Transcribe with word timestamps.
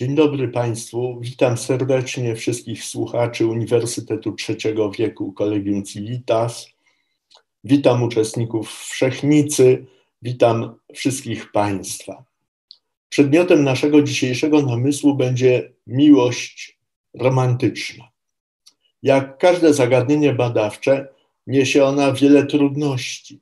Dzień 0.00 0.14
dobry 0.14 0.48
Państwu. 0.48 1.18
Witam 1.20 1.56
serdecznie 1.56 2.36
wszystkich 2.36 2.84
słuchaczy 2.84 3.46
Uniwersytetu 3.46 4.32
Trzeciego 4.32 4.90
Wieku 4.90 5.32
Collegium 5.32 5.84
Civitas. 5.84 6.66
Witam 7.64 8.02
uczestników 8.02 8.72
Wszechnicy. 8.72 9.86
Witam 10.22 10.74
wszystkich 10.94 11.52
Państwa. 11.52 12.24
Przedmiotem 13.08 13.64
naszego 13.64 14.02
dzisiejszego 14.02 14.62
namysłu 14.62 15.14
będzie 15.14 15.72
miłość 15.86 16.78
romantyczna. 17.14 18.04
Jak 19.02 19.38
każde 19.38 19.74
zagadnienie 19.74 20.32
badawcze, 20.32 21.08
niesie 21.46 21.84
ona 21.84 22.12
wiele 22.12 22.46
trudności. 22.46 23.40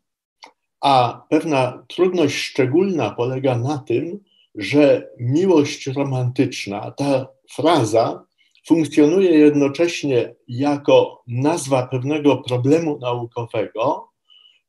A 0.81 1.27
pewna 1.31 1.84
trudność 1.89 2.37
szczególna 2.37 3.11
polega 3.11 3.59
na 3.59 3.79
tym, 3.79 4.27
że 4.59 5.11
miłość 5.21 5.87
romantyczna, 5.87 6.91
ta 6.91 7.27
fraza, 7.53 8.25
funkcjonuje 8.67 9.31
jednocześnie 9.31 10.34
jako 10.48 11.23
nazwa 11.27 11.87
pewnego 11.87 12.37
problemu 12.37 12.98
naukowego 12.98 14.09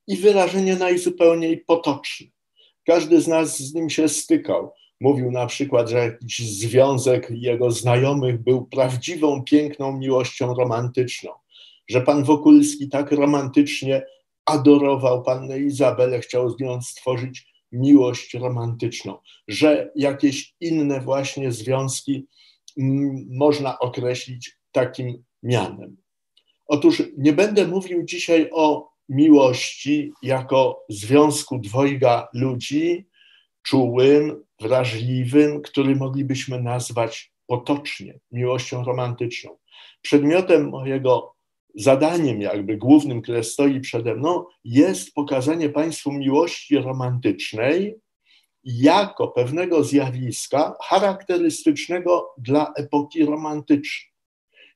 i 0.08 0.18
wyrażenie 0.18 0.76
najzupełniej 0.76 1.58
potoczne. 1.58 2.28
Każdy 2.86 3.22
z 3.22 3.28
nas 3.28 3.59
z 3.59 3.73
nim 3.73 3.90
się 3.90 4.09
stykał. 4.09 4.72
Mówił 5.02 5.31
na 5.31 5.46
przykład, 5.46 5.90
że 5.90 5.98
jakiś 5.98 6.40
związek 6.40 7.28
jego 7.31 7.72
znajomych 7.72 8.44
był 8.44 8.66
prawdziwą, 8.66 9.44
piękną 9.44 9.98
miłością 9.98 10.53
romantyczną, 10.53 11.31
że 11.90 12.02
pan 12.02 12.24
Wokulski 12.24 12.90
tak 12.90 13.12
romantycznie 13.12 14.06
adorował 14.46 15.24
pannę 15.24 15.59
Izabelę, 15.59 16.20
chciał 16.20 16.50
z 16.50 16.59
nią 16.59 16.81
stworzyć 16.81 17.48
miłość 17.72 18.34
romantyczną, 18.34 19.17
że 19.48 19.92
jakieś 19.95 20.56
inne 20.59 21.02
właśnie 21.02 21.52
związki 21.52 22.28
można 23.30 23.80
określić 23.80 24.58
takim 24.72 25.23
mianem. 25.44 25.97
Otóż 26.67 27.03
nie 27.17 27.34
będę 27.34 27.67
mówił 27.67 28.03
dzisiaj 28.03 28.50
o 28.53 28.90
miłości 29.09 30.12
jako 30.23 30.86
związku 30.90 31.59
dwojga 31.59 32.28
ludzi, 32.34 33.08
czułym, 33.64 34.44
wrażliwym, 34.62 35.62
który 35.62 35.95
moglibyśmy 35.95 36.62
nazwać 36.62 37.34
potocznie 37.47 38.20
miłością 38.31 38.84
romantyczną. 38.84 39.58
Przedmiotem 40.02 40.70
mojego 40.70 41.36
zadaniem, 41.75 42.42
jakby 42.42 42.78
głównym, 42.78 43.22
które 43.22 43.44
stoi 43.44 43.80
przede 43.80 44.16
mną, 44.16 44.45
jest 44.64 45.14
pokazanie 45.14 45.70
Państwu 45.70 46.12
miłości 46.12 46.78
romantycznej 46.78 48.00
jako 48.64 49.28
pewnego 49.28 49.84
zjawiska 49.84 50.75
charakterystycznego 50.84 52.34
dla 52.38 52.73
epoki 52.75 53.25
romantycznej, 53.25 54.12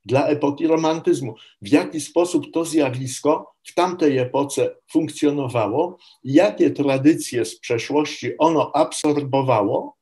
dla 0.06 0.28
epoki 0.28 0.68
romantyzmu. 0.68 1.36
W 1.62 1.68
jaki 1.68 2.02
sposób 2.02 2.46
to 2.54 2.66
zjawisko 2.66 3.54
w 3.64 3.74
tamtej 3.74 4.18
epoce 4.18 4.76
funkcjonowało, 4.92 5.98
jakie 6.24 6.72
tradycje 6.72 7.46
z 7.46 7.60
przeszłości 7.60 8.38
ono 8.38 8.72
absorbowało 8.76 9.98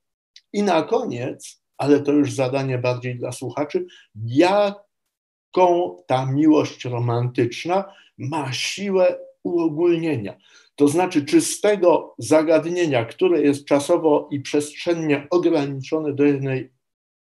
i 0.53 0.63
na 0.63 0.83
koniec, 0.83 1.61
ale 1.77 1.99
to 1.99 2.11
już 2.11 2.33
zadanie 2.33 2.77
bardziej 2.77 3.15
dla 3.15 3.31
słuchaczy, 3.31 3.85
jak 4.25 4.90
jaką 5.57 5.97
ta 6.07 6.25
miłość 6.25 6.85
romantyczna 6.85 7.93
ma 8.17 8.53
siłę 8.53 9.19
uogólnienia. 9.43 10.37
To 10.75 10.87
znaczy, 10.87 11.25
czy 11.25 11.41
z 11.41 11.61
tego 11.61 12.15
zagadnienia, 12.17 13.05
które 13.05 13.41
jest 13.41 13.65
czasowo 13.65 14.27
i 14.31 14.39
przestrzennie 14.39 15.27
ograniczone 15.29 16.13
do 16.13 16.23
jednej 16.23 16.71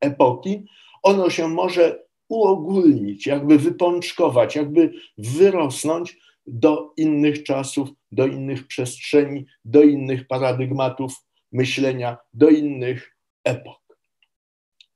epoki, 0.01 0.65
ono 1.03 1.29
się 1.29 1.47
może 1.47 2.05
uogólnić, 2.29 3.27
jakby 3.27 3.59
wypączkować, 3.59 4.55
jakby 4.55 4.93
wyrosnąć 5.17 6.17
do 6.47 6.93
innych 6.97 7.43
czasów, 7.43 7.89
do 8.11 8.27
innych 8.27 8.67
przestrzeni, 8.67 9.45
do 9.65 9.83
innych 9.83 10.27
paradygmatów 10.27 11.13
myślenia, 11.51 12.17
do 12.33 12.49
innych 12.49 13.17
epok. 13.43 13.81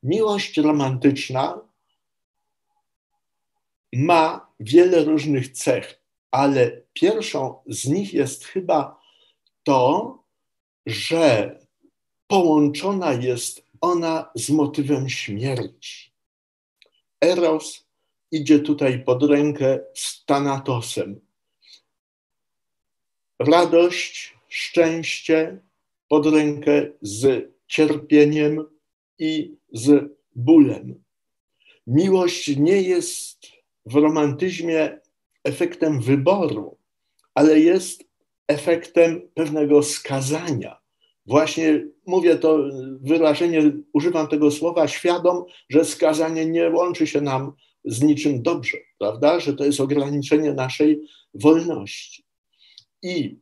Miłość 0.03 0.57
romantyczna 0.57 1.68
ma 3.93 4.53
wiele 4.59 5.03
różnych 5.03 5.51
cech, 5.51 6.01
ale 6.31 6.81
pierwszą 6.93 7.55
z 7.67 7.85
nich 7.85 8.13
jest 8.13 8.45
chyba 8.45 8.99
to, 9.63 10.23
że 10.85 11.59
połączona 12.27 13.13
jest 13.13 13.63
ona 13.81 14.31
z 14.35 14.49
motywem 14.49 15.09
śmierci. 15.09 16.11
Eros 17.21 17.85
idzie 18.31 18.59
tutaj 18.59 19.03
pod 19.03 19.23
rękę 19.23 19.79
z 19.93 20.25
Tanatosem. 20.25 21.19
Radość, 23.39 24.35
szczęście 24.47 25.59
pod 26.07 26.25
rękę 26.25 26.91
z 27.01 27.51
cierpieniem 27.67 28.65
i 29.19 29.55
z 29.73 30.11
bólem. 30.35 31.03
Miłość 31.87 32.57
nie 32.57 32.81
jest 32.81 33.58
w 33.85 33.95
romantyzmie 33.95 34.99
efektem 35.43 36.01
wyboru, 36.01 36.77
ale 37.33 37.59
jest 37.59 38.03
efektem 38.47 39.21
pewnego 39.33 39.83
skazania. 39.83 40.79
Właśnie 41.25 41.85
mówię 42.05 42.35
to 42.35 42.59
wyrażenie, 43.01 43.71
używam 43.93 44.27
tego 44.27 44.51
słowa 44.51 44.87
świadom, 44.87 45.43
że 45.69 45.85
skazanie 45.85 46.45
nie 46.45 46.69
łączy 46.69 47.07
się 47.07 47.21
nam 47.21 47.53
z 47.85 48.01
niczym 48.01 48.41
dobrze, 48.41 48.77
prawda? 48.97 49.39
Że 49.39 49.53
to 49.53 49.65
jest 49.65 49.79
ograniczenie 49.79 50.53
naszej 50.53 51.01
wolności. 51.33 52.23
I 53.01 53.39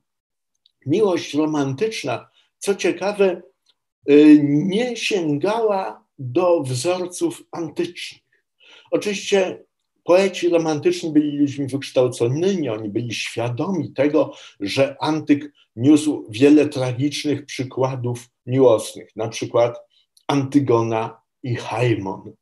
miłość 0.85 1.33
romantyczna, 1.33 2.29
co 2.57 2.75
ciekawe, 2.75 3.41
y, 4.09 4.39
nie 4.43 4.95
sięgała 4.95 6.05
do 6.19 6.61
wzorców 6.61 7.43
antycznych. 7.51 8.21
Oczywiście 8.91 9.65
Poeci 10.07 10.49
romantyczni 10.49 11.11
byli 11.11 11.37
ludźmi 11.37 11.67
wykształconymi, 11.67 12.69
oni 12.69 12.89
byli 12.89 13.13
świadomi 13.13 13.93
tego, 13.93 14.33
że 14.59 14.95
antyk 14.99 15.53
niósł 15.75 16.25
wiele 16.29 16.69
tragicznych 16.69 17.45
przykładów 17.45 18.29
miłosnych, 18.45 19.15
na 19.15 19.27
przykład 19.27 19.77
Antygona 20.27 21.21
i 21.43 21.55
Haimon. 21.55 22.33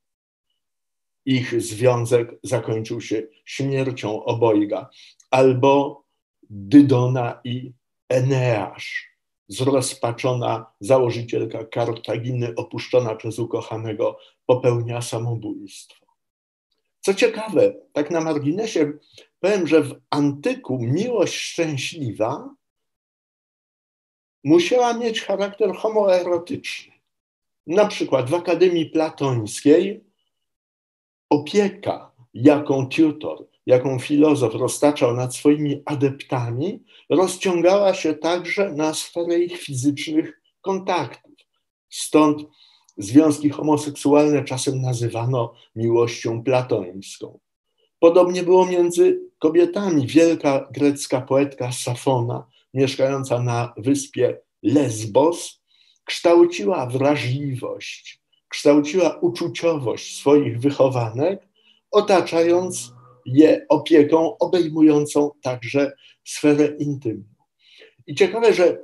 Ich 1.25 1.62
związek 1.62 2.36
zakończył 2.44 3.02
się 3.02 3.24
śmiercią 3.46 4.24
obojga, 4.24 4.90
albo 5.31 6.04
Dydona 6.50 7.42
i 7.44 7.74
Eneasz, 8.09 9.09
zrozpaczona 9.48 10.66
założycielka 10.80 11.66
Kartaginy, 11.66 12.56
opuszczona 12.56 13.16
przez 13.16 13.39
ukochanego, 13.39 14.18
popełnia 14.45 15.01
samobójstwo. 15.01 16.05
Co 17.06 17.13
ciekawe, 17.13 17.74
tak 17.94 18.12
na 18.12 18.22
marginesie 18.22 18.94
powiem, 19.40 19.68
że 19.68 19.81
w 19.81 19.96
antyku 20.10 20.80
miłość 20.81 21.34
szczęśliwa 21.34 22.56
musiała 24.44 24.94
mieć 24.94 25.22
charakter 25.22 25.75
homoerotyczny. 25.75 26.94
Na 27.68 27.86
przykład 27.86 28.30
w 28.30 28.34
Akademii 28.34 28.86
Platońskiej 28.86 30.04
opieka, 31.30 32.12
jaką 32.34 32.90
tutor, 32.90 33.48
jaką 33.66 34.00
filozof 34.00 34.56
roztaczał 34.56 35.13
nad 35.13 35.36
swoimi 35.36 35.81
adeptami, 35.86 36.84
rozciągała 37.10 37.94
się 37.94 38.13
także 38.13 38.74
na 38.74 38.94
sferę 38.94 39.40
ich 39.40 39.62
fizycznych 39.62 40.42
kontaktów. 40.62 41.31
Stąd 41.90 42.42
Związki 42.97 43.50
homoseksualne 43.50 44.44
czasem 44.44 44.81
nazywano 44.81 45.53
miłością 45.75 46.44
platońską. 46.44 47.39
Podobnie 48.00 48.44
było 48.44 48.65
między 48.65 49.21
kobietami. 49.39 50.07
Wielka 50.07 50.68
grecka 50.71 51.21
poetka 51.21 51.71
Safona, 51.71 52.47
mieszkająca 52.74 53.39
na 53.39 53.74
wyspie 53.77 54.39
Lesbos, 54.63 55.62
kształciła 56.03 56.86
wrażliwość, 56.86 58.21
kształciła 58.47 59.18
uczuciowość 59.21 60.19
swoich 60.19 60.59
wychowanek, 60.59 61.48
otaczając 61.91 62.94
je 63.25 63.65
opieką 63.69 64.38
obejmującą 64.38 65.31
także 65.41 65.94
sferę 66.24 66.68
intymną. 66.80 67.36
I 68.07 68.15
ciekawe, 68.15 68.53
że 68.53 68.83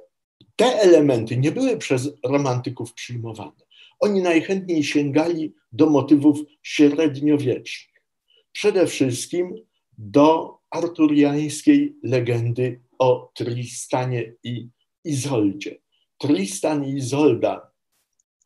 te 0.55 0.65
elementy 0.65 1.37
nie 1.37 1.51
były 1.51 1.77
przez 1.77 2.09
romantyków 2.23 2.93
przyjmowane. 2.93 3.70
Oni 4.01 4.21
najchętniej 4.21 4.83
sięgali 4.83 5.53
do 5.71 5.89
motywów 5.89 6.39
średniowiecznych. 6.63 8.03
Przede 8.51 8.88
wszystkim 8.88 9.56
do 9.98 10.57
arturiańskiej 10.69 11.95
legendy 12.03 12.81
o 13.00 13.31
Tristanie 13.36 14.33
i 14.44 14.69
Izoldzie. 15.03 15.81
Tristan 16.18 16.86
i 16.86 16.94
Izolda 16.94 17.71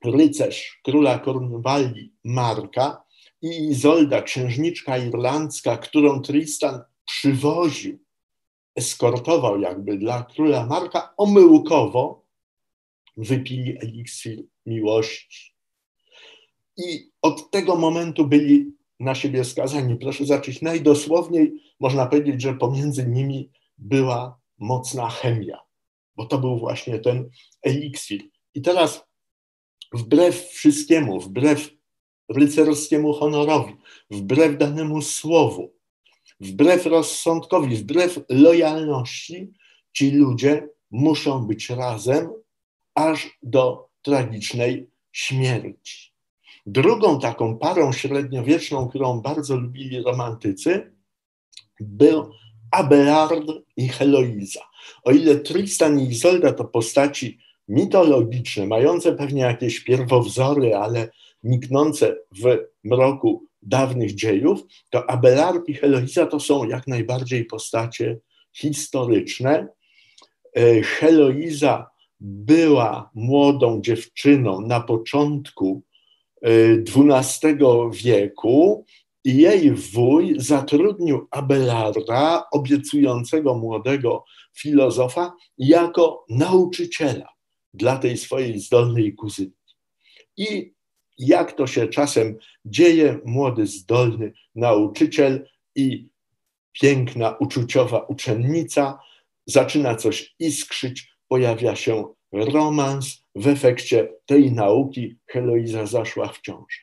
rycerz 0.05 0.79
króla 0.83 1.19
Kornwalii 1.19 2.13
Marka 2.23 3.03
i 3.41 3.47
Izolda, 3.47 4.21
księżniczka 4.21 4.97
irlandzka, 4.97 5.77
którą 5.77 6.21
Tristan 6.21 6.81
przywoził, 7.05 7.99
eskortował 8.75 9.61
jakby 9.61 9.97
dla 9.97 10.23
króla 10.23 10.65
Marka, 10.65 11.13
omyłkowo 11.17 12.24
wypili 13.17 13.77
eliksir 13.81 14.43
miłości. 14.65 15.55
I 16.77 17.09
od 17.21 17.51
tego 17.51 17.75
momentu 17.75 18.27
byli 18.27 18.75
na 18.99 19.15
siebie 19.15 19.43
skazani. 19.43 19.95
Proszę 19.95 20.25
zacząć 20.25 20.61
najdosłowniej, 20.61 21.53
można 21.79 22.05
powiedzieć, 22.05 22.41
że 22.41 22.53
pomiędzy 22.53 23.07
nimi 23.07 23.49
była 23.77 24.39
mocna 24.57 25.09
chemia, 25.09 25.59
bo 26.15 26.25
to 26.25 26.37
był 26.37 26.59
właśnie 26.59 26.99
ten 26.99 27.29
eliksir. 27.61 28.21
I 28.53 28.61
teraz 28.61 29.03
wbrew 29.93 30.47
wszystkiemu, 30.49 31.19
wbrew 31.19 31.69
rycerskiemu 32.29 33.13
honorowi, 33.13 33.73
wbrew 34.11 34.57
danemu 34.57 35.01
słowu, 35.01 35.73
wbrew 36.39 36.85
rozsądkowi, 36.85 37.75
wbrew 37.75 38.19
lojalności, 38.29 39.51
ci 39.93 40.11
ludzie 40.11 40.69
muszą 40.91 41.47
być 41.47 41.69
razem 41.69 42.29
aż 42.95 43.39
do 43.43 43.89
tragicznej 44.01 44.89
śmierci. 45.11 46.11
Drugą 46.65 47.19
taką 47.19 47.57
parą 47.57 47.91
średniowieczną, 47.91 48.87
którą 48.87 49.21
bardzo 49.21 49.55
lubili 49.55 50.03
romantycy, 50.03 50.91
był 51.79 52.31
Abelard 52.71 53.43
i 53.77 53.87
Heloiza. 53.87 54.61
O 55.03 55.11
ile 55.11 55.35
Tristan 55.35 55.99
i 55.99 56.03
Izolda 56.03 56.53
to 56.53 56.65
postaci 56.65 57.37
mitologiczne, 57.67 58.65
mające 58.65 59.13
pewnie 59.13 59.41
jakieś 59.41 59.79
pierwowzory, 59.79 60.75
ale 60.75 61.09
niknące 61.43 62.15
w 62.43 62.57
mroku 62.83 63.45
dawnych 63.61 64.15
dziejów, 64.15 64.59
to 64.89 65.09
Abelard 65.09 65.69
i 65.69 65.73
Heloiza 65.73 66.25
to 66.25 66.39
są 66.39 66.63
jak 66.63 66.87
najbardziej 66.87 67.45
postacie 67.45 68.19
historyczne. 68.53 69.67
E, 70.57 70.81
Heloiza 70.81 71.94
była 72.19 73.09
młodą 73.13 73.81
dziewczyną 73.81 74.61
na 74.61 74.79
początku 74.79 75.83
XII 76.43 77.49
e, 77.49 77.89
wieku 77.91 78.85
i 79.23 79.37
jej 79.37 79.71
wuj 79.71 80.35
zatrudnił 80.37 81.27
Abelarda, 81.31 82.45
obiecującego 82.51 83.55
młodego 83.55 84.23
filozofa, 84.57 85.33
jako 85.57 86.25
nauczyciela 86.29 87.29
dla 87.73 87.97
tej 87.97 88.17
swojej 88.17 88.59
zdolnej 88.59 89.15
kuzynki. 89.15 89.75
I 90.37 90.73
jak 91.17 91.53
to 91.53 91.67
się 91.67 91.87
czasem 91.87 92.37
dzieje, 92.65 93.19
młody, 93.25 93.67
zdolny 93.67 94.33
nauczyciel 94.55 95.47
i 95.75 96.09
piękna, 96.71 97.35
uczuciowa 97.39 97.99
uczennica 97.99 98.99
zaczyna 99.45 99.95
coś 99.95 100.35
iskrzyć, 100.39 101.14
pojawia 101.27 101.75
się 101.75 102.13
romans. 102.33 103.25
W 103.35 103.47
efekcie 103.47 104.13
tej 104.25 104.51
nauki 104.51 105.17
Heloiza 105.27 105.85
zaszła 105.85 106.27
w 106.27 106.41
ciążę. 106.41 106.79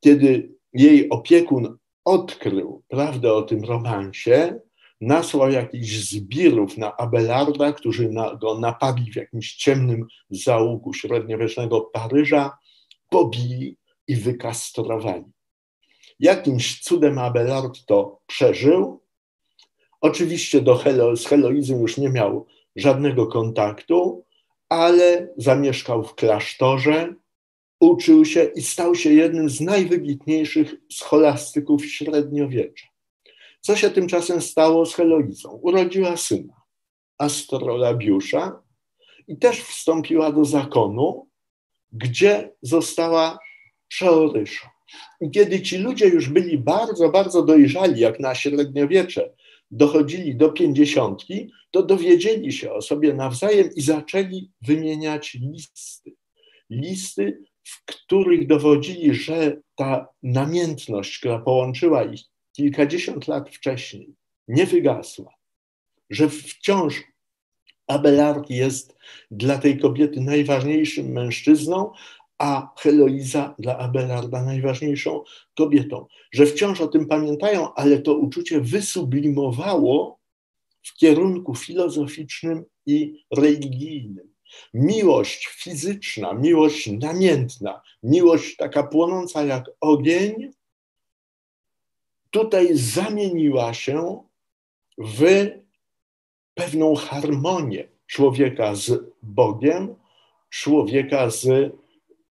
Kiedy 0.00 0.54
jej 0.72 1.08
opiekun 1.08 1.76
odkrył 2.04 2.82
prawdę 2.88 3.32
o 3.32 3.42
tym 3.42 3.64
romansie, 3.64 4.60
nasłał 5.00 5.50
jakichś 5.50 5.96
zbirów 5.96 6.78
na 6.78 6.96
Abelarda, 6.96 7.72
którzy 7.72 8.08
na, 8.08 8.34
go 8.34 8.58
napadli 8.58 9.12
w 9.12 9.16
jakimś 9.16 9.54
ciemnym 9.54 10.06
załuku 10.30 10.94
średniowiecznego 10.94 11.80
Paryża, 11.80 12.58
pobili 13.10 13.76
i 14.08 14.16
wykastrowali. 14.16 15.24
Jakimś 16.20 16.80
cudem 16.80 17.18
Abelard 17.18 17.86
to 17.86 18.20
przeżył. 18.26 19.02
Oczywiście 20.00 20.60
do 20.60 20.76
Helo, 20.76 21.16
z 21.16 21.26
Heloizą 21.26 21.80
już 21.80 21.98
nie 21.98 22.08
miał 22.08 22.46
żadnego 22.76 23.26
kontaktu, 23.26 24.24
ale 24.68 25.28
zamieszkał 25.36 26.04
w 26.04 26.14
klasztorze, 26.14 27.14
uczył 27.80 28.24
się 28.24 28.44
i 28.44 28.62
stał 28.62 28.94
się 28.94 29.12
jednym 29.12 29.48
z 29.48 29.60
najwybitniejszych 29.60 30.74
scholastyków 30.92 31.86
średniowiecza. 31.86 32.86
Co 33.60 33.76
się 33.76 33.90
tymczasem 33.90 34.40
stało 34.40 34.86
z 34.86 34.94
Heloizą? 34.94 35.50
Urodziła 35.50 36.16
syna, 36.16 36.54
astrolabiusza, 37.18 38.62
i 39.30 39.36
też 39.36 39.60
wstąpiła 39.60 40.32
do 40.32 40.44
zakonu, 40.44 41.28
gdzie 41.92 42.52
została 42.62 43.38
przeoryszą. 43.88 44.68
I 45.20 45.30
kiedy 45.30 45.62
ci 45.62 45.78
ludzie 45.78 46.08
już 46.08 46.28
byli 46.28 46.58
bardzo, 46.58 47.08
bardzo 47.08 47.42
dojrzali, 47.42 48.00
jak 48.00 48.20
na 48.20 48.34
średniowiecze, 48.34 49.30
dochodzili 49.70 50.36
do 50.36 50.48
pięćdziesiątki, 50.48 51.50
to 51.70 51.82
dowiedzieli 51.82 52.52
się 52.52 52.72
o 52.72 52.82
sobie 52.82 53.14
nawzajem 53.14 53.70
i 53.76 53.82
zaczęli 53.82 54.50
wymieniać 54.62 55.34
listy. 55.34 56.12
Listy, 56.70 57.44
w 57.62 57.84
których 57.84 58.46
dowodzili, 58.46 59.14
że 59.14 59.60
ta 59.76 60.08
namiętność, 60.22 61.18
która 61.18 61.38
połączyła 61.38 62.04
ich 62.04 62.20
kilkadziesiąt 62.52 63.28
lat 63.28 63.50
wcześniej, 63.50 64.14
nie 64.48 64.66
wygasła, 64.66 65.34
że 66.10 66.28
wciąż 66.28 67.02
Abelard 67.86 68.50
jest 68.50 68.96
dla 69.30 69.58
tej 69.58 69.78
kobiety 69.78 70.20
najważniejszym 70.20 71.12
mężczyzną, 71.12 71.92
a 72.38 72.72
Heloiza 72.78 73.54
dla 73.58 73.78
Abelarda 73.78 74.42
najważniejszą 74.42 75.24
kobietą. 75.56 76.06
Że 76.32 76.46
wciąż 76.46 76.80
o 76.80 76.88
tym 76.88 77.06
pamiętają, 77.06 77.74
ale 77.74 77.98
to 77.98 78.14
uczucie 78.14 78.60
wysublimowało 78.60 80.19
w 80.82 80.94
kierunku 80.94 81.54
filozoficznym 81.54 82.64
i 82.86 83.24
religijnym. 83.36 84.30
Miłość 84.74 85.46
fizyczna, 85.46 86.32
miłość 86.32 86.86
namiętna, 86.86 87.82
miłość 88.02 88.56
taka 88.56 88.82
płonąca 88.82 89.44
jak 89.44 89.70
ogień, 89.80 90.50
tutaj 92.30 92.68
zamieniła 92.72 93.74
się 93.74 94.22
w 94.98 95.50
pewną 96.54 96.94
harmonię 96.94 97.88
człowieka 98.06 98.74
z 98.74 99.04
Bogiem, 99.22 99.94
człowieka 100.50 101.30
z 101.30 101.72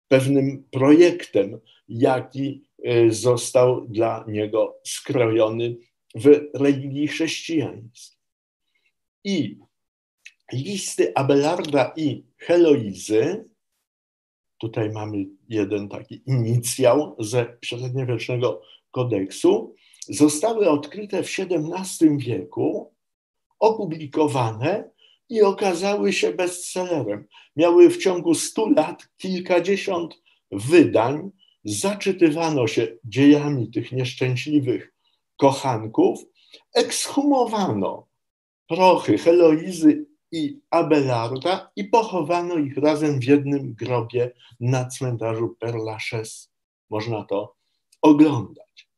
pewnym 0.08 0.64
projektem, 0.70 1.60
jaki 1.88 2.64
e, 2.84 3.10
został 3.10 3.88
dla 3.88 4.24
niego 4.28 4.78
skrojony 4.84 5.76
w 6.14 6.40
religii 6.54 7.08
chrześcijańskiej. 7.08 8.15
I 9.26 9.59
listy 10.52 11.12
Abelarda 11.14 11.92
i 11.97 12.25
Heloizy, 12.37 13.45
tutaj 14.59 14.90
mamy 14.90 15.26
jeden 15.49 15.88
taki 15.88 16.23
inicjał 16.26 17.16
ze 17.18 17.56
średniowiecznego 17.64 18.62
kodeksu, 18.90 19.75
zostały 20.09 20.71
odkryte 20.71 21.23
w 21.23 21.26
XVII 21.38 22.18
wieku, 22.18 22.95
opublikowane 23.59 24.90
i 25.28 25.42
okazały 25.42 26.12
się 26.12 26.33
bestsellerem. 26.33 27.26
Miały 27.56 27.90
w 27.90 27.97
ciągu 27.97 28.35
stu 28.35 28.71
lat 28.71 29.09
kilkadziesiąt 29.16 30.23
wydań, 30.50 31.30
zaczytywano 31.64 32.66
się 32.66 32.88
dziejami 33.04 33.71
tych 33.71 33.92
nieszczęśliwych 33.92 34.95
kochanków, 35.37 36.21
ekshumowano 36.75 38.06
prochy 38.68 39.18
Heloizy 39.18 40.06
i 40.32 40.61
Abelarda 40.70 41.70
i 41.76 41.85
pochowano 41.85 42.58
ich 42.58 42.76
razem 42.76 43.20
w 43.20 43.25
jednym 43.25 43.75
grobie 43.75 44.32
na 44.61 44.85
cmentarzu 44.85 45.56
Père 45.61 45.85
Lachaise. 45.85 46.49
Można 46.90 47.25
to 47.25 47.54
oglądać. 48.02 48.88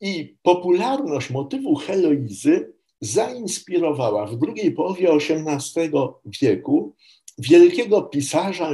I 0.00 0.36
popularność 0.42 1.30
motywu 1.30 1.74
Heloizy 1.74 2.72
zainspirowała 3.00 4.26
w 4.26 4.36
drugiej 4.36 4.72
połowie 4.72 5.08
XVIII 5.12 5.90
wieku 6.40 6.94
wielkiego 7.38 8.02
pisarza 8.02 8.70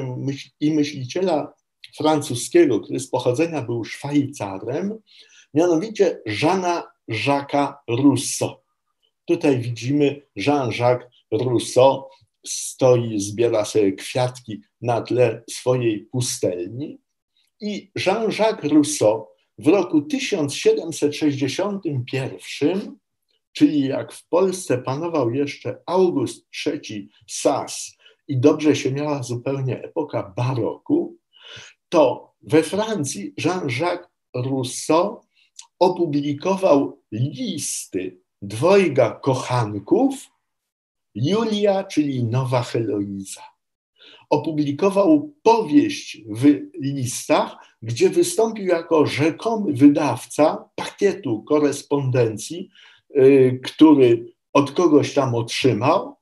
i 0.60 0.72
myśliciela 0.72 1.54
francuskiego, 1.96 2.80
który 2.80 3.00
z 3.00 3.10
pochodzenia 3.10 3.62
był 3.62 3.84
Szwajcarem, 3.84 4.98
mianowicie 5.54 6.20
Jeana 6.42 6.82
Jacques'a 7.08 7.74
Rousseau. 7.88 8.67
Tutaj 9.28 9.58
widzimy 9.58 10.22
Jean-Jacques 10.36 11.10
Rousseau 11.32 12.08
stoi, 12.46 13.20
zbiera 13.20 13.64
sobie 13.64 13.92
kwiatki 13.92 14.60
na 14.80 15.00
tle 15.00 15.42
swojej 15.50 16.00
pustelni 16.00 16.98
i 17.60 17.90
Jean-Jacques 18.06 18.72
Rousseau 18.72 19.26
w 19.58 19.66
roku 19.66 20.02
1761 20.02 22.96
czyli 23.52 23.80
jak 23.80 24.12
w 24.12 24.28
Polsce 24.28 24.78
panował 24.78 25.30
jeszcze 25.30 25.82
August 25.86 26.48
III 26.66 27.10
Sas 27.26 27.96
i 28.28 28.40
dobrze 28.40 28.76
się 28.76 28.92
miała 28.92 29.22
zupełnie 29.22 29.82
epoka 29.82 30.32
baroku, 30.36 31.16
to 31.88 32.32
we 32.42 32.62
Francji 32.62 33.34
Jean-Jacques 33.44 34.08
Rousseau 34.34 35.20
opublikował 35.78 37.02
listy 37.12 38.20
dwojga 38.42 39.10
kochanków, 39.10 40.14
Julia, 41.14 41.84
czyli 41.84 42.24
Nowa 42.24 42.62
Heloiza. 42.62 43.42
Opublikował 44.30 45.32
powieść 45.42 46.22
w 46.30 46.60
listach, 46.80 47.56
gdzie 47.82 48.10
wystąpił 48.10 48.66
jako 48.66 49.06
rzekomy 49.06 49.72
wydawca 49.72 50.70
pakietu 50.74 51.42
korespondencji, 51.42 52.68
y, 53.16 53.60
który 53.64 54.32
od 54.52 54.70
kogoś 54.70 55.14
tam 55.14 55.34
otrzymał, 55.34 56.16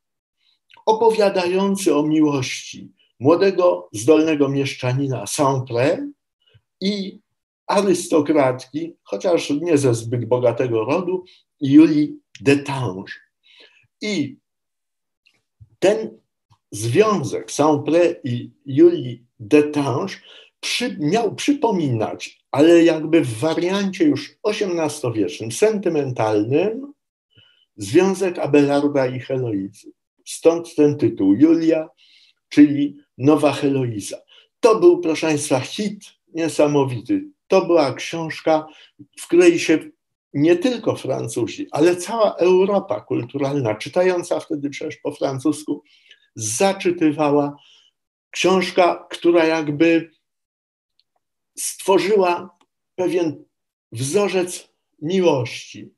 opowiadający 0.87 1.97
o 1.97 2.03
miłości 2.03 2.93
młodego, 3.21 3.89
zdolnego 3.93 4.49
mieszczanina 4.49 5.25
Saint-Pré 5.25 6.07
i 6.81 7.21
arystokratki, 7.67 8.97
chociaż 9.03 9.51
nie 9.51 9.79
ze 9.79 9.95
zbyt 9.95 10.25
bogatego 10.25 10.85
rodu, 10.85 11.25
Julii 11.61 12.19
Detange. 12.41 13.13
I 14.01 14.37
ten 15.79 16.19
związek 16.71 17.51
Saint-Pré 17.51 18.15
i 18.25 18.51
Julii 18.67 19.25
Detange 19.41 20.15
przy, 20.61 20.97
miał 21.01 21.35
przypominać, 21.35 22.39
ale 22.51 22.85
jakby 22.85 23.21
w 23.21 23.39
wariancie 23.39 24.05
już 24.05 24.39
XVIII-wiecznym, 24.45 25.53
sentymentalnym, 25.53 26.93
związek 27.77 28.39
Abelarda 28.39 29.07
i 29.07 29.21
Heloizy. 29.21 29.93
Stąd 30.25 30.75
ten 30.75 30.99
tytuł 30.99 31.35
Julia, 31.35 31.89
czyli 32.49 32.97
Nowa 33.19 33.53
Heloiza. 33.53 34.17
To 34.61 34.81
był, 34.81 35.01
proszę 35.01 35.27
Państwa, 35.27 35.61
hit 35.61 36.05
niesamowity. 36.35 37.25
To 37.49 37.67
była 37.67 37.95
książka, 37.95 38.67
w 39.19 39.27
której 39.27 39.59
się 39.59 39.79
nie 40.37 40.57
tylko 40.57 40.97
Francuzi, 40.97 41.67
ale 41.71 41.97
cała 41.97 42.35
Europa 42.35 43.01
kulturalna, 43.01 43.75
czytająca 43.75 44.41
wtedy 44.41 44.71
przecież 44.71 44.97
po 44.97 45.13
francusku, 45.13 45.83
zaczytywała. 46.35 47.57
Książka, 48.31 49.07
która 49.11 49.45
jakby 49.45 50.11
stworzyła 51.59 52.59
pewien 52.95 53.45
wzorzec 53.93 54.69
miłości. 55.03 55.91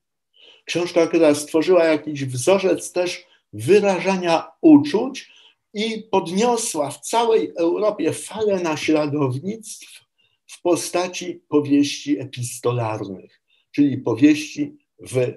Książka, 0.65 1.07
która 1.07 1.35
stworzyła 1.35 1.85
jakiś 1.85 2.25
wzorzec 2.25 2.93
też 2.93 3.27
wyrażania 3.53 4.49
uczuć 4.61 5.33
i 5.75 6.03
podniosła 6.11 6.91
w 6.91 7.01
całej 7.01 7.53
Europie 7.57 8.13
falę 8.13 8.61
naśladownictw 8.61 10.05
w 10.47 10.63
postaci 10.63 11.41
powieści 11.49 12.21
epistolarnych, 12.21 13.41
czyli 13.71 13.99
powieści 13.99 14.77
w 15.01 15.33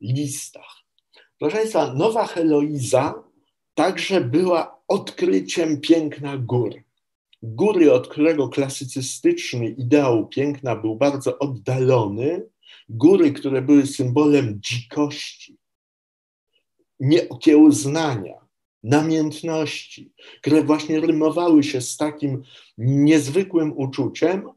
listach. 0.00 0.76
Proszę 1.38 1.56
Państwa, 1.56 1.94
Nowa 1.94 2.26
Heloiza 2.26 3.14
także 3.74 4.20
była 4.20 4.80
odkryciem 4.88 5.80
piękna 5.80 6.38
gór. 6.38 6.74
Góry, 7.42 7.92
od 7.92 8.08
którego 8.08 8.48
klasycystyczny 8.48 9.68
ideał 9.68 10.28
piękna 10.28 10.76
był 10.76 10.96
bardzo 10.96 11.38
oddalony, 11.38 12.46
góry, 12.88 13.32
które 13.32 13.62
były 13.62 13.86
symbolem 13.86 14.60
dzikości, 14.60 15.58
nieokiełznania, 17.00 18.34
namiętności, 18.82 20.12
które 20.40 20.62
właśnie 20.62 21.00
rymowały 21.00 21.62
się 21.62 21.80
z 21.80 21.96
takim 21.96 22.42
niezwykłym 22.78 23.72
uczuciem, 23.76 24.48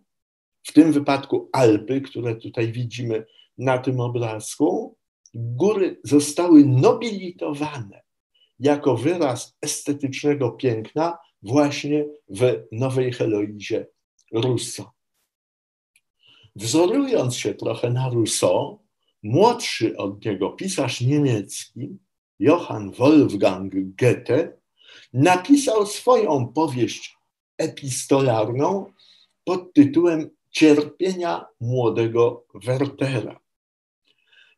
w 0.64 0.74
tym 0.74 0.92
wypadku 0.92 1.50
Alpy, 1.52 2.02
które 2.02 2.36
tutaj 2.36 2.72
widzimy 2.72 3.26
na 3.58 3.78
tym 3.78 4.00
obrazku, 4.00 4.98
góry 5.34 6.00
zostały 6.04 6.66
nobilitowane 6.66 8.02
jako 8.60 8.98
wyraz 8.98 9.58
estetycznego 9.62 10.52
piękna 10.52 11.18
właśnie 11.42 12.06
w 12.30 12.64
Nowej 12.72 13.14
Heloizie 13.14 13.88
Rousseau. 14.34 14.88
Wzorując 16.56 17.36
się 17.36 17.54
trochę 17.54 17.90
na 17.90 18.10
Rousseau, 18.10 18.80
młodszy 19.24 19.98
od 19.98 20.26
niego 20.26 20.50
pisarz 20.50 21.02
niemiecki 21.02 21.98
Johann 22.40 22.92
Wolfgang 22.92 23.74
Goethe 23.76 24.54
napisał 25.14 25.86
swoją 25.86 26.48
powieść 26.48 27.18
epistolarną 27.58 28.94
pod 29.44 29.74
tytułem 29.74 30.30
Cierpienia 30.52 31.46
młodego 31.62 32.46
Wertera. 32.54 33.40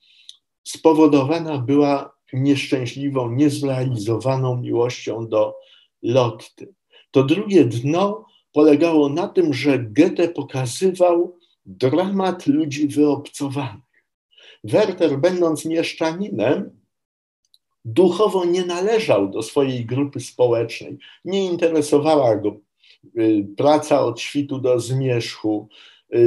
spowodowana 0.65 1.59
była 1.59 2.22
nieszczęśliwą, 2.33 3.31
niezrealizowaną 3.31 4.57
miłością 4.57 5.29
do 5.29 5.55
Lotty. 6.03 6.75
To 7.11 7.25
drugie 7.25 7.65
dno 7.65 8.27
polegało 8.53 9.09
na 9.09 9.29
tym, 9.29 9.55
że 9.55 9.79
Goethe 9.79 10.29
pokazywał 10.29 11.39
dramat 11.67 12.47
ludzi 12.47 12.89
wyobcowanych. 12.89 13.83
Werter, 14.65 15.19
będąc 15.19 15.65
mieszczaninem, 15.65 16.71
duchowo 17.85 18.45
nie 18.45 18.65
należał 18.65 19.31
do 19.31 19.43
swojej 19.43 19.87
grupy 19.87 20.21
społecznej. 20.21 20.99
Nie 21.25 21.47
interesowała 21.47 22.37
go 22.37 22.57
y, 23.19 23.47
praca 23.57 24.01
od 24.01 24.21
świtu 24.21 24.59
do 24.59 24.81
zmierzchu, 24.81 25.69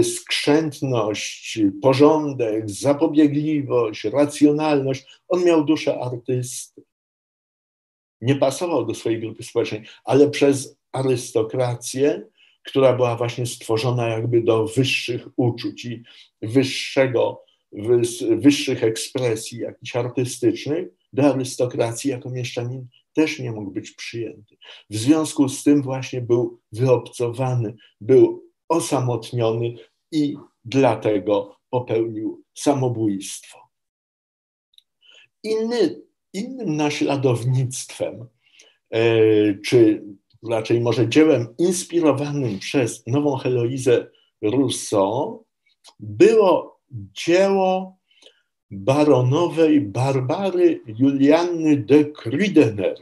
skrzętność, 0.03 1.59
porządek, 1.81 2.69
zapobiegliwość, 2.69 4.03
racjonalność. 4.03 5.05
On 5.27 5.43
miał 5.43 5.65
duszę 5.65 5.99
artysty. 5.99 6.83
Nie 8.21 8.35
pasował 8.35 8.85
do 8.85 8.93
swojej 8.93 9.19
grupy 9.19 9.43
społecznej, 9.43 9.83
ale 10.03 10.29
przez 10.29 10.77
arystokrację, 10.91 12.27
która 12.63 12.93
była 12.93 13.15
właśnie 13.15 13.45
stworzona 13.45 14.07
jakby 14.07 14.41
do 14.41 14.67
wyższych 14.67 15.27
uczuć 15.35 15.85
i 15.85 16.03
wyższego, 16.41 17.43
wyższych 18.29 18.83
ekspresji 18.83 19.59
jakichś 19.59 19.95
artystycznych, 19.95 20.87
do 21.13 21.23
arystokracji 21.23 22.09
jako 22.09 22.29
mieszczanin 22.29 22.87
też 23.13 23.39
nie 23.39 23.51
mógł 23.51 23.71
być 23.71 23.91
przyjęty. 23.91 24.57
W 24.89 24.95
związku 24.97 25.49
z 25.49 25.63
tym 25.63 25.81
właśnie 25.81 26.21
był 26.21 26.59
wyobcowany, 26.71 27.75
był 28.01 28.44
osamotniony 28.69 29.75
i 30.11 30.37
dlatego 30.65 31.57
popełnił 31.69 32.43
samobójstwo. 32.53 33.59
Inny, 35.43 36.01
innym 36.33 36.75
naśladownictwem, 36.75 38.27
e, 38.89 38.99
czy 39.65 40.03
raczej 40.49 40.81
może 40.81 41.09
dziełem 41.09 41.47
inspirowanym 41.57 42.59
przez 42.59 43.07
nową 43.07 43.37
Heloizę 43.37 44.07
Rousseau, 44.41 45.45
było 45.99 46.79
dzieło 46.89 47.97
baronowej 48.71 49.81
Barbary 49.81 50.81
Julianny 50.87 51.77
de 51.77 52.05
Kridener. 52.05 52.95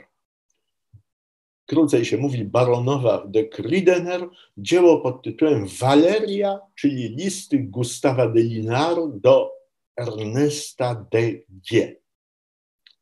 Krócej 1.73 2.05
się 2.05 2.17
mówi 2.17 2.43
baronowa 2.45 3.23
de 3.27 3.43
Kridener, 3.43 4.29
dzieło 4.57 5.01
pod 5.01 5.23
tytułem 5.23 5.67
Valeria, 5.79 6.59
czyli 6.75 7.09
listy 7.09 7.59
Gustawa 7.59 8.27
de 8.27 8.41
Linar 8.41 8.95
do 9.13 9.51
Ernesta 9.97 11.05
de 11.11 11.31
Gie. 11.69 11.95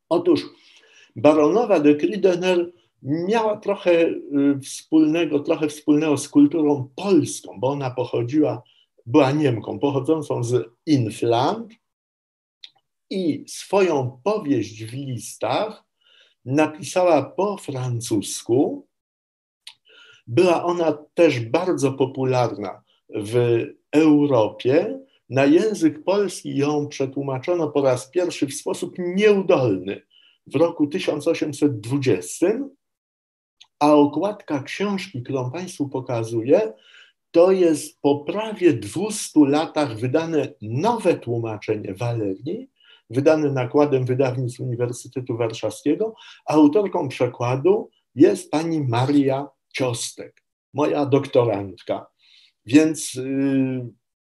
Otóż 0.09 0.41
Baronowa 1.15 1.79
de 1.79 1.95
Kridener 1.95 2.71
miała 3.01 3.57
trochę 3.57 3.91
y, 3.91 4.59
wspólnego, 4.63 5.39
trochę 5.39 5.67
wspólnego 5.67 6.17
z 6.17 6.29
kulturą 6.29 6.89
polską, 6.95 7.59
bo 7.59 7.67
ona 7.67 7.91
pochodziła, 7.91 8.63
była 9.05 9.31
Niemką, 9.31 9.79
pochodzącą 9.79 10.43
z 10.43 10.69
Infland 10.85 11.73
i 13.09 13.43
swoją 13.47 14.21
powieść 14.23 14.83
w 14.83 14.93
listach 14.93 15.90
napisała 16.45 17.23
po 17.23 17.57
francusku. 17.57 18.87
Była 20.27 20.63
ona 20.63 20.97
też 21.13 21.39
bardzo 21.39 21.91
popularna 21.93 22.83
w 23.15 23.65
Europie. 23.91 24.99
Na 25.29 25.45
język 25.45 26.03
polski 26.03 26.57
ją 26.57 26.87
przetłumaczono 26.87 27.67
po 27.67 27.81
raz 27.81 28.09
pierwszy 28.09 28.47
w 28.47 28.53
sposób 28.53 28.95
nieudolny 28.97 30.01
w 30.47 30.55
roku 30.55 30.87
1820 30.87 32.47
a 33.81 33.93
okładka 33.93 34.63
książki, 34.63 35.23
którą 35.23 35.51
Państwu 35.51 35.89
pokazuję, 35.89 36.73
to 37.31 37.51
jest 37.51 38.01
po 38.01 38.19
prawie 38.19 38.73
200 38.73 39.39
latach 39.39 39.99
wydane 39.99 40.53
nowe 40.61 41.13
tłumaczenie 41.13 41.93
Walerii, 41.93 42.69
wydane 43.11 43.51
nakładem 43.51 44.05
wydawnictw 44.05 44.59
Uniwersytetu 44.59 45.37
Warszawskiego. 45.37 46.15
Autorką 46.45 47.07
przekładu 47.07 47.89
jest 48.15 48.51
pani 48.51 48.81
Maria 48.81 49.47
Ciostek, 49.73 50.43
moja 50.73 51.05
doktorantka. 51.05 52.07
Więc 52.65 53.13
yy, 53.13 53.89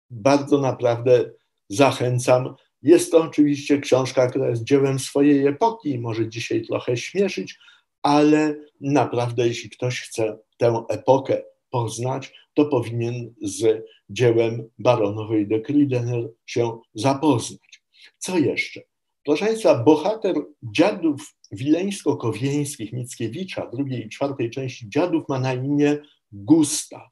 bardzo 0.09 0.57
naprawdę 0.57 1.31
zachęcam. 1.69 2.55
Jest 2.81 3.11
to 3.11 3.21
oczywiście 3.21 3.77
książka, 3.77 4.27
która 4.27 4.49
jest 4.49 4.63
dziełem 4.63 4.99
swojej 4.99 5.47
epoki 5.47 5.89
i 5.89 5.99
może 5.99 6.29
dzisiaj 6.29 6.61
trochę 6.61 6.97
śmieszyć, 6.97 7.59
ale 8.01 8.55
naprawdę, 8.81 9.47
jeśli 9.47 9.69
ktoś 9.69 10.01
chce 10.01 10.37
tę 10.57 10.83
epokę 10.89 11.43
poznać, 11.69 12.33
to 12.53 12.65
powinien 12.65 13.33
z 13.41 13.85
dziełem 14.09 14.69
baronowej 14.79 15.47
de 15.47 15.59
Kridener 15.59 16.29
się 16.45 16.79
zapoznać. 16.93 17.72
Co 18.17 18.37
jeszcze? 18.37 18.81
Proszę 19.25 19.45
Państwa, 19.45 19.83
bohater 19.83 20.35
dziadów 20.63 21.35
wileńsko-kowieńskich 21.51 22.93
Mickiewicza, 22.93 23.69
drugiej 23.73 24.05
i 24.05 24.09
czwartej 24.09 24.49
części 24.49 24.89
dziadów, 24.89 25.29
ma 25.29 25.39
na 25.39 25.53
imię 25.53 25.97
Gustaw. 26.31 27.11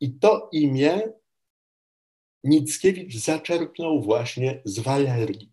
I 0.00 0.12
to 0.12 0.48
imię 0.52 1.00
Mickiewicz 2.44 3.14
zaczerpnął 3.14 4.02
właśnie 4.02 4.62
z 4.64 4.78
Walerii. 4.78 5.50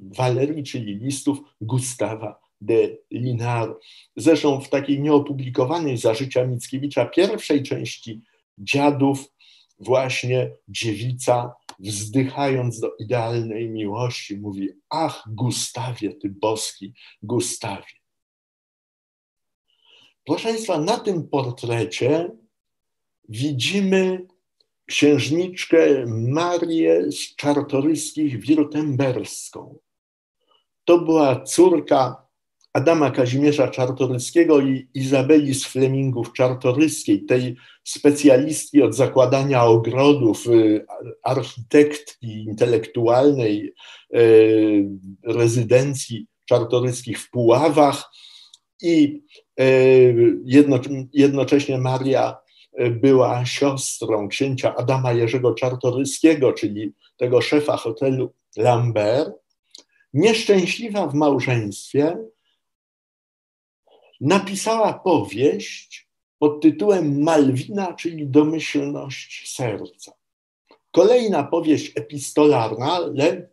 Walerii, 0.00 0.64
czyli 0.64 0.96
listów 0.96 1.38
Gustawa 1.60 2.40
de 2.60 2.96
Linar. 3.10 3.76
Zresztą 4.16 4.60
w 4.60 4.68
takiej 4.68 5.00
nieopublikowanej 5.00 5.98
za 5.98 6.14
życia 6.14 6.46
Mickiewicza 6.46 7.06
pierwszej 7.06 7.62
części 7.62 8.22
Dziadów 8.58 9.32
właśnie 9.78 10.50
dziewica 10.68 11.54
wzdychając 11.78 12.80
do 12.80 12.96
idealnej 12.96 13.70
miłości 13.70 14.36
mówi 14.36 14.68
ach 14.88 15.24
Gustawie, 15.26 16.14
ty 16.14 16.28
boski 16.28 16.94
Gustawie. 17.22 17.94
Proszę 20.26 20.48
Państwa, 20.48 20.78
na 20.78 20.98
tym 20.98 21.28
portrecie 21.28 22.30
widzimy 23.28 24.26
księżniczkę 24.86 26.06
Marię 26.06 27.12
z 27.12 27.36
Czartoryskich 27.36 28.40
Wirtemberską. 28.40 29.78
To 30.84 30.98
była 30.98 31.40
córka 31.40 32.23
Adama 32.74 33.10
Kazimierza 33.10 33.68
Czartoryskiego 33.68 34.60
i 34.60 34.88
Izabeli 34.94 35.54
z 35.54 35.66
Flemingów 35.66 36.32
Czartoryskiej, 36.32 37.24
tej 37.24 37.56
specjalistki 37.84 38.82
od 38.82 38.94
zakładania 38.94 39.64
ogrodów, 39.64 40.46
y, 40.46 40.86
architektki 41.22 42.44
intelektualnej 42.44 43.74
y, 44.14 44.88
rezydencji 45.24 46.26
czartoryskich 46.44 47.20
w 47.20 47.30
Puławach 47.30 48.10
i 48.82 49.22
y, 49.60 50.38
jednocześnie 51.12 51.78
Maria 51.78 52.36
była 52.90 53.46
siostrą 53.46 54.28
księcia 54.28 54.76
Adama 54.76 55.12
Jerzego 55.12 55.54
Czartoryskiego, 55.54 56.52
czyli 56.52 56.92
tego 57.16 57.40
szefa 57.40 57.76
hotelu 57.76 58.32
Lambert, 58.56 59.32
nieszczęśliwa 60.14 61.06
w 61.06 61.14
małżeństwie, 61.14 62.16
napisała 64.20 64.92
powieść 64.92 66.08
pod 66.38 66.62
tytułem 66.62 67.22
Malwina, 67.22 67.94
czyli 67.94 68.26
domyślność 68.26 69.54
serca. 69.54 70.12
Kolejna 70.90 71.44
powieść 71.44 71.92
epistolarna, 71.94 72.92
ale, 72.92 73.48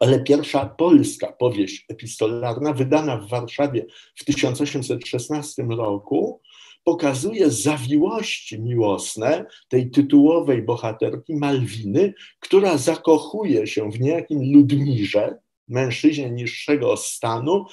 ale 0.00 0.22
pierwsza 0.22 0.66
polska 0.66 1.32
powieść 1.32 1.84
epistolarna, 1.88 2.72
wydana 2.72 3.16
w 3.16 3.28
Warszawie 3.28 3.86
w 4.14 4.24
1816 4.24 5.62
roku, 5.62 6.40
pokazuje 6.84 7.50
zawiłości 7.50 8.60
miłosne 8.60 9.46
tej 9.68 9.90
tytułowej 9.90 10.62
bohaterki 10.62 11.36
Malwiny, 11.36 12.14
która 12.40 12.78
zakochuje 12.78 13.66
się 13.66 13.90
w 13.90 14.00
niejakim 14.00 14.52
Ludmirze, 14.52 15.38
mężczyźnie 15.68 16.30
niższego 16.30 16.96
stanu. 16.96 17.64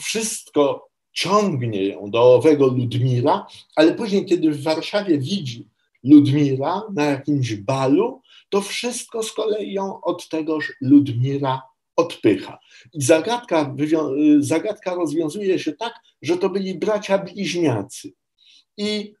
Wszystko 0.00 0.88
ciągnie 1.16 1.86
ją 1.86 2.10
do 2.10 2.34
owego 2.34 2.66
Ludmira, 2.66 3.46
ale 3.76 3.94
później, 3.94 4.26
kiedy 4.26 4.50
w 4.50 4.62
Warszawie 4.62 5.18
widzi 5.18 5.68
Ludmira 6.04 6.82
na 6.94 7.04
jakimś 7.04 7.54
balu, 7.54 8.20
to 8.48 8.60
wszystko 8.60 9.22
z 9.22 9.32
kolei 9.32 9.72
ją 9.72 10.00
od 10.00 10.28
tegoż 10.28 10.72
Ludmira 10.80 11.62
odpycha. 11.96 12.58
I 12.92 13.02
zagadka, 13.02 13.74
zagadka 14.38 14.94
rozwiązuje 14.94 15.58
się 15.58 15.72
tak, 15.72 15.94
że 16.22 16.36
to 16.36 16.50
byli 16.50 16.74
bracia 16.74 17.18
bliźniacy. 17.18 18.12
I 18.76 19.14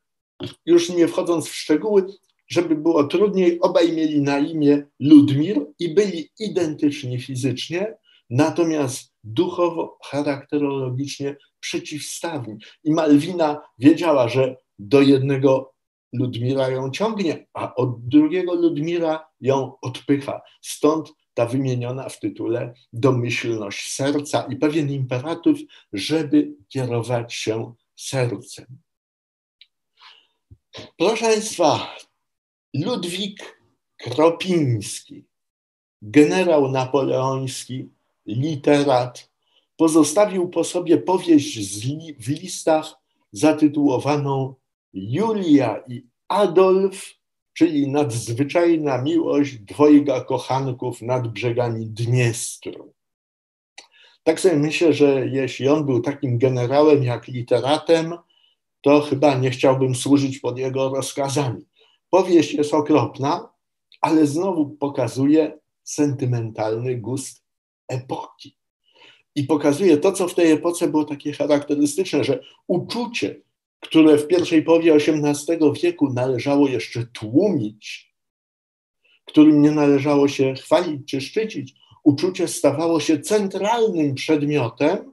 już 0.66 0.88
nie 0.88 1.08
wchodząc 1.08 1.48
w 1.48 1.54
szczegóły, 1.54 2.06
żeby 2.48 2.76
było 2.76 3.04
trudniej, 3.04 3.60
obaj 3.60 3.92
mieli 3.92 4.20
na 4.20 4.38
imię 4.38 4.86
Ludmir 5.00 5.66
i 5.78 5.94
byli 5.94 6.28
identyczni 6.38 7.20
fizycznie, 7.20 7.96
natomiast 8.30 9.12
duchowo, 9.24 9.98
charakterologicznie 10.04 11.36
przeciwstawni. 11.66 12.56
I 12.84 12.90
Malwina 12.90 13.60
wiedziała, 13.78 14.28
że 14.28 14.56
do 14.78 15.00
jednego 15.00 15.74
Ludmira 16.12 16.68
ją 16.68 16.90
ciągnie, 16.90 17.46
a 17.54 17.74
od 17.74 18.08
drugiego 18.08 18.54
Ludmira 18.54 19.28
ją 19.40 19.72
odpycha. 19.80 20.40
Stąd 20.62 21.12
ta 21.34 21.46
wymieniona 21.46 22.08
w 22.08 22.20
tytule 22.20 22.74
domyślność 22.92 23.92
serca 23.92 24.46
i 24.50 24.56
pewien 24.56 24.90
imperatyw, 24.90 25.58
żeby 25.92 26.54
kierować 26.68 27.34
się 27.34 27.74
sercem. 27.96 28.66
Proszę 30.98 31.24
Państwa, 31.24 31.96
Ludwik 32.74 33.60
Kropiński, 33.96 35.24
generał 36.02 36.70
napoleoński, 36.70 37.88
literat, 38.26 39.30
pozostawił 39.76 40.48
po 40.48 40.64
sobie 40.64 40.98
powieść 40.98 41.78
w 42.18 42.28
listach 42.28 42.94
zatytułowaną 43.32 44.54
Julia 44.92 45.82
i 45.88 46.06
Adolf, 46.28 47.14
czyli 47.52 47.88
nadzwyczajna 47.88 49.02
miłość 49.02 49.58
dwojga 49.58 50.20
kochanków 50.20 51.02
nad 51.02 51.28
brzegami 51.28 51.86
Dniestru. 51.86 52.92
Tak 54.22 54.40
sobie 54.40 54.56
myślę, 54.56 54.92
że 54.92 55.26
jeśli 55.26 55.68
on 55.68 55.86
był 55.86 56.00
takim 56.00 56.38
generałem 56.38 57.02
jak 57.02 57.28
literatem, 57.28 58.14
to 58.80 59.00
chyba 59.00 59.34
nie 59.34 59.50
chciałbym 59.50 59.94
służyć 59.94 60.38
pod 60.38 60.58
jego 60.58 60.88
rozkazami. 60.88 61.66
Powieść 62.10 62.54
jest 62.54 62.74
okropna, 62.74 63.48
ale 64.00 64.26
znowu 64.26 64.70
pokazuje 64.70 65.58
sentymentalny 65.84 66.96
gust 66.96 67.44
epoki 67.88 68.56
i 69.36 69.44
pokazuje 69.44 69.96
to, 69.96 70.12
co 70.12 70.28
w 70.28 70.34
tej 70.34 70.52
epoce 70.52 70.88
było 70.88 71.04
takie 71.04 71.32
charakterystyczne, 71.32 72.24
że 72.24 72.40
uczucie, 72.66 73.40
które 73.80 74.18
w 74.18 74.26
pierwszej 74.26 74.62
połowie 74.62 74.94
XVIII 74.94 75.72
wieku 75.82 76.12
należało 76.12 76.68
jeszcze 76.68 77.06
tłumić, 77.06 78.14
którym 79.24 79.62
nie 79.62 79.70
należało 79.70 80.28
się 80.28 80.54
chwalić 80.54 81.10
czy 81.10 81.20
szczycić, 81.20 81.74
uczucie 82.04 82.48
stawało 82.48 83.00
się 83.00 83.20
centralnym 83.20 84.14
przedmiotem 84.14 85.12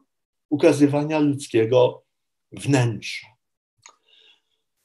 ukazywania 0.50 1.20
ludzkiego 1.20 2.04
wnętrza. 2.52 3.28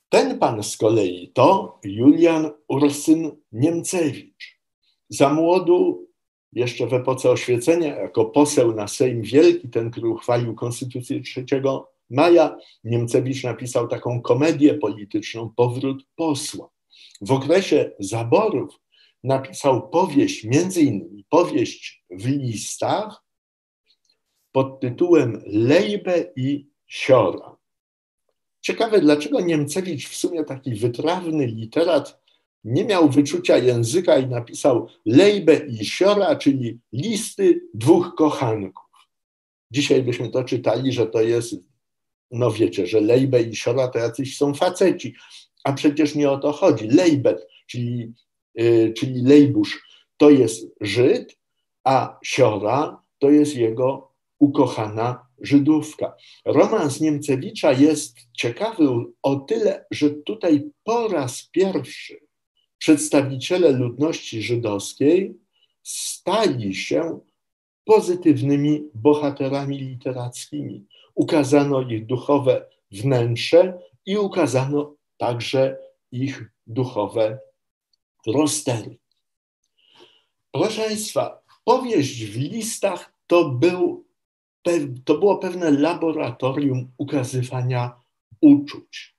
Ten 0.08 0.38
pan 0.38 0.62
z 0.62 0.76
kolei 0.76 1.32
to 1.34 1.78
Julian 1.84 2.50
Ursyn 2.68 3.30
Niemcewicz. 3.52 4.58
Za 5.08 5.34
młodu 5.34 6.07
jeszcze 6.52 6.86
w 6.86 6.94
epoce 6.94 7.30
oświecenia, 7.30 7.96
jako 7.96 8.24
poseł 8.24 8.74
na 8.74 8.88
Sejm 8.88 9.22
Wielki, 9.22 9.68
ten, 9.68 9.90
który 9.90 10.08
uchwalił 10.08 10.54
Konstytucję 10.54 11.20
3 11.22 11.44
maja, 12.10 12.56
Niemcewicz 12.84 13.44
napisał 13.44 13.88
taką 13.88 14.22
komedię 14.22 14.74
polityczną 14.74 15.52
Powrót 15.56 16.04
posła. 16.16 16.70
W 17.20 17.32
okresie 17.32 17.92
zaborów 17.98 18.80
napisał 19.24 19.90
powieść, 19.90 20.44
między 20.44 20.80
innymi 20.80 21.24
powieść 21.28 22.04
w 22.10 22.26
listach 22.26 23.24
pod 24.52 24.80
tytułem 24.80 25.42
Lejbe 25.46 26.24
i 26.36 26.68
Siora. 26.86 27.56
Ciekawe, 28.60 29.00
dlaczego 29.00 29.40
Niemcewicz, 29.40 30.08
w 30.08 30.16
sumie 30.16 30.44
taki 30.44 30.74
wytrawny 30.74 31.46
literat, 31.46 32.20
nie 32.64 32.84
miał 32.84 33.08
wyczucia 33.08 33.58
języka 33.58 34.18
i 34.18 34.26
napisał 34.26 34.88
Lejbe 35.06 35.56
i 35.56 35.84
Siora, 35.84 36.36
czyli 36.36 36.78
listy 36.92 37.60
dwóch 37.74 38.14
kochanków. 38.14 38.84
Dzisiaj 39.70 40.02
byśmy 40.02 40.30
to 40.30 40.44
czytali, 40.44 40.92
że 40.92 41.06
to 41.06 41.20
jest, 41.20 41.54
no 42.30 42.50
wiecie, 42.50 42.86
że 42.86 43.00
Lejbe 43.00 43.42
i 43.42 43.56
Siora 43.56 43.88
to 43.88 43.98
jacyś 43.98 44.36
są 44.36 44.54
faceci, 44.54 45.14
a 45.64 45.72
przecież 45.72 46.14
nie 46.14 46.30
o 46.30 46.38
to 46.38 46.52
chodzi. 46.52 46.88
Lejbet, 46.88 47.46
czyli, 47.66 48.12
yy, 48.54 48.92
czyli 48.92 49.22
Lejbusz, 49.22 49.82
to 50.16 50.30
jest 50.30 50.66
Żyd, 50.80 51.38
a 51.84 52.18
Siora 52.22 53.02
to 53.18 53.30
jest 53.30 53.56
jego 53.56 54.12
ukochana 54.38 55.26
Żydówka. 55.40 56.14
Romans 56.44 57.00
Niemcewicza 57.00 57.72
jest 57.72 58.16
ciekawy 58.32 58.88
o 59.22 59.36
tyle, 59.36 59.86
że 59.90 60.10
tutaj 60.10 60.70
po 60.84 61.08
raz 61.08 61.48
pierwszy 61.52 62.27
przedstawiciele 62.78 63.72
ludności 63.72 64.42
żydowskiej 64.42 65.38
stali 65.82 66.74
się 66.74 67.20
pozytywnymi 67.84 68.82
bohaterami 68.94 69.78
literackimi. 69.78 70.86
Ukazano 71.14 71.82
ich 71.82 72.06
duchowe 72.06 72.66
wnętrze 72.90 73.78
i 74.06 74.16
ukazano 74.16 74.94
także 75.16 75.78
ich 76.12 76.50
duchowe 76.66 77.38
roztery. 78.26 78.98
Proszę 80.52 80.82
Państwa, 80.82 81.42
powieść 81.64 82.24
w 82.24 82.36
listach 82.36 83.12
to, 83.26 83.48
był, 83.48 84.04
to 85.04 85.18
było 85.18 85.38
pewne 85.38 85.70
laboratorium 85.70 86.90
ukazywania 86.98 88.00
uczuć. 88.40 89.14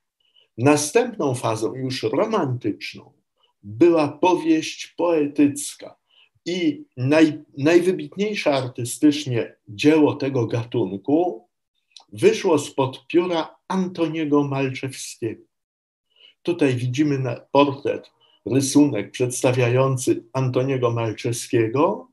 Następną 0.57 1.35
fazą, 1.35 1.73
już 1.75 2.03
romantyczną, 2.03 3.18
była 3.63 4.07
powieść 4.07 4.87
poetycka. 4.97 5.95
I 6.45 6.83
naj, 6.97 7.43
najwybitniejsze 7.57 8.53
artystycznie 8.53 9.55
dzieło 9.67 10.15
tego 10.15 10.47
gatunku 10.47 11.47
wyszło 12.13 12.59
spod 12.59 13.07
pióra 13.07 13.55
Antoniego 13.67 14.43
Malczewskiego. 14.43 15.43
Tutaj 16.41 16.75
widzimy 16.75 17.35
portret, 17.51 18.11
rysunek 18.45 19.11
przedstawiający 19.11 20.23
Antoniego 20.33 20.91
Malczewskiego. 20.91 22.07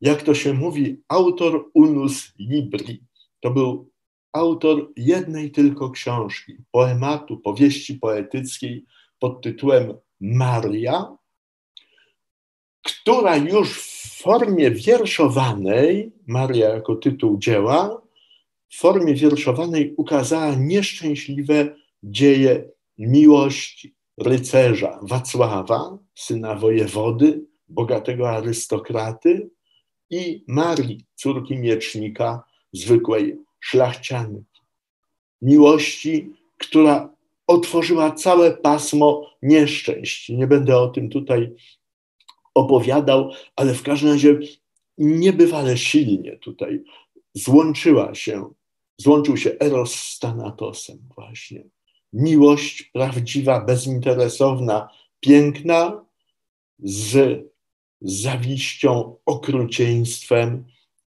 Jak 0.00 0.22
to 0.22 0.34
się 0.34 0.54
mówi, 0.54 1.02
autor 1.08 1.70
unus 1.74 2.32
libri. 2.38 3.02
To 3.40 3.50
był 3.50 3.90
autor 4.32 4.92
jednej 4.96 5.50
tylko 5.50 5.90
książki, 5.90 6.56
poematu, 6.70 7.38
powieści 7.38 7.94
poetyckiej 7.94 8.84
pod 9.18 9.42
tytułem 9.42 9.94
Maria, 10.24 11.16
która 12.82 13.36
już 13.36 13.72
w 13.72 14.22
formie 14.22 14.70
wierszowanej, 14.70 16.12
Maria 16.26 16.68
jako 16.68 16.96
tytuł 16.96 17.38
dzieła, 17.38 18.02
w 18.68 18.78
formie 18.78 19.14
wierszowanej 19.14 19.94
ukazała 19.96 20.54
nieszczęśliwe 20.54 21.76
dzieje 22.02 22.68
miłości 22.98 23.94
rycerza 24.18 24.98
Wacława, 25.02 25.98
syna 26.14 26.54
wojewody, 26.54 27.46
bogatego 27.68 28.30
arystokraty 28.30 29.50
i 30.10 30.44
Marii, 30.48 31.06
córki 31.14 31.56
miecznika, 31.56 32.42
zwykłej 32.72 33.38
szlachcianki. 33.60 34.60
Miłości, 35.42 36.30
która 36.58 37.13
otworzyła 37.46 38.10
całe 38.12 38.56
pasmo 38.56 39.30
nieszczęść. 39.42 40.28
Nie 40.28 40.46
będę 40.46 40.78
o 40.78 40.88
tym 40.88 41.10
tutaj 41.10 41.54
opowiadał, 42.54 43.30
ale 43.56 43.74
w 43.74 43.82
każdym 43.82 44.10
razie 44.10 44.38
niebywale 44.98 45.76
silnie 45.76 46.36
tutaj 46.38 46.82
złączyła 47.34 48.14
się, 48.14 48.52
złączył 48.98 49.36
się 49.36 49.50
Eros 49.60 49.94
z 49.94 50.18
Tanatosem 50.18 50.98
właśnie. 51.14 51.64
Miłość 52.12 52.82
prawdziwa, 52.82 53.60
bezinteresowna, 53.60 54.88
piękna, 55.20 56.04
z 56.78 57.40
zawiścią, 58.00 59.16
okrucieństwem 59.26 60.64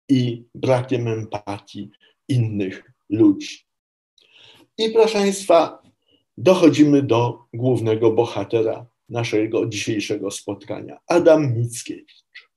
i 0.09 0.43
brakiem 0.55 1.07
empatii 1.07 1.89
innych 2.27 2.91
ludzi. 3.09 3.67
I 4.77 4.89
proszę 4.89 5.13
Państwa, 5.13 5.81
dochodzimy 6.37 7.01
do 7.01 7.39
głównego 7.53 8.11
bohatera 8.11 8.85
naszego 9.09 9.65
dzisiejszego 9.65 10.31
spotkania 10.31 10.97
Adam 11.07 11.57
Mickiewicz. 11.57 12.49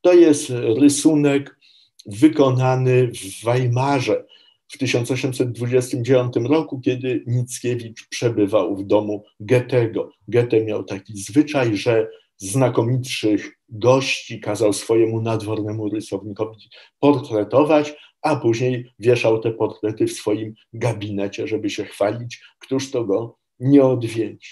To 0.00 0.12
jest 0.12 0.50
rysunek 0.80 1.58
wykonany 2.06 3.08
w 3.08 3.44
Weimarze 3.44 4.24
w 4.68 4.78
1829 4.78 6.34
roku, 6.48 6.80
kiedy 6.80 7.24
Mickiewicz 7.26 8.08
przebywał 8.08 8.76
w 8.76 8.86
domu 8.86 9.24
Goethego. 9.40 10.10
Goethe 10.28 10.64
miał 10.64 10.84
taki 10.84 11.16
zwyczaj, 11.16 11.76
że 11.76 12.08
znakomitszych 12.36 13.58
gości 13.68 14.40
kazał 14.40 14.72
swojemu 14.72 15.22
nadwornemu 15.22 15.88
rysownikowi 15.88 16.68
portretować, 16.98 17.94
a 18.22 18.36
później 18.36 18.92
wieszał 18.98 19.40
te 19.40 19.50
portrety 19.50 20.06
w 20.06 20.12
swoim 20.12 20.54
gabinecie, 20.72 21.46
żeby 21.46 21.70
się 21.70 21.84
chwalić, 21.84 22.40
któż 22.58 22.90
to 22.90 23.04
go 23.04 23.38
nie 23.60 23.84
odwiedzi. 23.84 24.50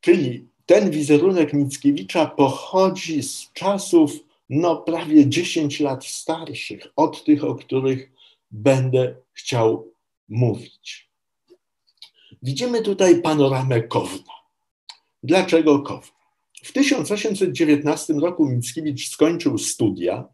Czyli 0.00 0.48
ten 0.66 0.90
wizerunek 0.90 1.52
Mickiewicza 1.52 2.26
pochodzi 2.26 3.22
z 3.22 3.52
czasów 3.52 4.12
no, 4.48 4.76
prawie 4.76 5.28
10 5.28 5.80
lat 5.80 6.04
starszych 6.04 6.86
od 6.96 7.24
tych, 7.24 7.44
o 7.44 7.54
których 7.54 8.12
będę 8.50 9.16
chciał 9.32 9.92
mówić. 10.28 11.10
Widzimy 12.42 12.82
tutaj 12.82 13.22
panoramę 13.22 13.82
Kowna. 13.82 14.32
Dlaczego 15.22 15.82
Kowna? 15.82 16.22
W 16.62 16.72
1819 16.72 18.12
roku 18.12 18.46
Mickiewicz 18.46 19.08
skończył 19.08 19.58
studia, 19.58 20.28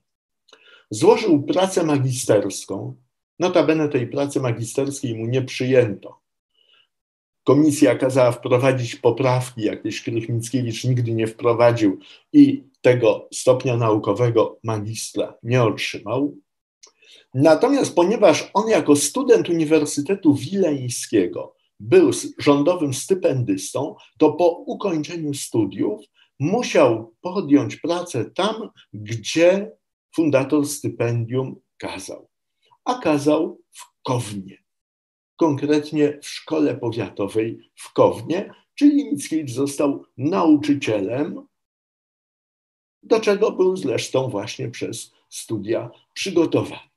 złożył 0.90 1.42
pracę 1.42 1.84
magisterską. 1.84 2.94
Notabene 3.38 3.88
tej 3.88 4.06
pracy 4.06 4.40
magisterskiej 4.40 5.14
mu 5.14 5.26
nie 5.26 5.42
przyjęto. 5.42 6.20
Komisja 7.44 7.94
kazała 7.94 8.32
wprowadzić 8.32 8.96
poprawki, 8.96 9.62
jakieś, 9.62 10.02
których 10.02 10.28
Mickiewicz 10.28 10.84
nigdy 10.84 11.14
nie 11.14 11.26
wprowadził 11.26 11.98
i 12.32 12.64
tego 12.80 13.28
stopnia 13.32 13.76
naukowego 13.76 14.58
magistra 14.62 15.34
nie 15.42 15.62
otrzymał. 15.62 16.36
Natomiast 17.34 17.94
ponieważ 17.94 18.50
on 18.54 18.68
jako 18.68 18.96
student 18.96 19.48
Uniwersytetu 19.48 20.34
Wileńskiego 20.34 21.54
był 21.80 22.10
rządowym 22.38 22.94
stypendystą, 22.94 23.94
to 24.18 24.32
po 24.32 24.48
ukończeniu 24.48 25.34
studiów 25.34 26.00
musiał 26.38 27.14
podjąć 27.20 27.76
pracę 27.76 28.24
tam, 28.24 28.70
gdzie 28.92 29.70
fundator 30.18 30.66
stypendium 30.66 31.60
kazał. 31.76 32.28
A 32.84 32.94
kazał 32.94 33.60
w 33.70 34.02
Kownie, 34.02 34.58
konkretnie 35.36 36.18
w 36.22 36.28
szkole 36.28 36.76
powiatowej 36.76 37.70
w 37.74 37.92
Kownie, 37.92 38.50
czyli 38.74 39.04
Mickiewicz 39.04 39.50
został 39.50 40.04
nauczycielem, 40.16 41.46
do 43.02 43.20
czego 43.20 43.50
był 43.50 43.76
zresztą 43.76 44.28
właśnie 44.28 44.70
przez 44.70 45.12
studia 45.28 45.90
przygotowany. 46.14 46.88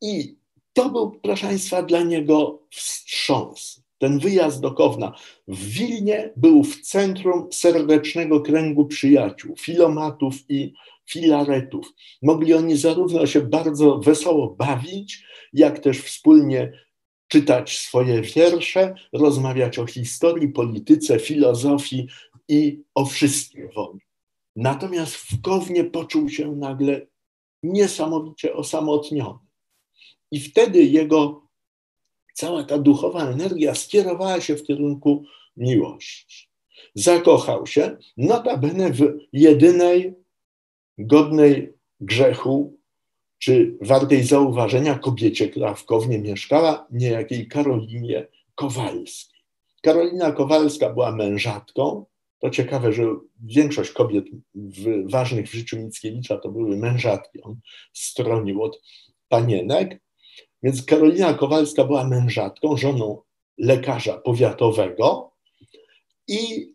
I 0.00 0.36
to 0.72 0.90
był, 0.90 1.20
proszę 1.22 1.46
Państwa, 1.46 1.82
dla 1.82 2.02
niego 2.02 2.62
wstrząs 2.70 3.82
ten 3.98 4.18
wyjazd 4.18 4.60
do 4.60 4.70
Kowna 4.70 5.12
w 5.48 5.68
Wilnie 5.68 6.32
był 6.36 6.64
w 6.64 6.80
centrum 6.80 7.48
serdecznego 7.52 8.40
kręgu 8.40 8.86
przyjaciół, 8.86 9.56
filomatów 9.56 10.34
i 10.48 10.72
filaretów. 11.10 11.92
Mogli 12.22 12.54
oni 12.54 12.76
zarówno 12.76 13.26
się 13.26 13.40
bardzo 13.40 13.98
wesoło 13.98 14.50
bawić, 14.50 15.24
jak 15.52 15.78
też 15.78 16.00
wspólnie 16.00 16.72
czytać 17.28 17.78
swoje 17.78 18.22
wiersze, 18.22 18.94
rozmawiać 19.12 19.78
o 19.78 19.86
historii, 19.86 20.48
polityce, 20.48 21.18
filozofii 21.18 22.08
i 22.48 22.82
o 22.94 23.04
wszystkim 23.04 23.68
woli. 23.74 24.00
Natomiast 24.56 25.14
w 25.14 25.40
Kownie 25.42 25.84
poczuł 25.84 26.28
się 26.28 26.52
nagle 26.52 27.06
niesamowicie 27.62 28.54
osamotniony. 28.54 29.38
I 30.30 30.40
wtedy 30.40 30.82
jego 30.82 31.47
cała 32.38 32.64
ta 32.64 32.78
duchowa 32.78 33.30
energia 33.30 33.74
skierowała 33.74 34.40
się 34.40 34.56
w 34.56 34.62
kierunku 34.62 35.24
miłości. 35.56 36.48
Zakochał 36.94 37.66
się, 37.66 37.96
notabene 38.16 38.92
w 38.92 39.18
jedynej 39.32 40.14
godnej 40.98 41.72
grzechu, 42.00 42.78
czy 43.38 43.76
wartej 43.80 44.24
zauważenia 44.24 44.98
kobiecie, 44.98 45.48
która 45.48 45.74
w 45.74 45.84
Kownie 45.84 46.18
mieszkała, 46.18 46.86
niejakiej 46.90 47.48
Karolinie 47.48 48.26
Kowalskiej. 48.54 49.40
Karolina 49.82 50.32
Kowalska 50.32 50.90
była 50.90 51.12
mężatką. 51.12 52.04
To 52.38 52.50
ciekawe, 52.50 52.92
że 52.92 53.02
większość 53.44 53.90
kobiet 53.90 54.24
w, 54.54 55.10
ważnych 55.10 55.48
w 55.48 55.52
życiu 55.52 55.76
Mickiewicza 55.76 56.38
to 56.38 56.48
były 56.48 56.76
mężatki. 56.76 57.42
On 57.42 57.60
stronił 57.92 58.62
od 58.62 58.82
panienek. 59.28 60.07
Więc 60.62 60.84
Karolina 60.84 61.34
Kowalska 61.34 61.84
była 61.84 62.08
mężatką, 62.08 62.76
żoną 62.76 63.22
lekarza 63.58 64.18
powiatowego 64.18 65.32
i 66.28 66.72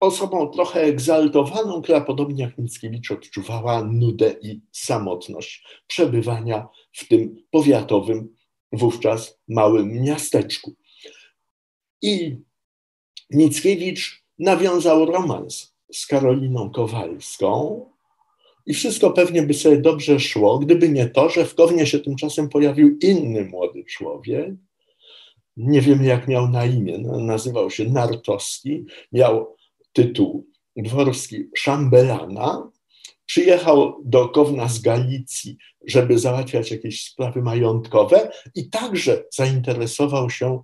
osobą 0.00 0.50
trochę 0.50 0.80
egzaltowaną, 0.80 1.82
która 1.82 2.00
podobnie 2.00 2.44
jak 2.44 2.58
Mickiewicz 2.58 3.10
odczuwała 3.10 3.84
nudę 3.84 4.34
i 4.42 4.60
samotność 4.72 5.64
przebywania 5.86 6.68
w 6.92 7.08
tym 7.08 7.42
powiatowym, 7.50 8.36
wówczas 8.72 9.38
małym 9.48 10.02
miasteczku. 10.02 10.74
I 12.02 12.36
Mickiewicz 13.30 14.24
nawiązał 14.38 15.06
romans 15.06 15.74
z 15.92 16.06
Karoliną 16.06 16.70
Kowalską 16.70 17.84
i 18.66 18.74
wszystko 18.74 19.10
pewnie 19.10 19.42
by 19.42 19.54
sobie 19.54 19.76
dobrze 19.76 20.20
szło, 20.20 20.58
gdyby 20.58 20.88
nie 20.88 21.06
to, 21.06 21.30
że 21.30 21.44
w 21.44 21.54
Kownie 21.54 21.86
się 21.86 21.98
tymczasem 21.98 22.48
pojawił 22.48 22.98
inny 23.02 23.44
młody 23.44 23.84
człowiek. 23.84 24.50
Nie 25.56 25.80
wiemy, 25.80 26.04
jak 26.04 26.28
miał 26.28 26.48
na 26.48 26.66
imię. 26.66 26.98
No, 26.98 27.20
nazywał 27.20 27.70
się 27.70 27.84
Nartowski, 27.84 28.84
miał 29.12 29.56
tytuł 29.92 30.46
dworski 30.76 31.48
szambelana. 31.56 32.70
Przyjechał 33.26 34.02
do 34.04 34.28
Kowna 34.28 34.68
z 34.68 34.80
Galicji, 34.80 35.56
żeby 35.86 36.18
załatwiać 36.18 36.70
jakieś 36.70 37.04
sprawy 37.04 37.42
majątkowe 37.42 38.30
i 38.54 38.70
także 38.70 39.24
zainteresował 39.34 40.30
się 40.30 40.62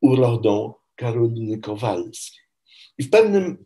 urodą 0.00 0.74
Karoliny 0.94 1.58
Kowalskiej. 1.58 2.44
I 2.98 3.02
w 3.02 3.10
pewnym, 3.10 3.64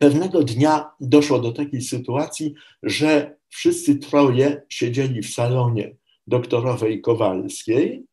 pewnego 0.00 0.42
dnia 0.42 0.90
doszło 1.00 1.38
do 1.38 1.52
takiej 1.52 1.82
sytuacji, 1.82 2.54
że 2.82 3.36
wszyscy 3.48 3.96
troje 3.96 4.62
siedzieli 4.68 5.22
w 5.22 5.34
salonie 5.34 5.96
doktorowej 6.26 7.00
Kowalskiej 7.00 8.04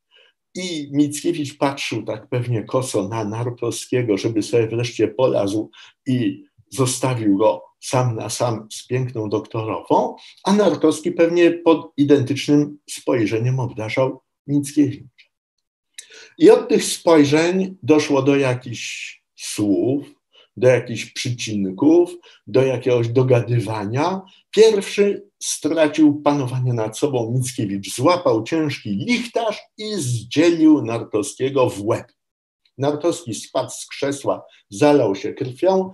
i 0.55 0.89
Mickiewicz 0.91 1.57
patrzył 1.57 2.03
tak 2.03 2.29
pewnie 2.29 2.63
koso 2.63 3.07
na 3.07 3.23
Nartowskiego, 3.23 4.17
żeby 4.17 4.43
sobie 4.43 4.67
wreszcie 4.67 5.07
polazł 5.07 5.71
i 6.07 6.43
zostawił 6.69 7.37
go 7.37 7.63
sam 7.79 8.15
na 8.15 8.29
sam 8.29 8.67
z 8.71 8.87
piękną 8.87 9.29
doktorową, 9.29 10.15
a 10.43 10.53
Nartowski 10.53 11.11
pewnie 11.11 11.51
pod 11.51 11.91
identycznym 11.97 12.77
spojrzeniem 12.89 13.59
obdarzał 13.59 14.21
Mickiewicza. 14.47 15.27
I 16.37 16.49
od 16.49 16.69
tych 16.69 16.83
spojrzeń 16.83 17.77
doszło 17.83 18.21
do 18.21 18.35
jakichś 18.35 19.17
słów, 19.35 20.16
do 20.57 20.67
jakichś 20.67 21.05
przycinków, 21.05 22.15
do 22.47 22.61
jakiegoś 22.63 23.07
dogadywania. 23.07 24.21
Pierwszy 24.51 25.27
stracił 25.43 26.21
panowanie 26.21 26.73
nad 26.73 26.97
sobą 26.97 27.31
Mickiewicz, 27.31 27.95
złapał 27.95 28.43
ciężki 28.43 28.89
lichtarz 28.89 29.61
i 29.77 29.95
zdzielił 29.95 30.81
Nartowskiego 30.81 31.69
w 31.69 31.85
łeb. 31.85 32.11
Nartowski 32.77 33.33
spadł 33.33 33.69
z 33.69 33.85
krzesła, 33.85 34.45
zalał 34.69 35.15
się 35.15 35.33
krwią. 35.33 35.91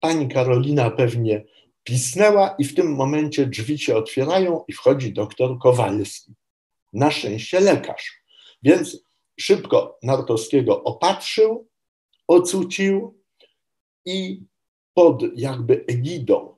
Pani 0.00 0.28
Karolina 0.28 0.90
pewnie 0.90 1.44
pisnęła 1.84 2.54
i 2.58 2.64
w 2.64 2.74
tym 2.74 2.94
momencie 2.94 3.46
drzwi 3.46 3.78
się 3.78 3.96
otwierają 3.96 4.64
i 4.68 4.72
wchodzi 4.72 5.12
doktor 5.12 5.58
Kowalski. 5.58 6.34
Na 6.92 7.10
szczęście 7.10 7.60
lekarz. 7.60 8.22
Więc 8.62 9.02
szybko 9.40 9.98
Nartowskiego 10.02 10.82
opatrzył, 10.84 11.68
ocucił 12.28 13.19
i 14.04 14.42
pod 14.94 15.22
jakby 15.36 15.84
egidą 15.88 16.54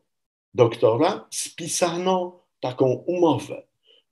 doktora 0.55 1.27
spisano 1.31 2.43
taką 2.61 2.87
umowę, 2.87 3.63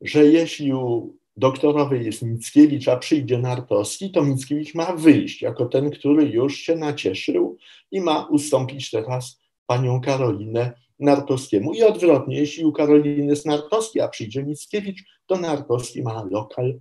że 0.01 0.27
jeśli 0.27 0.73
u 0.73 1.17
doktorowej 1.37 2.05
jest 2.05 2.23
Mickiewicz, 2.23 2.89
a 2.89 2.97
przyjdzie 2.97 3.39
Nartowski, 3.39 4.11
to 4.11 4.23
Mickiewicz 4.23 4.75
ma 4.75 4.97
wyjść 4.97 5.43
jako 5.43 5.67
ten, 5.67 5.91
który 5.91 6.25
już 6.25 6.57
się 6.57 6.77
nacieszył 6.77 7.57
i 7.91 8.01
ma 8.01 8.27
ustąpić 8.27 8.91
teraz 8.91 9.41
panią 9.67 10.01
Karolinę 10.01 10.73
Nartowskiemu. 10.99 11.73
I 11.73 11.83
odwrotnie, 11.83 12.39
jeśli 12.39 12.65
u 12.65 12.73
Karoliny 12.73 13.27
jest 13.27 13.47
Nartowski, 13.47 14.01
a 14.01 14.09
przyjdzie 14.09 14.43
Mickiewicz, 14.43 15.05
to 15.27 15.37
Nartowski 15.37 16.03
ma 16.03 16.25
lokal 16.31 16.81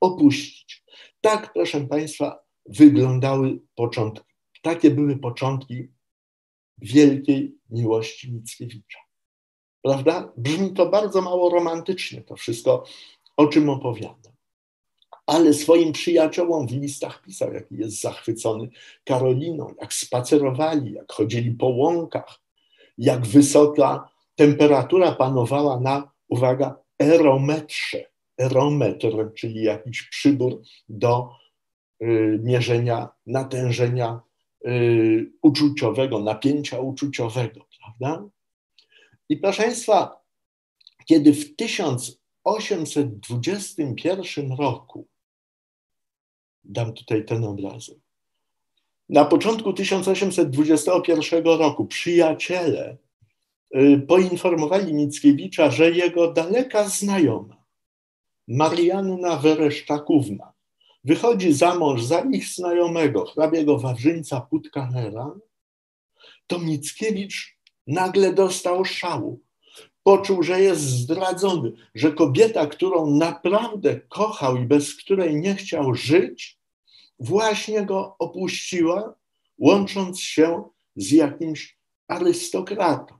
opuścić. 0.00 0.84
Tak, 1.20 1.52
proszę 1.52 1.80
Państwa, 1.80 2.38
wyglądały 2.66 3.60
początki. 3.74 4.27
Takie 4.62 4.90
były 4.90 5.16
początki 5.16 5.88
wielkiej 6.78 7.58
miłości 7.70 8.32
Mickiewicza. 8.32 8.98
Prawda? 9.82 10.32
Brzmi 10.36 10.72
to 10.72 10.86
bardzo 10.86 11.22
mało 11.22 11.50
romantycznie, 11.50 12.22
to 12.22 12.36
wszystko, 12.36 12.84
o 13.36 13.46
czym 13.46 13.68
opowiadam. 13.70 14.32
Ale 15.26 15.54
swoim 15.54 15.92
przyjaciołom 15.92 16.68
w 16.68 16.72
listach 16.72 17.22
pisał, 17.22 17.52
jaki 17.52 17.76
jest 17.76 18.00
zachwycony 18.00 18.68
Karoliną, 19.04 19.74
jak 19.80 19.92
spacerowali, 19.94 20.92
jak 20.92 21.12
chodzili 21.12 21.50
po 21.50 21.66
łąkach, 21.66 22.40
jak 22.98 23.26
wysoka 23.26 24.08
temperatura 24.34 25.12
panowała 25.12 25.80
na, 25.80 26.10
uwaga, 26.28 26.76
erometrze. 26.98 28.04
Erometr, 28.38 29.32
czyli 29.34 29.62
jakiś 29.62 30.02
przybór 30.02 30.62
do 30.88 31.30
y, 32.02 32.40
mierzenia 32.42 33.08
natężenia 33.26 34.20
uczuciowego, 35.42 36.18
napięcia 36.18 36.80
uczuciowego, 36.80 37.66
prawda? 37.80 38.28
I 39.28 39.36
proszę 39.36 39.62
Państwa, 39.62 40.20
kiedy 41.04 41.32
w 41.32 41.56
1821 41.56 44.52
roku, 44.52 45.06
dam 46.64 46.92
tutaj 46.92 47.24
ten 47.24 47.44
obrazek, 47.44 47.98
na 49.08 49.24
początku 49.24 49.72
1821 49.72 51.44
roku 51.44 51.86
przyjaciele 51.86 52.96
y, 53.76 54.02
poinformowali 54.08 54.94
Mickiewicza, 54.94 55.70
że 55.70 55.90
jego 55.90 56.32
daleka 56.32 56.88
znajoma, 56.88 57.64
Marianna 58.48 59.36
Wereszczakówna, 59.36 60.52
wychodzi 61.08 61.52
za 61.52 61.74
mąż 61.74 62.02
za 62.02 62.20
ich 62.20 62.46
znajomego, 62.46 63.24
hrabiego 63.24 63.78
Wawrzyńca 63.78 64.40
Putkanera, 64.40 65.30
to 66.46 66.58
Mickiewicz 66.58 67.58
nagle 67.86 68.32
dostał 68.34 68.84
szału. 68.84 69.40
Poczuł, 70.02 70.42
że 70.42 70.60
jest 70.60 70.80
zdradzony, 70.80 71.72
że 71.94 72.12
kobieta, 72.12 72.66
którą 72.66 73.10
naprawdę 73.10 74.00
kochał 74.00 74.56
i 74.56 74.64
bez 74.64 74.94
której 74.96 75.36
nie 75.36 75.54
chciał 75.54 75.94
żyć, 75.94 76.58
właśnie 77.18 77.86
go 77.86 78.16
opuściła, 78.18 79.14
łącząc 79.58 80.20
się 80.20 80.62
z 80.96 81.12
jakimś 81.12 81.78
arystokratą. 82.08 83.14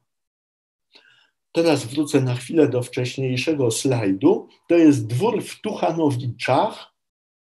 Teraz 1.53 1.85
wrócę 1.85 2.21
na 2.21 2.35
chwilę 2.35 2.69
do 2.69 2.83
wcześniejszego 2.83 3.71
slajdu. 3.71 4.49
To 4.69 4.75
jest 4.75 5.07
dwór 5.07 5.43
w 5.43 5.61
Tuchanowiczach, 5.61 6.98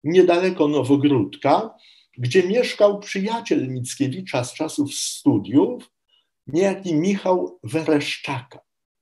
niedaleko 0.05 0.69
Nowogródka, 0.69 1.75
gdzie 2.19 2.43
mieszkał 2.43 2.99
przyjaciel 2.99 3.69
Mickiewicza 3.69 4.45
z 4.45 4.55
czasów 4.55 4.95
studiów, 4.95 5.91
niejaki 6.47 6.95
Michał 6.95 7.59
Wereszczaka. 7.63 8.61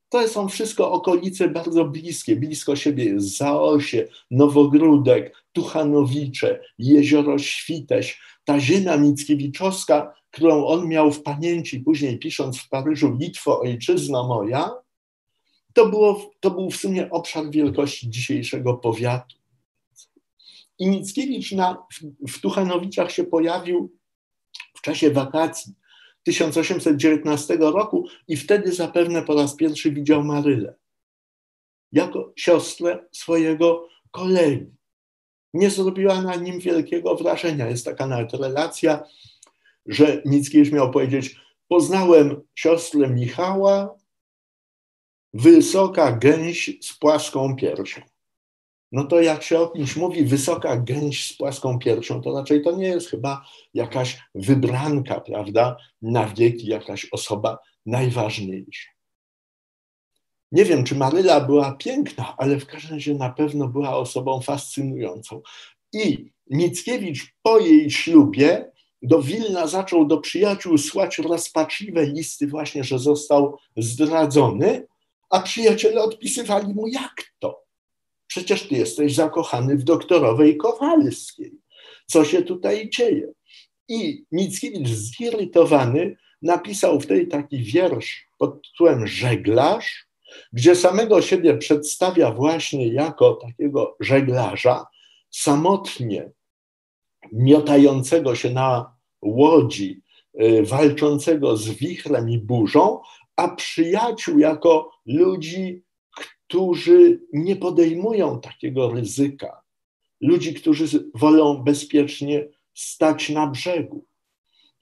To 0.09 0.29
są 0.29 0.49
wszystko 0.49 0.93
okolice 0.93 1.49
bardzo 1.49 1.85
bliskie. 1.85 2.37
Blisko 2.37 2.77
siebie 2.77 3.05
jest 3.05 3.37
Zaosie, 3.37 4.09
Nowogródek, 4.31 5.45
Tuchanowicze, 5.53 6.61
Jezioro 6.79 7.39
Świteś. 7.39 8.21
Ta 8.45 8.61
ziemia 8.61 8.97
mickiewiczowska, 8.97 10.15
którą 10.31 10.67
on 10.67 10.89
miał 10.89 11.13
w 11.13 11.23
pamięci, 11.23 11.81
później 11.81 12.19
pisząc 12.19 12.59
w 12.59 12.69
Paryżu 12.69 13.17
Litwo, 13.21 13.61
ojczyzna 13.61 14.23
moja, 14.23 14.71
to, 15.73 15.89
było, 15.89 16.31
to 16.41 16.51
był 16.51 16.71
w 16.71 16.77
sumie 16.77 17.11
obszar 17.11 17.51
wielkości 17.51 18.11
dzisiejszego 18.11 18.75
powiatu. 18.75 19.40
I 20.81 20.89
Mickiewicz 20.89 21.53
na, 21.53 21.87
w, 22.29 22.41
Tuchanowiczach 22.41 23.11
się 23.11 23.25
pojawił 23.25 23.97
w 24.77 24.81
czasie 24.81 25.11
wakacji 25.11 25.75
1819 26.23 27.57
roku 27.57 28.07
i 28.29 28.37
wtedy 28.37 28.73
zapewne 28.73 29.23
po 29.23 29.35
raz 29.35 29.57
pierwszy 29.57 29.93
widział 29.93 30.25
Marylę 30.25 30.75
jako 31.93 32.33
siostrę 32.37 32.99
swojego 33.13 33.89
kolegi. 34.11 34.67
Nie 35.55 35.71
zrobiła 35.71 36.23
na 36.23 36.37
nim 36.37 36.61
wielkiego 36.61 37.17
wrażenia. 37.17 37.69
Jest 37.69 37.85
taka 37.85 38.07
nawet 38.07 38.33
relacja, 38.35 39.03
że 39.87 40.23
Mickiewicz 40.27 40.73
miał 40.73 40.91
powiedzieć: 40.91 41.37
Poznałem 41.69 42.43
siostrę 42.55 43.11
Michała, 43.11 43.99
wysoka 45.35 46.13
gęś 46.13 46.71
z 46.83 46.99
płaską 46.99 47.57
piersią. 47.57 48.10
No 48.93 49.05
to 49.05 49.21
jak 49.21 49.43
się 49.43 49.59
o 49.59 49.69
kimś 49.69 49.97
mówi 49.97 50.25
wysoka 50.25 50.77
gęś 50.77 51.27
z 51.27 51.37
płaską 51.37 51.79
piersią, 51.79 52.21
to 52.21 52.33
raczej 52.33 52.63
to 52.63 52.73
nie 52.73 52.87
jest 52.87 53.11
chyba 53.11 53.45
jakaś 53.75 54.19
wybranka, 54.35 55.21
prawda, 55.21 55.77
na 56.03 56.27
wieki, 56.27 56.67
jakaś 56.67 57.07
osoba 57.13 57.59
najważniejsza. 57.87 58.91
Nie 60.53 60.65
wiem, 60.65 60.85
czy 60.85 60.95
Maryla 60.95 61.41
była 61.41 61.73
piękna, 61.73 62.35
ale 62.39 62.61
w 62.61 62.67
każdym 62.67 62.91
razie 62.91 63.15
na 63.15 63.31
pewno 63.31 63.69
była 63.69 63.97
osobą 63.97 64.41
fascynującą. 64.41 65.43
I 65.93 66.31
Mickiewicz 66.51 67.35
po 67.43 67.59
jej 67.59 67.91
ślubie 67.91 68.71
do 69.03 69.23
Wilna 69.23 69.67
zaczął 69.67 70.07
do 70.07 70.19
przyjaciół 70.19 70.79
słać 70.79 71.19
rozpaczliwe 71.19 72.07
listy 72.07 72.47
właśnie, 72.47 72.85
że 72.85 72.99
został 72.99 73.59
zdradzony, 73.77 74.87
a 75.31 75.41
przyjaciele 75.41 76.03
odpisywali 76.03 76.75
mu, 76.75 76.87
jak 76.87 77.15
to? 77.39 77.70
Przecież 78.31 78.69
ty 78.69 78.75
jesteś 78.75 79.15
zakochany 79.15 79.77
w 79.77 79.85
doktorowej 79.85 80.57
Kowalskiej. 80.57 81.53
Co 82.07 82.25
się 82.25 82.43
tutaj 82.43 82.91
dzieje? 82.91 83.33
I 83.89 84.25
Mickiewicz 84.33 84.89
zirytowany 84.89 86.17
napisał 86.43 87.01
wtedy 87.01 87.27
taki 87.27 87.63
wiersz 87.63 88.27
pod 88.39 88.63
tytułem 88.63 89.07
Żeglarz, 89.07 90.07
gdzie 90.53 90.77
samego 90.77 91.23
siebie 91.23 91.59
przedstawia 91.59 92.33
właśnie 92.33 92.89
jako 92.93 93.35
takiego 93.35 93.97
żeglarza, 94.01 94.87
samotnie 95.31 96.31
miotającego 97.33 98.35
się 98.35 98.51
na 98.51 98.97
łodzi, 99.23 100.03
y, 100.43 100.63
walczącego 100.63 101.57
z 101.57 101.69
wichrem 101.69 102.31
i 102.31 102.39
burzą, 102.39 103.01
a 103.37 103.49
przyjaciół 103.49 104.39
jako 104.39 104.91
ludzi, 105.07 105.83
którzy 106.51 107.21
nie 107.33 107.57
podejmują 107.57 108.41
takiego 108.41 108.91
ryzyka, 108.91 109.63
ludzi, 110.21 110.55
którzy 110.55 111.11
wolą 111.15 111.57
bezpiecznie 111.57 112.49
stać 112.75 113.29
na 113.29 113.47
brzegu. 113.47 114.05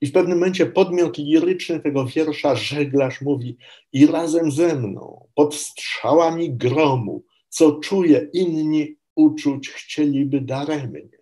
I 0.01 0.07
w 0.07 0.13
pewnym 0.13 0.39
momencie 0.39 0.67
podmiot 0.67 1.19
liryczny 1.19 1.81
tego 1.81 2.05
wiersza 2.05 2.57
żeglarz 2.57 3.21
mówi 3.21 3.57
i 3.93 4.07
razem 4.07 4.51
ze 4.51 4.77
mną, 4.77 5.27
pod 5.35 5.55
strzałami 5.55 6.51
gromu, 6.51 7.25
co 7.49 7.73
czuje 7.73 8.29
inni 8.33 8.97
uczuć 9.15 9.69
chcieliby 9.69 10.41
daremnie. 10.41 11.19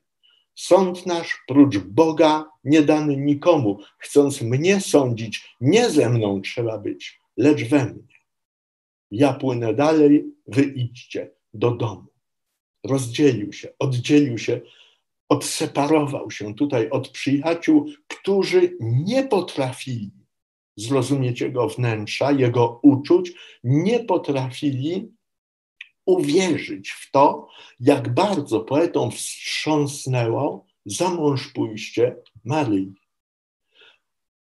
Sąd 0.55 1.07
nasz, 1.07 1.45
prócz 1.49 1.79
Boga, 1.79 2.45
nie 2.65 2.83
dany 2.83 3.17
nikomu. 3.17 3.79
Chcąc 3.99 4.43
mnie 4.43 4.81
sądzić, 4.81 5.57
nie 5.61 5.91
ze 5.91 6.11
mną 6.11 6.41
trzeba 6.41 6.79
być, 6.79 7.21
lecz 7.37 7.65
we 7.65 7.85
mnie. 7.85 8.16
Ja 9.11 9.33
płynę 9.33 9.75
dalej, 9.75 10.25
wy 10.47 10.63
idźcie 10.63 11.31
do 11.55 11.71
domu. 11.71 12.07
Rozdzielił 12.85 13.53
się, 13.53 13.69
oddzielił 13.79 14.39
się, 14.39 14.61
odseparował 15.29 16.31
się 16.31 16.55
tutaj 16.55 16.91
od 16.91 17.09
przyjaciół, 17.09 17.87
którzy 18.09 18.77
nie 18.81 19.25
potrafili 19.25 20.11
zrozumieć 20.77 21.41
jego 21.41 21.69
wnętrza, 21.69 22.33
jego 22.33 22.81
uczuć, 22.83 23.33
nie 23.65 24.01
potrafili 24.01 25.13
uwierzyć 26.07 26.91
w 26.91 27.11
to, 27.11 27.49
jak 27.81 28.15
bardzo 28.15 28.61
poetą 28.61 29.11
wstrząsnęło 29.11 30.67
za 30.87 31.11
mąż 31.11 31.53
pójście 31.53 32.17
Maryi. 32.45 32.95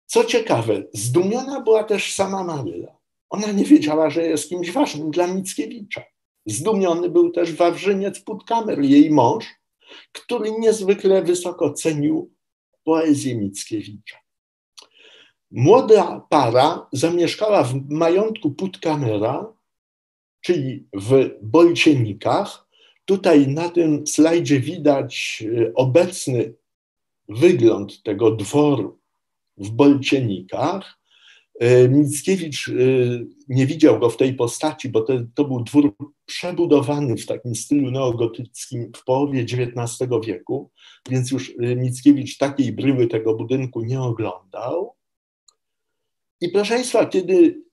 Co 0.05 0.23
ciekawe, 0.23 0.83
zdumiona 0.93 1.61
była 1.61 1.83
też 1.83 2.13
sama 2.13 2.43
Maryla. 2.43 3.02
Ona 3.33 3.51
nie 3.51 3.65
wiedziała, 3.65 4.09
że 4.09 4.27
jest 4.27 4.49
kimś 4.49 4.71
ważnym 4.71 5.11
dla 5.11 5.27
Mickiewicza. 5.27 6.03
Zdumiony 6.45 7.09
był 7.09 7.31
też 7.31 7.53
Wawrzyniec 7.53 8.19
Putkamer, 8.19 8.81
jej 8.81 9.11
mąż, 9.11 9.45
który 10.11 10.51
niezwykle 10.51 11.23
wysoko 11.23 11.73
cenił 11.73 12.33
poezję 12.83 13.35
Mickiewicza. 13.35 14.17
Młoda 15.51 16.27
para 16.29 16.87
zamieszkała 16.91 17.63
w 17.63 17.89
majątku 17.89 18.51
Putkamera, 18.51 19.53
czyli 20.41 20.87
w 20.93 21.29
Bolcienikach. 21.41 22.67
Tutaj 23.05 23.47
na 23.47 23.69
tym 23.69 24.07
slajdzie 24.07 24.59
widać 24.59 25.43
y, 25.47 25.73
obecny 25.75 26.53
wygląd 27.29 28.03
tego 28.03 28.31
dworu 28.31 28.99
w 29.57 29.69
Bolcienikach. 29.69 31.02
Y, 31.61 31.89
Mickiewicz 31.89 32.67
y, 32.67 33.27
nie 33.47 33.65
widział 33.65 33.99
go 33.99 34.09
w 34.09 34.17
tej 34.17 34.33
postaci, 34.33 34.89
bo 34.89 35.01
to, 35.01 35.13
to 35.35 35.45
był 35.45 35.63
dwór 35.63 35.95
przebudowany 36.25 37.17
w 37.17 37.25
takim 37.25 37.55
stylu 37.55 37.91
neogotyckim 37.91 38.91
w 38.95 39.03
połowie 39.03 39.41
XIX 39.41 40.09
wieku, 40.25 40.71
więc 41.09 41.31
już 41.31 41.53
Mickiewicz 41.57 42.37
takiej 42.37 42.71
bryły 42.71 43.07
tego 43.07 43.35
budynku 43.35 43.81
nie 43.81 44.01
oglądał. 44.01 44.95
I 46.41 46.49
proszę 46.49 46.73
Państwa, 46.73 47.05
kiedy 47.05 47.63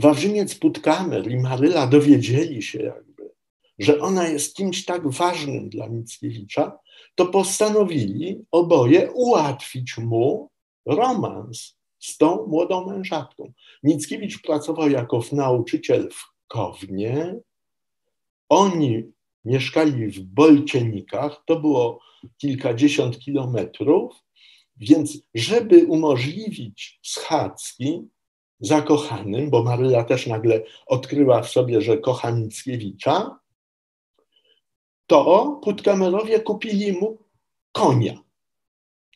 Wawrzyniec 0.00 0.54
Putkamer 0.54 1.30
i 1.30 1.36
Maryla 1.36 1.86
dowiedzieli 1.86 2.62
się 2.62 2.82
jakby, 2.82 3.30
że 3.78 4.00
ona 4.00 4.28
jest 4.28 4.56
kimś 4.56 4.84
tak 4.84 5.08
ważnym 5.08 5.68
dla 5.68 5.88
Mickiewicza, 5.88 6.78
to 7.14 7.26
postanowili 7.26 8.44
oboje 8.50 9.12
ułatwić 9.12 9.98
mu 9.98 10.50
romans 10.86 11.76
z 12.06 12.18
tą 12.18 12.46
młodą 12.46 12.86
mężatką. 12.86 13.52
Mickiewicz 13.82 14.42
pracował 14.42 14.90
jako 14.90 15.20
nauczyciel 15.32 16.10
w 16.10 16.34
Kownie. 16.48 17.36
Oni 18.48 19.02
mieszkali 19.44 20.06
w 20.06 20.20
Bolcienikach, 20.20 21.42
to 21.46 21.60
było 21.60 22.00
kilkadziesiąt 22.38 23.18
kilometrów, 23.18 24.14
więc 24.76 25.18
żeby 25.34 25.86
umożliwić 25.86 27.00
schadzki, 27.02 28.08
zakochanym, 28.60 29.50
bo 29.50 29.62
Maryla 29.62 30.04
też 30.04 30.26
nagle 30.26 30.62
odkryła 30.86 31.42
w 31.42 31.50
sobie, 31.50 31.80
że 31.80 31.98
kocha 31.98 32.32
Mickiewicza, 32.32 33.38
to 35.06 35.60
Putkamerowie 35.62 36.40
kupili 36.40 36.92
mu 36.92 37.18
konia, 37.72 38.18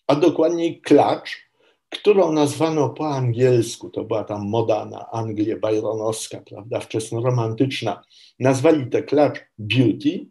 a 0.07 0.15
dokładniej 0.15 0.81
klacz, 0.81 1.48
którą 1.91 2.33
nazwano 2.33 2.91
po 2.91 3.09
angielsku, 3.09 3.91
to 3.91 4.05
była 4.05 4.25
tam 4.25 4.49
moda 4.49 4.85
na 4.85 5.11
Anglię 5.11 5.57
byronowska, 5.57 6.41
prawda, 6.41 6.81
wczesnoromantyczna, 6.81 8.03
nazwali 8.41 8.87
tę 8.87 9.03
klacz 9.03 9.41
Beauty 9.59 10.27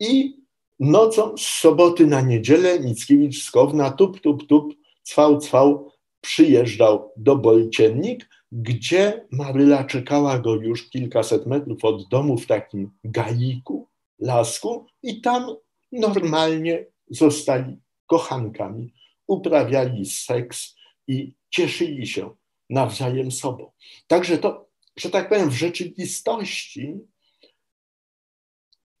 i 0.00 0.36
nocą 0.80 1.36
z 1.36 1.42
soboty 1.42 2.06
na 2.06 2.20
niedzielę 2.20 2.80
Mickiewicz 2.80 3.42
z 3.44 3.50
Kowna 3.50 3.90
tup, 3.90 4.20
tup, 4.20 4.46
tup, 4.46 4.74
cwał, 5.02 5.38
cwał 5.38 5.92
przyjeżdżał 6.20 7.12
do 7.16 7.36
Bolciennik, 7.36 8.28
gdzie 8.52 9.26
Maryla 9.30 9.84
czekała 9.84 10.38
go 10.38 10.54
już 10.54 10.90
kilkaset 10.90 11.46
metrów 11.46 11.84
od 11.84 12.08
domu 12.08 12.38
w 12.38 12.46
takim 12.46 12.90
gaiku, 13.04 13.88
lasku 14.18 14.86
i 15.02 15.20
tam 15.20 15.56
normalnie 15.92 16.86
zostali 17.10 17.76
kochankami, 18.06 18.92
uprawiali 19.26 20.06
seks 20.06 20.76
i 21.08 21.32
cieszyli 21.50 22.06
się 22.06 22.34
nawzajem 22.70 23.30
sobą. 23.30 23.70
Także 24.06 24.38
to, 24.38 24.68
że 24.96 25.10
tak 25.10 25.28
powiem, 25.28 25.50
w 25.50 25.54
rzeczywistości 25.54 26.94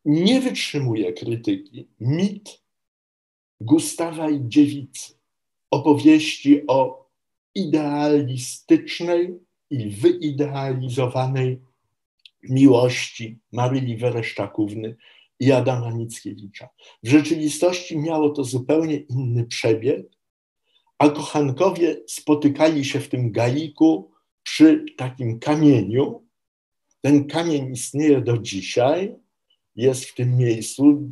nie 0.04 0.40
wytrzymuje 0.40 1.12
krytyki 1.12 1.88
mit 2.00 2.62
Gustawa 3.60 4.30
i 4.30 4.40
dziewicy, 4.48 5.14
opowieści 5.70 6.66
o 6.66 7.08
idealistycznej 7.54 9.38
i 9.70 9.90
wyidealizowanej 9.90 11.60
miłości 12.42 13.38
Maryli 13.52 13.96
Wereszczakówny 13.96 14.96
i 15.40 15.52
Adama 15.52 15.90
Mickiewicza. 15.90 16.68
W 17.02 17.08
rzeczywistości 17.08 17.98
miało 17.98 18.30
to 18.30 18.44
zupełnie 18.44 18.96
inny 18.96 19.46
przebieg, 19.46 20.15
a 20.98 21.08
kochankowie 21.08 21.96
spotykali 22.06 22.84
się 22.84 23.00
w 23.00 23.08
tym 23.08 23.32
gaiku 23.32 24.10
przy 24.42 24.84
takim 24.96 25.38
kamieniu. 25.38 26.26
Ten 27.00 27.26
kamień 27.26 27.72
istnieje 27.72 28.20
do 28.20 28.38
dzisiaj, 28.38 29.16
jest 29.76 30.04
w 30.04 30.14
tym 30.14 30.36
miejscu. 30.36 31.10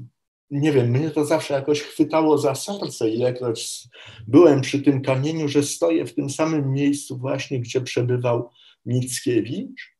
nie 0.51 0.73
wiem, 0.73 0.91
mnie 0.91 1.11
to 1.11 1.25
zawsze 1.25 1.55
jakoś 1.55 1.81
chwytało 1.81 2.39
za 2.39 2.55
serce, 2.55 3.11
ilekroć 3.11 3.89
byłem 4.27 4.61
przy 4.61 4.83
tym 4.83 5.03
kamieniu, 5.03 5.49
że 5.49 5.63
stoję 5.63 6.07
w 6.07 6.15
tym 6.15 6.31
samym 6.31 6.73
miejscu 6.73 7.19
właśnie, 7.19 7.61
gdzie 7.61 7.81
przebywał 7.81 8.51
Mickiewicz. 8.87 9.97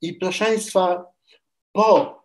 I 0.00 0.14
proszę 0.14 0.44
Państwa, 0.44 1.04
po 1.72 2.18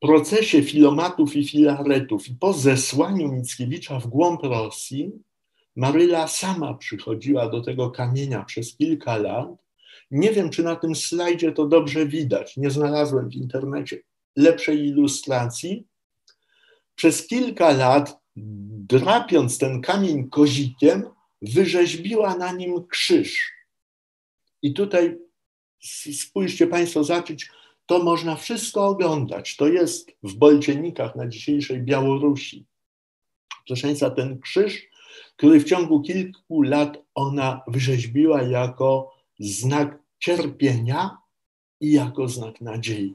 procesie 0.00 0.62
filomatów 0.62 1.36
i 1.36 1.48
filaretów 1.48 2.28
i 2.28 2.34
po 2.34 2.52
zesłaniu 2.52 3.32
Mickiewicza 3.32 4.00
w 4.00 4.06
głąb 4.06 4.42
Rosji, 4.42 5.12
Maryla 5.76 6.28
sama 6.28 6.74
przychodziła 6.74 7.48
do 7.48 7.60
tego 7.60 7.90
kamienia 7.90 8.44
przez 8.44 8.76
kilka 8.76 9.16
lat. 9.16 9.48
Nie 10.10 10.32
wiem, 10.32 10.50
czy 10.50 10.62
na 10.62 10.76
tym 10.76 10.94
slajdzie 10.94 11.52
to 11.52 11.66
dobrze 11.66 12.06
widać. 12.06 12.56
Nie 12.56 12.70
znalazłem 12.70 13.30
w 13.30 13.34
internecie 13.34 14.02
lepszej 14.36 14.86
ilustracji. 14.86 15.86
Przez 16.94 17.26
kilka 17.26 17.72
lat, 17.72 18.20
drapiąc 18.36 19.58
ten 19.58 19.80
kamień 19.80 20.30
kozikiem, 20.30 21.02
wyrzeźbiła 21.42 22.36
na 22.36 22.52
nim 22.52 22.86
krzyż. 22.86 23.52
I 24.62 24.74
tutaj 24.74 25.18
spójrzcie 26.12 26.66
Państwo, 26.66 27.04
zacząć, 27.04 27.50
to 27.86 28.02
można 28.02 28.36
wszystko 28.36 28.86
oglądać. 28.86 29.56
To 29.56 29.68
jest 29.68 30.10
w 30.22 30.34
Bolcienikach 30.34 31.16
na 31.16 31.28
dzisiejszej 31.28 31.82
Białorusi. 31.82 32.66
Proszę 33.66 33.82
Państwa, 33.82 34.10
ten 34.10 34.40
krzyż, 34.40 34.88
który 35.36 35.60
w 35.60 35.64
ciągu 35.64 36.02
kilku 36.02 36.62
lat 36.62 36.98
ona 37.14 37.60
wyrzeźbiła 37.68 38.42
jako 38.42 39.14
znak 39.38 39.98
cierpienia 40.18 41.18
i 41.80 41.92
jako 41.92 42.28
znak 42.28 42.60
nadziei. 42.60 43.14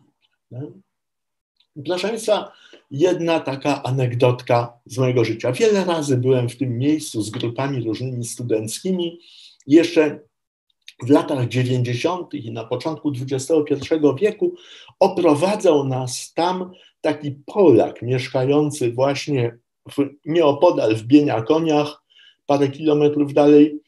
Proszę 1.86 2.08
Państwa, 2.08 2.52
jedna 2.92 3.40
taka 3.40 3.84
anegdotka 3.84 4.80
z 4.86 4.98
mojego 4.98 5.26
życia. 5.26 5.52
Wiele 5.52 5.86
razy 5.86 6.18
byłem 6.18 6.50
w 6.50 6.58
tym 6.58 6.78
miejscu 6.78 7.22
z 7.22 7.30
grupami 7.30 7.84
różnymi 7.84 8.26
studenckimi. 8.26 9.20
Jeszcze 9.68 10.20
w 11.04 11.10
latach 11.10 11.48
90. 11.48 12.34
i 12.34 12.52
na 12.52 12.66
początku 12.66 13.12
XXI 13.32 13.76
wieku 14.20 14.56
oprowadzał 15.00 15.88
nas 15.88 16.34
tam 16.34 16.72
taki 17.02 17.32
Polak 17.32 18.02
mieszkający 18.02 18.92
właśnie 18.92 19.58
nieopodal 20.26 20.96
w 20.96 21.04
Bieniakoniach, 21.04 22.04
parę 22.46 22.68
kilometrów 22.68 23.34
dalej, 23.34 23.80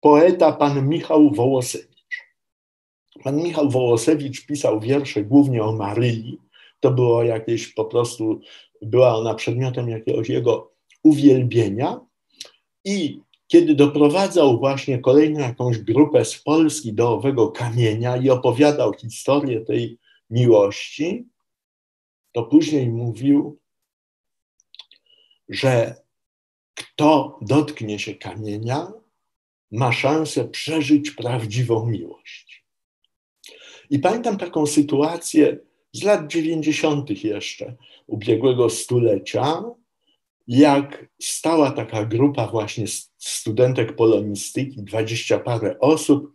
poeta 0.00 0.52
pan 0.52 0.88
Michał 0.88 1.30
Wołosewicz. 1.30 1.94
Pan 3.24 3.36
Michał 3.36 3.70
Wołosewicz 3.70 4.46
pisał 4.46 4.80
wiersze 4.80 5.24
głównie 5.24 5.62
o 5.62 5.72
Maryi. 5.72 6.38
To 6.80 6.90
było 6.90 7.24
jakieś 7.24 7.74
po 7.74 7.84
prostu, 7.84 8.40
była 8.82 9.16
ona 9.16 9.34
przedmiotem 9.34 9.88
jakiegoś 9.88 10.28
jego 10.28 10.72
uwielbienia. 11.02 12.00
I 12.84 13.20
kiedy 13.46 13.74
doprowadzał 13.74 14.58
właśnie 14.58 14.98
kolejną 14.98 15.40
jakąś 15.40 15.78
grupę 15.78 16.24
z 16.24 16.42
Polski 16.42 16.92
do 16.92 17.12
owego 17.12 17.48
kamienia 17.48 18.16
i 18.16 18.30
opowiadał 18.30 18.92
historię 18.92 19.60
tej 19.60 19.98
miłości, 20.30 21.28
to 22.32 22.42
później 22.42 22.88
mówił, 22.88 23.58
że 25.48 25.94
kto 26.74 27.38
dotknie 27.42 27.98
się 27.98 28.14
kamienia, 28.14 28.92
ma 29.70 29.92
szansę 29.92 30.44
przeżyć 30.48 31.10
prawdziwą 31.10 31.86
miłość. 31.86 32.64
I 33.90 33.98
pamiętam 33.98 34.38
taką 34.38 34.66
sytuację 34.66 35.58
z 35.92 36.02
lat 36.02 36.26
90. 36.26 37.24
jeszcze 37.24 37.76
ubiegłego 38.06 38.70
stulecia, 38.70 39.62
jak 40.46 41.06
stała 41.22 41.70
taka 41.70 42.04
grupa 42.04 42.46
właśnie 42.46 42.84
studentek 43.18 43.96
polonistyki, 43.96 44.82
dwadzieścia 44.82 45.38
parę 45.38 45.80
osób. 45.80 46.32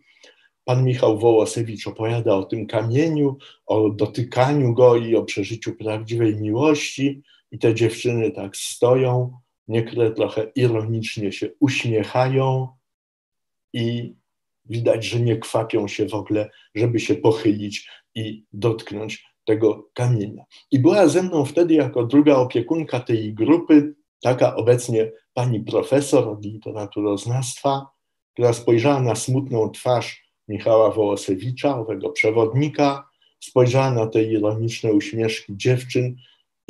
Pan 0.64 0.84
Michał 0.84 1.18
Wołosewicz 1.18 1.86
opowiada 1.86 2.34
o 2.34 2.42
tym 2.42 2.66
kamieniu, 2.66 3.36
o 3.66 3.90
dotykaniu 3.90 4.74
go 4.74 4.96
i 4.96 5.16
o 5.16 5.24
przeżyciu 5.24 5.76
prawdziwej 5.76 6.36
miłości. 6.36 7.22
I 7.52 7.58
te 7.58 7.74
dziewczyny 7.74 8.30
tak 8.30 8.56
stoją, 8.56 9.38
niektóre 9.68 10.10
trochę 10.10 10.52
ironicznie 10.54 11.32
się 11.32 11.48
uśmiechają 11.60 12.68
i 13.72 14.14
widać, 14.64 15.04
że 15.04 15.20
nie 15.20 15.36
kwapią 15.36 15.88
się 15.88 16.08
w 16.08 16.14
ogóle, 16.14 16.50
żeby 16.74 17.00
się 17.00 17.14
pochylić 17.14 17.90
i 18.14 18.44
dotknąć 18.52 19.24
tego 19.44 19.90
kamienia. 19.94 20.44
I 20.70 20.78
była 20.78 21.08
ze 21.08 21.22
mną 21.22 21.44
wtedy 21.44 21.74
jako 21.74 22.06
druga 22.06 22.36
opiekunka 22.36 23.00
tej 23.00 23.34
grupy 23.34 23.94
taka 24.22 24.56
obecnie 24.56 25.12
pani 25.34 25.60
profesor 25.60 26.28
od 26.28 26.44
literaturoznawstwa, 26.44 27.86
która 28.32 28.52
spojrzała 28.52 29.00
na 29.00 29.14
smutną 29.14 29.70
twarz 29.70 30.30
Michała 30.48 30.90
Wołosewicza, 30.90 31.78
owego 31.78 32.10
przewodnika, 32.10 33.08
spojrzała 33.40 33.90
na 33.90 34.06
te 34.06 34.22
ironiczne 34.22 34.92
uśmieszki 34.92 35.56
dziewczyn 35.56 36.16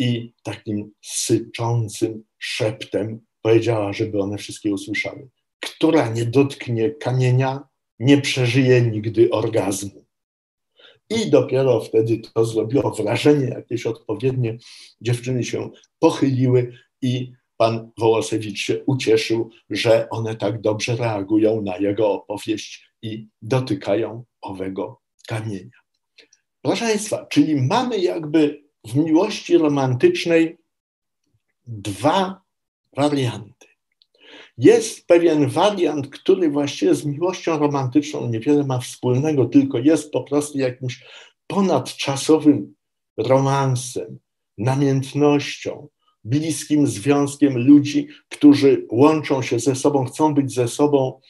i 0.00 0.32
takim 0.42 0.92
syczącym 1.02 2.24
szeptem 2.38 3.20
powiedziała, 3.42 3.92
żeby 3.92 4.20
one 4.20 4.38
wszystkie 4.38 4.72
usłyszały. 4.72 5.28
Która 5.60 6.08
nie 6.08 6.24
dotknie 6.24 6.90
kamienia, 6.90 7.60
nie 7.98 8.20
przeżyje 8.20 8.82
nigdy 8.82 9.30
orgazmu. 9.30 10.04
I 11.10 11.30
dopiero 11.30 11.80
wtedy 11.80 12.20
to 12.34 12.44
zrobiło 12.44 12.90
wrażenie 12.90 13.46
jakieś 13.46 13.86
odpowiednie. 13.86 14.58
Dziewczyny 15.00 15.44
się 15.44 15.70
pochyliły 15.98 16.72
i 17.02 17.32
pan 17.56 17.90
Wołosewicz 17.98 18.58
się 18.58 18.84
ucieszył, 18.84 19.50
że 19.70 20.08
one 20.10 20.36
tak 20.36 20.60
dobrze 20.60 20.96
reagują 20.96 21.62
na 21.62 21.76
jego 21.76 22.12
opowieść 22.12 22.90
i 23.02 23.28
dotykają 23.42 24.24
owego 24.40 25.00
kamienia. 25.28 25.80
Proszę 26.62 26.84
Państwa, 26.84 27.26
czyli 27.26 27.56
mamy 27.56 27.98
jakby 27.98 28.69
w 28.84 28.94
miłości 28.94 29.58
romantycznej 29.58 30.58
dwa 31.66 32.42
warianty. 32.96 33.66
Jest 34.58 35.06
pewien 35.06 35.48
wariant, 35.48 36.08
który 36.08 36.50
właściwie 36.50 36.94
z 36.94 37.04
miłością 37.04 37.58
romantyczną 37.58 38.28
niewiele 38.28 38.64
ma 38.64 38.78
wspólnego, 38.78 39.44
tylko 39.44 39.78
jest 39.78 40.10
po 40.10 40.22
prostu 40.22 40.58
jakimś 40.58 41.04
ponadczasowym 41.46 42.74
romansem, 43.16 44.18
namiętnością, 44.58 45.88
bliskim 46.24 46.86
związkiem 46.86 47.58
ludzi, 47.58 48.08
którzy 48.28 48.86
łączą 48.90 49.42
się 49.42 49.58
ze 49.60 49.76
sobą, 49.76 50.04
chcą 50.04 50.34
być 50.34 50.54
ze 50.54 50.68
sobą 50.68 51.20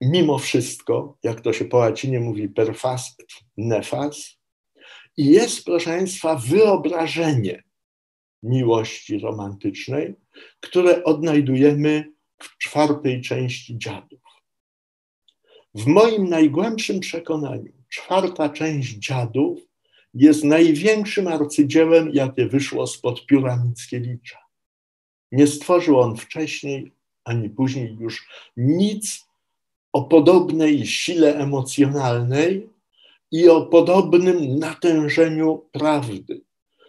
mimo 0.00 0.38
wszystko, 0.38 1.18
jak 1.22 1.40
to 1.40 1.52
się 1.52 1.64
po 1.64 1.76
łacinie 1.76 2.20
mówi, 2.20 2.48
per 2.48 2.76
fas 2.76 3.16
nefas. 3.56 4.36
I 5.16 5.26
jest, 5.26 5.64
proszę 5.64 5.90
Państwa, 5.90 6.34
wyobrażenie 6.34 7.62
miłości 8.42 9.18
romantycznej, 9.18 10.14
które 10.60 11.04
odnajdujemy 11.04 12.12
w 12.42 12.58
czwartej 12.58 13.22
części 13.22 13.78
dziadów. 13.78 14.20
W 15.74 15.86
moim 15.86 16.28
najgłębszym 16.28 17.00
przekonaniu, 17.00 17.72
czwarta 17.88 18.48
część 18.48 18.94
dziadów 18.94 19.60
jest 20.14 20.44
największym 20.44 21.28
arcydziełem, 21.28 22.10
jakie 22.12 22.46
wyszło 22.46 22.86
spod 22.86 23.26
pióra 23.26 23.56
Mickiewicza. 23.56 24.38
Nie 25.32 25.46
stworzył 25.46 26.00
on 26.00 26.16
wcześniej 26.16 26.92
ani 27.24 27.50
później 27.50 27.96
już 28.00 28.28
nic 28.56 29.26
o 29.92 30.04
podobnej 30.04 30.86
sile 30.86 31.36
emocjonalnej 31.36 32.68
i 33.36 33.48
o 33.48 33.66
podobnym 33.66 34.58
natężeniu 34.58 35.68
prawdy. 35.72 36.40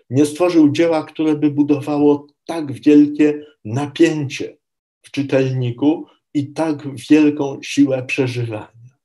Nie 0.09 0.25
stworzył 0.25 0.71
dzieła, 0.71 1.03
które 1.03 1.35
by 1.35 1.51
budowało 1.51 2.27
tak 2.45 2.71
wielkie 2.71 3.45
napięcie 3.65 4.57
w 5.01 5.11
czytelniku 5.11 6.05
i 6.33 6.53
tak 6.53 6.95
wielką 7.09 7.59
siłę 7.61 8.03
przeżywania. 8.03 8.97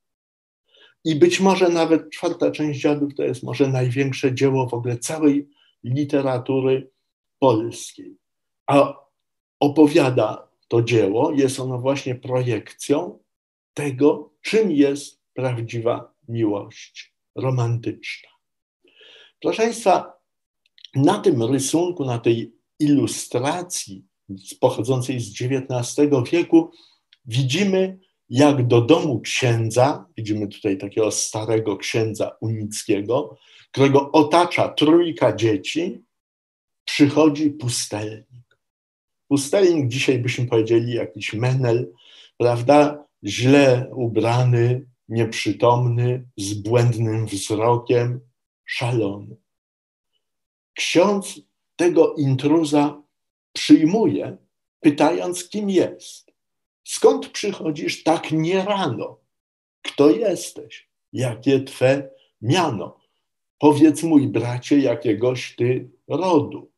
I 1.04 1.16
być 1.16 1.40
może 1.40 1.68
nawet 1.68 2.10
czwarta 2.10 2.50
część 2.50 2.80
dziadów 2.80 3.14
to 3.14 3.22
jest 3.22 3.42
może 3.42 3.68
największe 3.68 4.34
dzieło 4.34 4.68
w 4.68 4.74
ogóle 4.74 4.98
całej 4.98 5.48
literatury 5.84 6.90
polskiej. 7.38 8.16
A 8.66 8.94
opowiada 9.60 10.48
to 10.68 10.82
dzieło, 10.82 11.32
jest 11.32 11.60
ono 11.60 11.78
właśnie 11.78 12.14
projekcją 12.14 13.18
tego, 13.74 14.32
czym 14.42 14.72
jest 14.72 15.20
prawdziwa 15.34 16.14
miłość 16.28 17.11
romantyczna. 17.34 18.28
Proszę 19.40 19.62
Państwa, 19.62 20.12
na 20.94 21.18
tym 21.18 21.42
rysunku, 21.42 22.04
na 22.04 22.18
tej 22.18 22.52
ilustracji 22.78 24.04
pochodzącej 24.60 25.20
z 25.20 25.42
XIX 25.42 26.10
wieku 26.32 26.70
widzimy 27.24 27.98
jak 28.28 28.66
do 28.66 28.80
domu 28.80 29.20
księdza, 29.20 30.06
widzimy 30.16 30.48
tutaj 30.48 30.78
takiego 30.78 31.10
starego 31.10 31.76
księdza 31.76 32.36
unickiego, 32.40 33.38
którego 33.72 34.12
otacza 34.12 34.68
trójka 34.68 35.36
dzieci, 35.36 36.04
przychodzi 36.84 37.50
pustelnik. 37.50 38.58
Pustelnik, 39.28 39.88
dzisiaj 39.88 40.18
byśmy 40.18 40.46
powiedzieli 40.46 40.94
jakiś 40.94 41.32
menel, 41.32 41.92
prawda? 42.38 43.04
Źle 43.24 43.90
ubrany, 43.94 44.86
nieprzytomny, 45.08 46.28
z 46.36 46.54
błędnym 46.54 47.26
wzrokiem, 47.26 48.20
szalony. 48.64 49.36
Ksiądz 50.74 51.40
tego 51.76 52.14
intruza 52.14 53.02
przyjmuje, 53.52 54.36
pytając, 54.80 55.48
kim 55.48 55.70
jest. 55.70 56.32
Skąd 56.84 57.28
przychodzisz 57.28 58.02
tak 58.02 58.32
nie 58.32 58.64
rano? 58.64 59.18
Kto 59.82 60.10
jesteś? 60.10 60.88
Jakie 61.12 61.60
twe 61.60 62.10
miano? 62.42 63.00
Powiedz 63.58 64.02
mój 64.02 64.28
bracie, 64.28 64.78
jakiegoś 64.78 65.56
ty 65.56 65.90
rodu. 66.08 66.70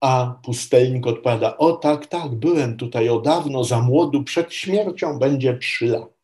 A 0.00 0.40
pustelnik 0.44 1.06
odpada: 1.06 1.56
O 1.56 1.72
tak, 1.72 2.06
tak, 2.06 2.34
byłem 2.34 2.76
tutaj 2.76 3.08
o 3.08 3.20
dawno, 3.20 3.64
za 3.64 3.80
młodu, 3.82 4.24
przed 4.24 4.54
śmiercią 4.54 5.18
będzie 5.18 5.58
trzy 5.58 5.86
lata. 5.86 6.15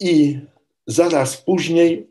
I 0.00 0.38
zaraz 0.86 1.36
później, 1.36 2.10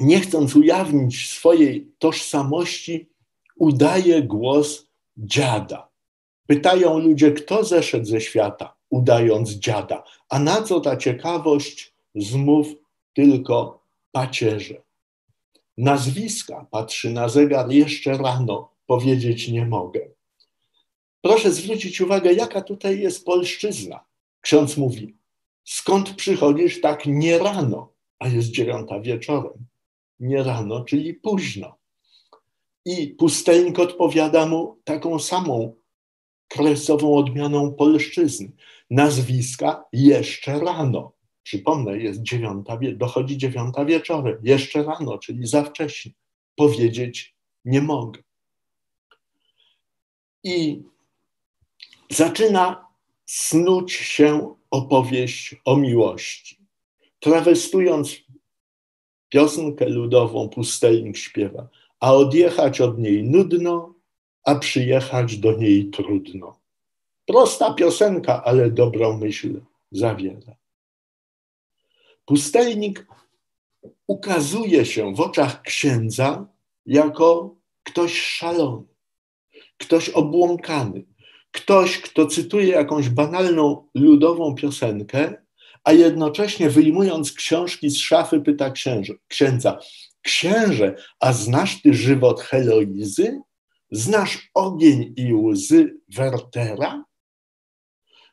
nie 0.00 0.20
chcąc 0.20 0.56
ujawnić 0.56 1.30
swojej 1.30 1.92
tożsamości, 1.98 3.08
udaje 3.56 4.22
głos 4.22 4.86
dziada. 5.16 5.88
Pytają 6.46 6.98
ludzie, 6.98 7.32
kto 7.32 7.64
zeszedł 7.64 8.04
ze 8.04 8.20
świata, 8.20 8.76
udając 8.90 9.50
dziada. 9.50 10.04
A 10.28 10.38
na 10.38 10.62
co 10.62 10.80
ta 10.80 10.96
ciekawość? 10.96 11.94
Zmów 12.14 12.66
tylko 13.14 13.84
pacierze. 14.12 14.82
Nazwiska, 15.78 16.66
patrzy 16.70 17.10
na 17.10 17.28
zegar, 17.28 17.70
jeszcze 17.70 18.18
rano 18.18 18.70
powiedzieć 18.86 19.48
nie 19.48 19.66
mogę. 19.66 20.00
Proszę 21.20 21.52
zwrócić 21.52 22.00
uwagę, 22.00 22.32
jaka 22.32 22.62
tutaj 22.62 23.00
jest 23.00 23.24
polszczyzna. 23.24 24.04
Ksiądz 24.40 24.76
mówi, 24.76 25.16
skąd 25.64 26.14
przychodzisz 26.14 26.80
tak 26.80 27.06
nie 27.06 27.38
rano, 27.38 27.92
a 28.18 28.28
jest 28.28 28.50
dziewiąta 28.50 29.00
wieczorem. 29.00 29.66
Nie 30.20 30.42
rano, 30.42 30.84
czyli 30.84 31.14
późno. 31.14 31.76
I 32.84 33.08
pustelnik 33.08 33.78
odpowiada 33.78 34.46
mu 34.46 34.78
taką 34.84 35.18
samą 35.18 35.74
kresową 36.48 37.16
odmianą 37.16 37.74
polszczyzny. 37.74 38.52
Nazwiska 38.90 39.84
jeszcze 39.92 40.60
rano. 40.60 41.12
Przypomnę, 41.42 41.98
jest 41.98 42.22
dziewiąta, 42.22 42.78
dochodzi 42.94 43.38
dziewiąta 43.38 43.84
wieczorem, 43.84 44.38
jeszcze 44.42 44.82
rano, 44.82 45.18
czyli 45.18 45.46
za 45.46 45.62
wcześnie. 45.62 46.12
Powiedzieć 46.56 47.34
nie 47.64 47.80
mogę. 47.80 48.22
I 50.44 50.82
zaczyna 52.10 52.86
snuć 53.26 53.92
się 53.92 54.54
opowieść 54.74 55.56
o 55.64 55.76
miłości. 55.76 56.58
Trawestując 57.20 58.16
piosenkę 59.28 59.88
ludową, 59.88 60.48
pustelnik 60.48 61.16
śpiewa, 61.16 61.68
a 62.00 62.14
odjechać 62.14 62.80
od 62.80 62.98
niej 62.98 63.24
nudno, 63.24 63.94
a 64.44 64.54
przyjechać 64.54 65.36
do 65.36 65.52
niej 65.52 65.90
trudno. 65.90 66.58
Prosta 67.26 67.74
piosenka, 67.74 68.44
ale 68.44 68.70
dobrą 68.70 69.18
myśl 69.18 69.60
zawiera. 69.92 70.56
Pustelnik 72.24 73.06
ukazuje 74.06 74.86
się 74.86 75.14
w 75.14 75.20
oczach 75.20 75.62
księdza 75.62 76.46
jako 76.86 77.54
ktoś 77.82 78.20
szalony, 78.20 78.86
ktoś 79.78 80.08
obłąkany, 80.08 81.04
ktoś, 81.54 81.98
kto 82.00 82.26
cytuje 82.26 82.68
jakąś 82.68 83.08
banalną 83.08 83.88
ludową 83.94 84.54
piosenkę, 84.54 85.34
a 85.84 85.92
jednocześnie 85.92 86.70
wyjmując 86.70 87.32
książki 87.32 87.90
z 87.90 87.98
szafy 87.98 88.40
pyta 88.40 88.70
księże, 88.70 89.14
księdza, 89.28 89.78
księże, 90.22 90.96
a 91.20 91.32
znasz 91.32 91.82
ty 91.82 91.94
żywot 91.94 92.40
Heloizy? 92.40 93.40
Znasz 93.90 94.50
ogień 94.54 95.14
i 95.16 95.34
łzy 95.34 95.96
Wertera? 96.14 97.04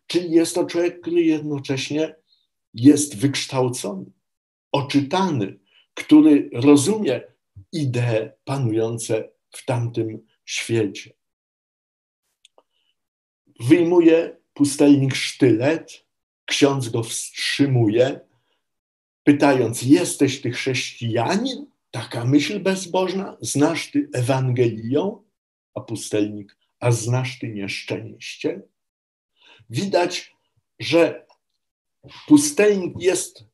Czyli 0.07 0.31
jest 0.31 0.55
to 0.55 0.65
człowiek, 0.65 1.01
który 1.01 1.21
jednocześnie 1.21 2.15
jest 2.73 3.17
wykształcony, 3.17 4.05
oczytany, 4.71 5.59
który 5.93 6.49
rozumie 6.53 7.21
idee 7.71 8.29
panujące 8.43 9.29
w 9.51 9.65
tamtym 9.65 10.25
świecie. 10.45 11.20
Wyjmuje 13.59 14.37
pustelnik 14.53 15.15
sztylet, 15.15 16.05
ksiądz 16.45 16.89
go 16.89 17.03
wstrzymuje, 17.03 18.19
pytając: 19.23 19.81
Jesteś 19.81 20.41
ty 20.41 20.51
chrześcijanin? 20.51 21.65
Taka 21.91 22.25
myśl 22.25 22.59
bezbożna? 22.59 23.37
Znasz 23.41 23.91
ty 23.91 24.09
Ewangelię? 24.13 25.15
A 25.73 25.81
pustelnik: 25.81 26.57
A 26.79 26.91
znasz 26.91 27.39
ty 27.39 27.49
nieszczęście? 27.49 28.61
Widać, 29.69 30.35
że 30.79 31.25
pustelnik 32.27 32.93
jest 32.99 33.45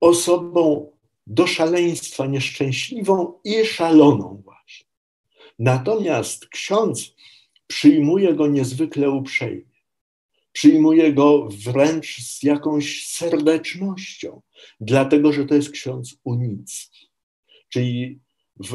osobą 0.00 0.92
do 1.26 1.46
szaleństwa 1.46 2.26
nieszczęśliwą 2.26 3.40
i 3.44 3.64
szaloną 3.64 4.42
właśnie. 4.44 4.86
Natomiast 5.58 6.48
ksiądz 6.48 7.14
przyjmuje 7.68 8.34
go 8.34 8.46
niezwykle 8.46 9.10
uprzejmie. 9.10 9.78
Przyjmuje 10.52 11.12
go 11.12 11.48
wręcz 11.64 12.16
z 12.16 12.42
jakąś 12.42 13.06
serdecznością, 13.06 14.42
dlatego 14.80 15.32
że 15.32 15.44
to 15.44 15.54
jest 15.54 15.70
ksiądz 15.70 16.16
unicki. 16.24 17.08
Czyli 17.68 18.20
w 18.60 18.74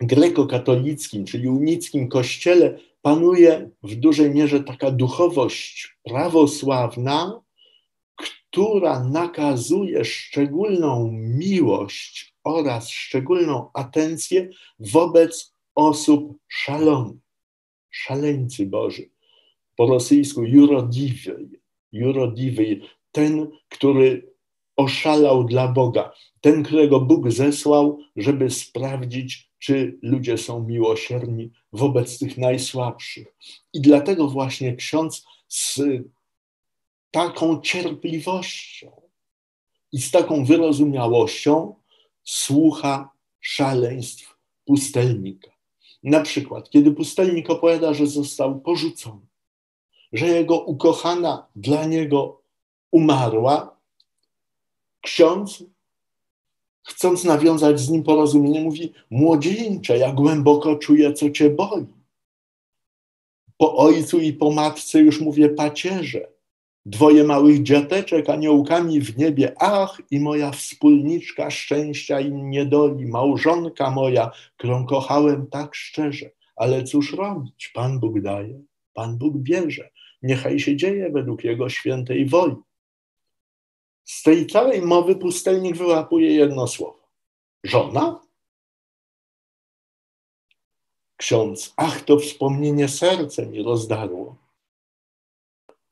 grekokatolickim, 0.00 1.24
czyli 1.24 1.48
unickim 1.48 2.08
kościele 2.08 2.78
panuje 3.02 3.70
w 3.82 3.94
dużej 3.94 4.30
mierze 4.30 4.64
taka 4.64 4.90
duchowość 4.90 5.96
prawosławna, 6.04 7.40
która 8.16 9.04
nakazuje 9.04 10.04
szczególną 10.04 11.10
miłość 11.12 12.34
oraz 12.44 12.88
szczególną 12.88 13.70
atencję 13.74 14.48
wobec 14.78 15.54
osób 15.74 16.38
szalonych, 16.48 17.21
szaleńcy 17.92 18.66
Boży. 18.66 19.10
Po 19.76 19.86
rosyjsku 19.86 20.44
jurodiwy, 20.44 21.48
jurodiwy, 21.92 22.80
ten, 23.12 23.50
który 23.68 24.32
oszalał 24.76 25.44
dla 25.44 25.68
Boga, 25.68 26.12
ten, 26.40 26.62
którego 26.62 27.00
Bóg 27.00 27.30
zesłał, 27.30 27.98
żeby 28.16 28.50
sprawdzić, 28.50 29.50
czy 29.58 29.98
ludzie 30.02 30.38
są 30.38 30.64
miłosierni 30.64 31.50
wobec 31.72 32.18
tych 32.18 32.38
najsłabszych. 32.38 33.36
I 33.72 33.80
dlatego 33.80 34.28
właśnie 34.28 34.76
ksiądz 34.76 35.24
z 35.48 35.80
taką 37.10 37.60
cierpliwością 37.60 39.02
i 39.92 40.00
z 40.00 40.10
taką 40.10 40.44
wyrozumiałością 40.44 41.74
słucha 42.24 43.10
szaleństw 43.40 44.36
pustelnika. 44.64 45.50
Na 46.02 46.20
przykład, 46.20 46.70
kiedy 46.70 46.92
pustelnik 46.92 47.50
opowiada, 47.50 47.94
że 47.94 48.06
został 48.06 48.60
porzucony, 48.60 49.26
że 50.12 50.26
jego 50.26 50.60
ukochana 50.60 51.46
dla 51.56 51.84
niego 51.84 52.42
umarła, 52.90 53.76
ksiądz, 55.00 55.64
chcąc 56.82 57.24
nawiązać 57.24 57.80
z 57.80 57.90
nim 57.90 58.02
porozumienie, 58.02 58.60
mówi: 58.60 58.92
Młodzieńcze, 59.10 59.98
ja 59.98 60.12
głęboko 60.12 60.76
czuję, 60.76 61.12
co 61.12 61.30
cię 61.30 61.50
boli. 61.50 61.86
Po 63.56 63.76
ojcu 63.76 64.20
i 64.20 64.32
po 64.32 64.50
matce 64.50 65.00
już 65.00 65.20
mówię 65.20 65.48
pacierze. 65.48 66.32
Dwoje 66.86 67.24
małych 67.24 67.62
dziateczek 67.62 68.30
aniołkami 68.30 69.00
w 69.00 69.18
niebie, 69.18 69.54
ach 69.58 70.00
i 70.10 70.20
moja 70.20 70.50
wspólniczka 70.50 71.50
szczęścia 71.50 72.20
im 72.20 72.50
niedoli, 72.50 73.06
małżonka 73.06 73.90
moja, 73.90 74.30
którą 74.56 74.86
kochałem 74.86 75.46
tak 75.46 75.74
szczerze. 75.74 76.30
Ale 76.56 76.84
cóż 76.84 77.12
robić? 77.12 77.68
Pan 77.68 78.00
Bóg 78.00 78.20
daje, 78.20 78.62
Pan 78.94 79.18
Bóg 79.18 79.36
bierze. 79.36 79.90
Niechaj 80.22 80.58
się 80.58 80.76
dzieje 80.76 81.10
według 81.10 81.44
Jego 81.44 81.68
świętej 81.68 82.26
woli. 82.26 82.56
Z 84.04 84.22
tej 84.22 84.46
całej 84.46 84.82
mowy 84.82 85.16
pustelnik 85.16 85.76
wyłapuje 85.76 86.32
jedno 86.32 86.66
słowo. 86.66 87.08
Żona? 87.64 88.20
Ksiądz, 91.16 91.72
ach, 91.76 92.00
to 92.00 92.18
wspomnienie 92.18 92.88
serce 92.88 93.46
mi 93.46 93.62
rozdarło 93.62 94.41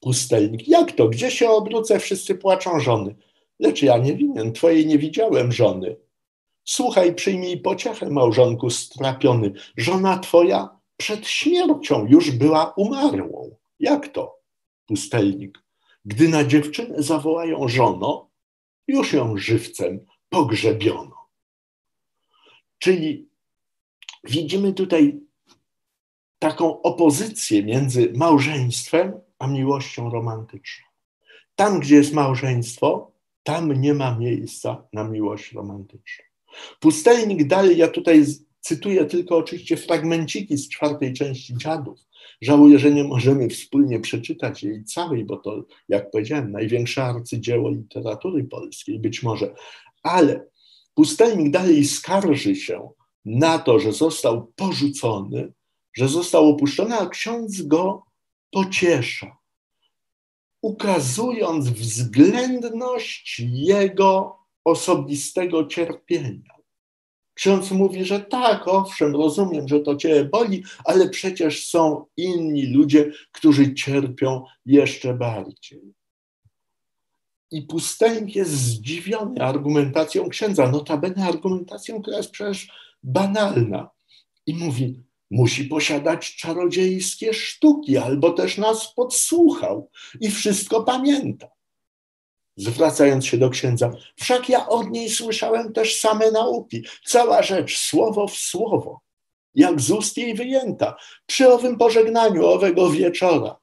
pustelnik. 0.01 0.69
Jak 0.69 0.93
to? 0.93 1.09
Gdzie 1.09 1.31
się 1.31 1.51
obrócę? 1.51 2.01
Wszyscy 2.01 2.35
płaczą 2.35 2.81
żony. 2.81 3.15
Lecz 3.59 3.83
ja 3.83 3.99
nie 3.99 4.15
winien, 4.15 4.53
twojej 4.53 4.87
nie 4.87 4.99
widziałem 4.99 5.53
żony. 5.53 5.97
Słuchaj, 6.65 7.15
przyjmij 7.15 7.61
pociechę, 7.61 8.11
małżonku 8.11 8.71
strapiony. 8.71 9.53
Żona 9.77 10.19
twoja 10.19 10.81
przed 10.97 11.27
śmiercią 11.29 12.07
już 12.07 12.31
była 12.31 12.73
umarłą. 12.77 13.57
Jak 13.79 14.09
to? 14.09 14.41
Pustelnik. 14.87 15.59
Gdy 16.05 16.29
na 16.29 16.45
dziewczynę 16.45 17.03
zawołają 17.03 17.69
żono, 17.69 18.31
już 18.89 19.13
ją 19.13 19.37
żywcem 19.37 20.07
pogrzebiono. 20.29 21.17
Czyli 22.79 23.29
widzimy 24.25 24.73
tutaj 24.73 25.21
taką 26.39 26.83
opozycję 26.83 27.63
między 27.63 28.13
małżeństwem 28.17 29.21
a 29.41 29.47
miłością 29.47 30.11
romantyczną. 30.11 30.87
Tam, 31.55 31.81
gdzie 31.81 31.97
jest 31.97 32.13
małżeństwo, 32.13 33.13
tam 33.43 33.73
nie 33.73 33.95
ma 33.95 34.19
miejsca 34.19 34.89
na 34.93 35.05
miłość 35.05 35.53
romantyczną. 35.53 36.25
Pustelnik 36.81 37.47
dalej, 37.47 37.79
ja 37.79 37.89
tutaj 37.89 38.25
cytuję 38.61 39.05
tylko 39.05 39.37
oczywiście 39.37 39.77
fragmenciki 39.77 40.57
z 40.57 40.69
czwartej 40.69 41.13
części 41.13 41.57
Dziadów. 41.57 41.99
Żałuję, 42.43 42.79
że 42.79 42.91
nie 42.91 43.05
możemy 43.05 43.49
wspólnie 43.49 44.01
przeczytać 44.01 44.63
jej 44.63 44.85
całej, 44.85 45.25
bo 45.25 45.37
to, 45.37 45.65
jak 45.89 46.11
powiedziałem, 46.11 46.53
największe 46.53 47.05
arcydzieło 47.05 47.71
literatury 47.71 48.45
polskiej 48.45 48.99
być 48.99 49.23
może. 49.23 49.55
Ale 50.03 50.47
pustelnik 50.95 51.51
dalej 51.51 51.85
skarży 51.85 52.57
się 52.57 52.89
na 53.25 53.59
to, 53.59 53.79
że 53.79 53.93
został 53.93 54.53
porzucony, 54.57 55.53
że 55.93 56.09
został 56.09 56.49
opuszczony, 56.49 56.95
a 56.95 57.09
ksiądz 57.09 57.63
go 57.63 58.10
pociesza, 58.51 59.37
ukazując 60.63 61.69
względność 61.69 63.43
jego 63.53 64.39
osobistego 64.65 65.67
cierpienia. 65.67 66.55
Ksiądz 67.35 67.71
mówi, 67.71 68.05
że 68.05 68.21
tak, 68.21 68.69
owszem, 68.69 69.17
rozumiem, 69.17 69.69
że 69.69 69.81
to 69.81 69.97
cię 69.97 70.25
boli, 70.25 70.63
ale 70.85 71.09
przecież 71.09 71.69
są 71.69 72.05
inni 72.17 72.67
ludzie, 72.67 73.13
którzy 73.33 73.75
cierpią 73.75 74.45
jeszcze 74.67 75.15
bardziej. 75.15 75.95
I 77.51 77.63
pustelnik 77.63 78.37
jest 78.37 78.51
zdziwiony 78.51 79.41
argumentacją 79.43 80.29
księdza, 80.29 80.71
notabene 80.71 81.27
argumentacją, 81.27 82.03
która 82.03 82.17
jest 82.17 82.31
przecież 82.31 82.69
banalna. 83.03 83.91
I 84.47 84.55
mówi, 84.55 85.03
musi 85.31 85.65
posiadać 85.65 86.37
czarodziejskie 86.37 87.35
sztuki, 87.35 87.99
albo 87.99 88.31
też 88.31 88.59
nas 88.59 88.95
podsłuchał 88.95 89.91
i 90.21 90.31
wszystko 90.31 90.83
pamięta. 90.83 91.49
Zwracając 92.57 93.27
się 93.27 93.39
do 93.39 93.51
księdza, 93.51 93.91
wszak 94.17 94.49
ja 94.49 94.69
od 94.69 94.91
niej 94.91 95.11
słyszałem 95.11 95.73
też 95.73 96.01
same 96.01 96.31
nauki, 96.31 96.85
cała 97.05 97.43
rzecz, 97.43 97.79
słowo 97.79 98.29
w 98.29 98.37
słowo, 98.37 99.01
jak 99.55 99.81
z 99.81 99.91
ust 99.91 100.17
jej 100.17 100.35
wyjęta, 100.35 100.97
przy 101.27 101.53
owym 101.53 101.79
pożegnaniu 101.79 102.47
owego 102.47 102.91
wieczora. 102.91 103.57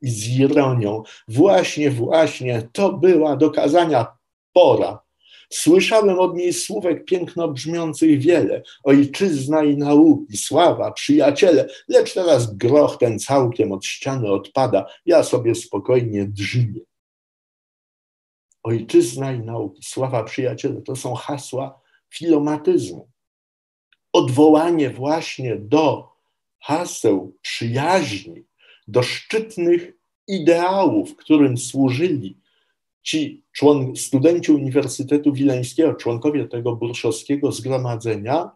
I 0.00 0.10
z 0.10 0.38
ironią, 0.38 1.02
właśnie, 1.28 1.90
właśnie, 1.90 2.68
to 2.72 2.92
była 2.92 3.36
do 3.36 3.50
kazania 3.50 4.06
pora, 4.52 5.00
Słyszałem 5.52 6.18
od 6.18 6.36
niej 6.36 6.52
słówek 6.52 7.04
piękno 7.04 7.48
brzmiących 7.48 8.20
wiele, 8.20 8.62
ojczyzna 8.84 9.64
i 9.64 9.76
nauki, 9.76 10.36
sława, 10.36 10.92
przyjaciele, 10.92 11.68
lecz 11.88 12.14
teraz 12.14 12.56
groch 12.56 12.98
ten 12.98 13.18
całkiem 13.18 13.72
od 13.72 13.84
ściany 13.84 14.32
odpada, 14.32 14.86
ja 15.06 15.22
sobie 15.22 15.54
spokojnie 15.54 16.24
drżyję. 16.24 16.80
Ojczyzna 18.62 19.32
i 19.32 19.40
nauki, 19.40 19.82
sława, 19.82 20.24
przyjaciele, 20.24 20.82
to 20.82 20.96
są 20.96 21.14
hasła 21.14 21.80
filomatyzmu. 22.14 23.08
Odwołanie 24.12 24.90
właśnie 24.90 25.56
do 25.56 26.08
haseł 26.60 27.36
przyjaźni, 27.42 28.44
do 28.88 29.02
szczytnych 29.02 29.92
ideałów, 30.28 31.16
którym 31.16 31.58
służyli 31.58 32.38
ci 33.02 33.42
człon, 33.52 33.96
studenci 33.96 34.52
Uniwersytetu 34.52 35.32
Wileńskiego, 35.32 35.94
członkowie 35.94 36.48
tego 36.48 36.76
burszowskiego 36.76 37.52
zgromadzenia, 37.52 38.50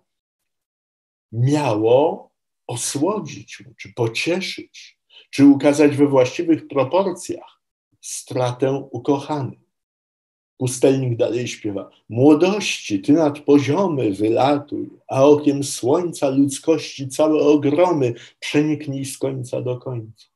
miało 1.32 2.30
osłodzić 2.66 3.62
czy 3.76 3.93
pocieszyć, 3.93 4.99
czy 5.30 5.47
ukazać 5.47 5.97
we 5.97 6.07
właściwych 6.07 6.68
proporcjach 6.68 7.62
stratę 8.01 8.88
ukochanych. 8.90 9.59
Pustelnik 10.57 11.16
dalej 11.16 11.49
śpiewa: 11.49 11.90
Młodości, 12.09 13.01
ty 13.01 13.12
nad 13.12 13.38
poziomy 13.38 14.12
wylatuj, 14.12 14.90
a 15.09 15.24
okiem 15.24 15.64
słońca 15.64 16.28
ludzkości 16.28 17.09
całe 17.09 17.40
ogromy 17.40 18.14
przeniknij 18.40 19.05
z 19.05 19.18
końca 19.18 19.62
do 19.62 19.78
końca. 19.78 20.31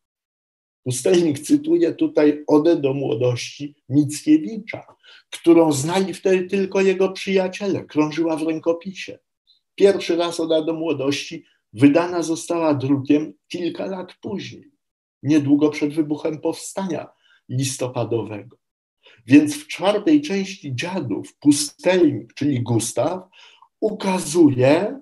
Pustelnik 0.87 1.39
cytuje 1.39 1.95
tutaj 1.95 2.45
Odę 2.47 2.76
do 2.76 2.95
młodości 2.95 3.74
Mickiewicza, 3.89 4.87
którą 5.30 5.72
znali 5.72 6.14
wtedy 6.14 6.45
tylko 6.45 6.80
jego 6.80 7.12
przyjaciele, 7.12 7.84
krążyła 7.84 8.37
w 8.37 8.43
rękopisie. 8.43 9.18
Pierwszy 9.74 10.16
raz 10.16 10.41
Oda 10.41 10.62
do 10.62 10.72
młodości 10.72 11.45
wydana 11.72 12.22
została 12.22 12.74
drukiem 12.74 13.32
kilka 13.49 13.87
lat 13.87 14.14
później, 14.20 14.70
niedługo 15.22 15.70
przed 15.70 15.95
wybuchem 15.95 16.41
powstania 16.41 17.09
listopadowego. 17.49 18.57
Więc 19.26 19.57
w 19.57 19.66
czwartej 19.66 20.22
części 20.22 20.74
dziadów 20.74 21.37
pustelnik, 21.41 22.34
czyli 22.34 22.62
Gustaw, 22.62 23.22
ukazuje, 23.80 25.01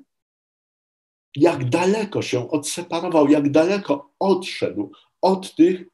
jak 1.36 1.68
daleko 1.68 2.22
się 2.22 2.50
odseparował, 2.50 3.28
jak 3.28 3.50
daleko 3.50 4.12
odszedł 4.18 4.92
od 5.24 5.54
tych 5.54 5.84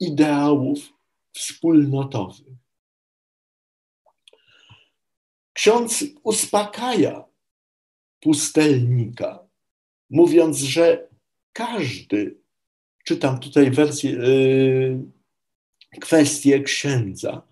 ideałów 0.00 0.78
wspólnotowych. 1.32 2.54
Ksiądz 5.52 6.04
uspokaja 6.22 7.24
pustelnika, 8.20 9.38
mówiąc, 10.10 10.58
że 10.58 11.08
każdy, 11.52 12.40
czytam 13.04 13.40
tutaj 13.40 13.70
wersję, 13.70 14.10
yy, 14.10 15.04
kwestię 16.00 16.62
księdza, 16.62 17.42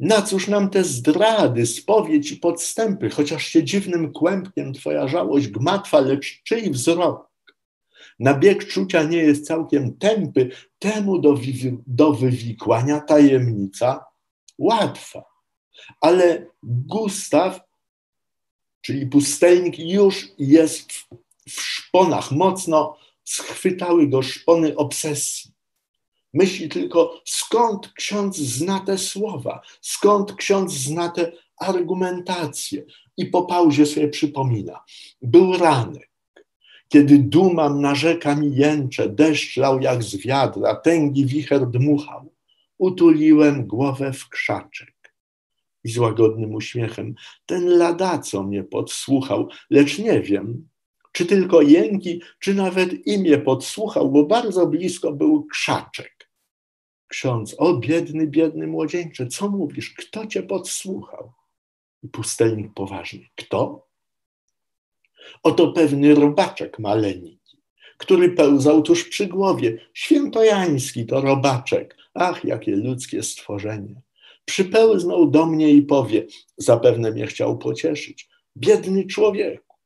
na 0.00 0.22
cóż 0.22 0.48
nam 0.48 0.70
te 0.70 0.84
zdrady, 0.84 1.66
spowiedź 1.66 2.32
i 2.32 2.36
podstępy, 2.36 3.10
chociaż 3.10 3.46
się 3.46 3.64
dziwnym 3.64 4.12
kłębkiem 4.12 4.72
twoja 4.72 5.08
żałość 5.08 5.48
gmatwa, 5.48 6.00
lecz 6.00 6.42
czyj 6.42 6.70
wzrok 6.70 7.35
na 8.18 8.34
bieg 8.34 8.66
czucia 8.66 9.02
nie 9.02 9.18
jest 9.18 9.46
całkiem 9.46 9.96
tępy, 9.96 10.50
temu 10.78 11.18
do, 11.18 11.38
do 11.86 12.12
wywikłania 12.12 13.00
tajemnica 13.00 14.04
łatwa. 14.58 15.24
Ale 16.00 16.46
Gustaw, 16.62 17.60
czyli 18.80 19.06
pustelnik, 19.06 19.78
już 19.78 20.28
jest 20.38 20.92
w, 20.92 21.08
w 21.48 21.60
szponach, 21.60 22.32
mocno 22.32 22.96
schwytały 23.24 24.08
go 24.08 24.22
szpony 24.22 24.76
obsesji. 24.76 25.50
Myśli 26.34 26.68
tylko, 26.68 27.20
skąd 27.24 27.92
ksiądz 27.92 28.36
zna 28.36 28.80
te 28.80 28.98
słowa, 28.98 29.60
skąd 29.80 30.34
ksiądz 30.34 30.72
zna 30.72 31.08
te 31.08 31.32
argumentacje. 31.56 32.84
I 33.16 33.26
po 33.26 33.42
pauzie 33.42 33.86
sobie 33.86 34.08
przypomina. 34.08 34.84
Był 35.22 35.52
ranek. 35.52 36.15
Kiedy 36.88 37.18
dumam 37.18 37.80
narzeka 37.80 38.34
mi 38.34 38.56
jęcze, 38.56 39.08
deszcz 39.08 39.56
lał 39.56 39.80
jak 39.80 40.02
z 40.02 40.16
wiadra, 40.16 40.74
tęgi 40.74 41.26
wicher 41.26 41.70
dmuchał. 41.70 42.32
Utuliłem 42.78 43.66
głowę 43.66 44.12
w 44.12 44.28
krzaczek 44.28 44.96
i 45.84 45.90
z 45.90 45.98
łagodnym 45.98 46.54
uśmiechem 46.54 47.14
ten 47.46 47.78
ladaco 47.78 48.42
mnie 48.42 48.64
podsłuchał, 48.64 49.48
lecz 49.70 49.98
nie 49.98 50.20
wiem, 50.20 50.68
czy 51.12 51.26
tylko 51.26 51.62
jęki, 51.62 52.22
czy 52.38 52.54
nawet 52.54 53.06
imię 53.06 53.38
podsłuchał, 53.38 54.10
bo 54.10 54.26
bardzo 54.26 54.66
blisko 54.66 55.12
był 55.12 55.46
krzaczek. 55.46 56.30
Ksiądz, 57.08 57.54
o 57.58 57.78
biedny, 57.78 58.26
biedny 58.26 58.66
młodzieńcze, 58.66 59.26
co 59.26 59.48
mówisz? 59.50 59.94
Kto 59.94 60.26
cię 60.26 60.42
podsłuchał? 60.42 61.32
I 62.02 62.08
pustelnik 62.08 62.74
poważnie, 62.74 63.28
kto? 63.36 63.85
Oto 65.42 65.72
pewny 65.72 66.14
robaczek 66.14 66.78
maleńki, 66.78 67.58
który 67.98 68.30
pełzał 68.30 68.82
tuż 68.82 69.08
przy 69.08 69.26
głowie. 69.26 69.78
Świętojański 69.94 71.06
to 71.06 71.20
robaczek. 71.20 71.96
Ach, 72.14 72.44
jakie 72.44 72.76
ludzkie 72.76 73.22
stworzenie. 73.22 74.00
Przypełznął 74.44 75.30
do 75.30 75.46
mnie 75.46 75.70
i 75.70 75.82
powie, 75.82 76.26
zapewne 76.56 77.10
mnie 77.10 77.26
chciał 77.26 77.58
pocieszyć. 77.58 78.28
Biedny 78.56 79.06
człowieku, 79.06 79.76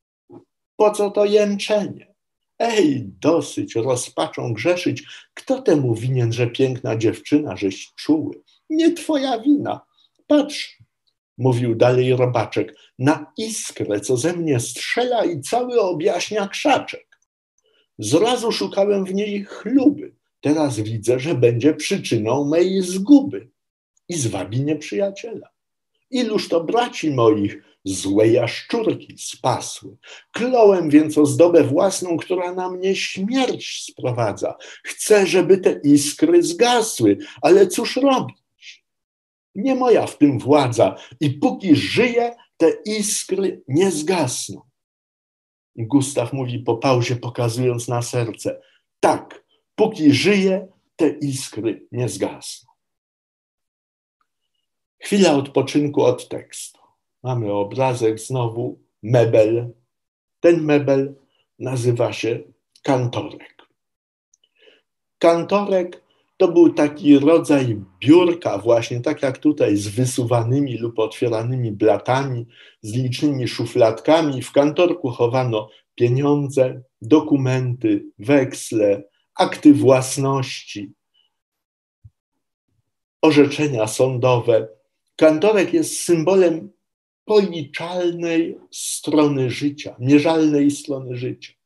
po 0.77 0.91
co 0.91 1.11
to 1.11 1.25
jęczenie? 1.25 2.15
Ej, 2.59 3.05
dosyć 3.21 3.75
rozpaczą 3.75 4.53
grzeszyć. 4.53 5.03
Kto 5.35 5.63
temu 5.63 5.95
winien, 5.95 6.33
że 6.33 6.47
piękna 6.47 6.97
dziewczyna, 6.97 7.57
żeś 7.57 7.93
czuły? 7.97 8.43
Nie 8.71 8.93
twoja 8.93 9.39
wina. 9.39 9.81
Patrz, 10.27 10.79
mówił 11.41 11.75
dalej 11.75 12.17
robaczek, 12.17 12.75
na 12.99 13.33
iskrę, 13.37 14.01
co 14.01 14.17
ze 14.17 14.33
mnie 14.33 14.61
strzela 14.61 15.25
i 15.25 15.41
cały 15.41 15.81
objaśnia 15.81 16.49
krzaczek. 16.49 17.19
Zrazu 17.99 18.53
szukałem 18.53 19.05
w 19.05 19.15
niej 19.15 19.45
chluby, 19.45 20.15
teraz 20.41 20.81
widzę, 20.81 21.21
że 21.21 21.35
będzie 21.35 21.75
przyczyną 21.75 22.45
mej 22.45 22.83
zguby 22.83 23.51
i 24.09 24.15
zwabi 24.15 24.61
nieprzyjaciela. 24.61 25.49
Iluż 26.11 26.49
to 26.49 26.65
braci 26.65 27.11
moich 27.11 27.63
złe 27.85 28.29
jaszczurki 28.29 29.15
spasły. 29.19 29.97
Klołem 30.33 30.91
więc 30.91 31.19
ozdobę 31.19 31.65
własną, 31.65 32.17
która 32.17 32.55
na 32.55 32.71
mnie 32.71 32.97
śmierć 32.97 33.83
sprowadza. 33.83 34.57
Chcę, 34.85 35.27
żeby 35.27 35.59
te 35.59 35.81
iskry 35.85 36.43
zgasły, 36.43 37.19
ale 37.43 37.67
cóż 37.67 37.97
robić? 37.97 38.40
Nie 39.55 39.75
moja 39.75 40.07
w 40.07 40.19
tym 40.19 40.39
władza 40.39 40.97
i 41.21 41.31
póki 41.31 41.77
żyję, 41.77 42.37
te 42.57 42.71
iskry 42.85 43.63
nie 43.69 43.91
zgasną. 43.91 44.61
Gustaw 45.77 46.33
mówi 46.33 46.59
po 46.59 46.77
pauzie, 46.77 47.17
pokazując 47.17 47.89
na 47.89 48.03
serce. 48.03 48.61
Tak, 49.01 49.45
póki 49.75 50.13
żyję, 50.13 50.69
te 50.97 51.09
iskry 51.09 51.87
nie 51.93 52.09
zgasną. 52.09 52.71
Chwila 54.99 55.33
odpoczynku 55.33 56.03
od 56.05 56.29
tekstu. 56.29 56.81
Mamy 57.23 57.53
obrazek 57.53 58.21
znowu, 58.21 58.81
mebel. 59.03 59.73
Ten 60.41 60.65
mebel 60.65 61.15
nazywa 61.59 62.13
się 62.13 62.41
kantorek. 62.83 63.63
Kantorek 65.19 66.03
to 66.41 66.49
był 66.49 66.73
taki 66.73 67.19
rodzaj 67.19 67.81
biurka, 68.01 68.59
właśnie 68.59 69.01
tak 69.01 69.23
jak 69.23 69.39
tutaj, 69.39 69.77
z 69.77 69.89
wysuwanymi 69.89 70.79
lub 70.79 70.99
otwieranymi 70.99 71.73
blatami, 71.73 72.47
z 72.83 72.95
licznymi 72.95 73.49
szufladkami. 73.49 74.43
W 74.43 74.53
kantorku 74.53 75.11
chowano 75.11 75.69
pieniądze, 75.95 76.83
dokumenty, 77.03 78.05
weksle, 78.19 79.03
akty 79.35 79.75
własności, 79.75 80.93
orzeczenia 83.23 83.87
sądowe. 83.87 84.69
Kantorek 85.17 85.75
jest 85.75 85.99
symbolem 85.99 86.73
policzalnej 87.25 88.59
strony 88.71 89.51
życia, 89.51 89.97
mierzalnej 89.99 90.71
strony 90.71 91.17
życia. 91.17 91.60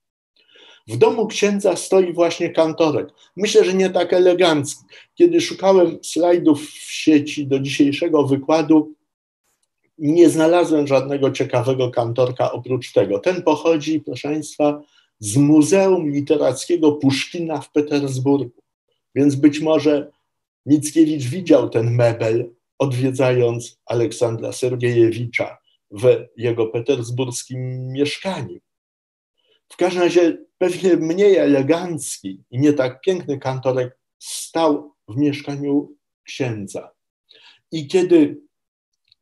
W 0.89 0.97
domu 0.97 1.27
księdza 1.27 1.77
stoi 1.77 2.13
właśnie 2.13 2.51
kantorek. 2.51 3.09
Myślę, 3.37 3.65
że 3.65 3.75
nie 3.75 3.91
tak 3.91 4.13
elegancki. 4.13 4.85
Kiedy 5.15 5.41
szukałem 5.41 5.99
slajdów 6.03 6.71
w 6.71 6.93
sieci 6.93 7.47
do 7.47 7.61
dzisiejszego 7.61 8.27
wykładu, 8.27 8.95
nie 9.99 10.29
znalazłem 10.29 10.87
żadnego 10.87 11.31
ciekawego 11.31 11.91
kantorka 11.91 12.53
oprócz 12.53 12.93
tego. 12.93 13.19
Ten 13.19 13.43
pochodzi, 13.43 14.01
proszę 14.01 14.29
Państwa, 14.29 14.83
z 15.19 15.37
Muzeum 15.37 16.11
Literackiego 16.11 16.93
Puszkina 16.93 17.61
w 17.61 17.73
Petersburgu. 17.73 18.63
Więc 19.15 19.35
być 19.35 19.61
może 19.61 20.11
Mickiewicz 20.67 21.25
widział 21.25 21.71
ten 21.71 21.95
mebel, 21.95 22.51
odwiedzając 22.79 23.79
Aleksandra 23.87 24.53
Sergiejewicza 24.53 25.59
w 25.91 26.27
jego 26.37 26.67
petersburskim 26.67 27.93
mieszkaniu. 27.93 28.59
W 29.75 29.77
każdym 29.77 30.03
razie 30.03 30.39
pewnie 30.59 30.97
mniej 30.97 31.37
elegancki 31.37 32.45
i 32.51 32.59
nie 32.59 32.73
tak 32.73 33.01
piękny 33.01 33.39
kantorek 33.39 33.99
stał 34.19 34.95
w 35.09 35.17
mieszkaniu 35.17 35.97
księdza. 36.25 36.91
I 37.73 37.89
kiedy 37.89 38.41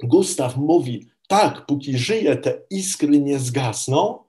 Gustaw 0.03 0.57
mówi, 0.57 1.11
tak, 1.29 1.67
póki 1.67 1.99
żyje, 1.99 2.37
te 2.37 2.63
iskry 2.71 3.21
nie 3.21 3.39
zgasną, 3.39 4.25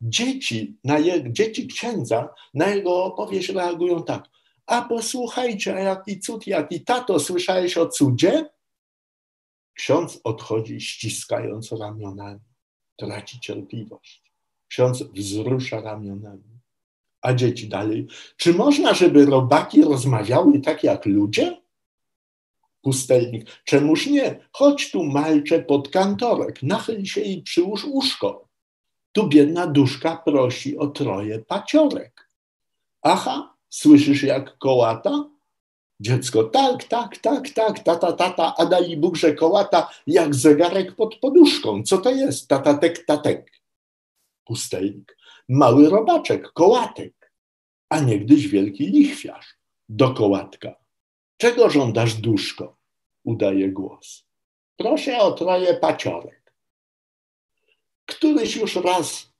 dzieci, 0.00 0.78
na 0.84 0.98
je, 0.98 1.32
dzieci 1.32 1.66
księdza 1.66 2.28
na 2.54 2.68
jego 2.68 3.04
opowieść 3.04 3.48
reagują 3.48 4.04
tak. 4.04 4.28
A 4.66 4.82
posłuchajcie, 4.82 5.74
a 5.74 5.80
jaki 5.80 6.20
cud, 6.20 6.46
jaki 6.46 6.84
tato, 6.84 7.20
słyszałeś 7.20 7.76
o 7.76 7.88
cudzie? 7.88 8.50
Ksiądz 9.74 10.20
odchodzi 10.24 10.80
ściskając 10.80 11.72
ramionami, 11.72 12.40
traci 12.96 13.40
cierpliwość. 13.40 14.27
Ksiądz 14.68 15.02
wzrusza 15.02 15.80
ramionami. 15.80 16.58
A 17.22 17.34
dzieci 17.34 17.68
dalej, 17.68 18.06
czy 18.36 18.54
można, 18.54 18.94
żeby 18.94 19.26
robaki 19.26 19.82
rozmawiały 19.82 20.60
tak 20.60 20.84
jak 20.84 21.06
ludzie? 21.06 21.60
Pustelnik, 22.82 23.50
czemuż 23.64 24.06
nie? 24.06 24.48
Chodź 24.52 24.90
tu, 24.90 25.04
malcze, 25.04 25.62
pod 25.62 25.88
kantorek, 25.88 26.62
nachyl 26.62 27.04
się 27.04 27.20
i 27.20 27.42
przyłóż 27.42 27.84
uszko. 27.84 28.48
Tu 29.12 29.28
biedna 29.28 29.66
duszka 29.66 30.16
prosi 30.16 30.78
o 30.78 30.86
troje 30.86 31.38
paciorek. 31.38 32.28
Aha, 33.02 33.54
słyszysz 33.68 34.22
jak 34.22 34.58
kołata? 34.58 35.30
Dziecko, 36.00 36.44
tak, 36.44 36.84
tak, 36.84 37.16
tak, 37.16 37.50
tak, 37.50 37.78
tata, 37.78 38.12
tata, 38.12 38.54
a 38.56 38.66
dali 38.66 38.96
Bóg, 38.96 39.16
że 39.16 39.34
kołata 39.34 39.90
jak 40.06 40.34
zegarek 40.34 40.94
pod 40.94 41.14
poduszką. 41.14 41.82
Co 41.82 41.98
to 41.98 42.10
jest? 42.10 42.48
Tatatek, 42.48 43.04
tatek. 43.04 43.57
Pustelnik. 44.48 45.16
Mały 45.48 45.90
robaczek, 45.90 46.52
kołatek, 46.52 47.32
a 47.88 48.00
niegdyś 48.00 48.48
wielki 48.48 48.86
lichwiarz. 48.86 49.58
Do 49.88 50.14
kołatka. 50.14 50.76
Czego 51.36 51.70
żądasz, 51.70 52.14
duszko? 52.14 52.76
Udaje 53.24 53.68
głos. 53.68 54.24
Proszę 54.76 55.18
o 55.18 55.32
troje 55.32 55.74
paciorek. 55.74 56.54
Któryś 58.06 58.56
już 58.56 58.76
raz 58.76 59.32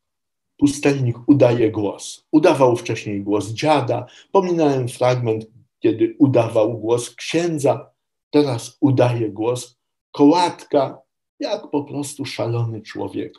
pustelnik 0.59 1.17
udaje 1.27 1.71
głos. 1.71 2.27
Udawał 2.31 2.77
wcześniej 2.77 3.23
głos 3.23 3.49
dziada. 3.49 4.07
Pominąłem 4.33 4.89
fragment 4.89 5.47
kiedy 5.81 6.17
udawał 6.19 6.79
głos 6.79 7.15
księdza, 7.15 7.91
teraz 8.31 8.77
udaje 8.81 9.29
głos 9.29 9.79
kołatka, 10.13 11.03
jak 11.41 11.71
po 11.71 11.85
prostu 11.85 12.25
szalony 12.25 12.83
człowiek 12.83 13.35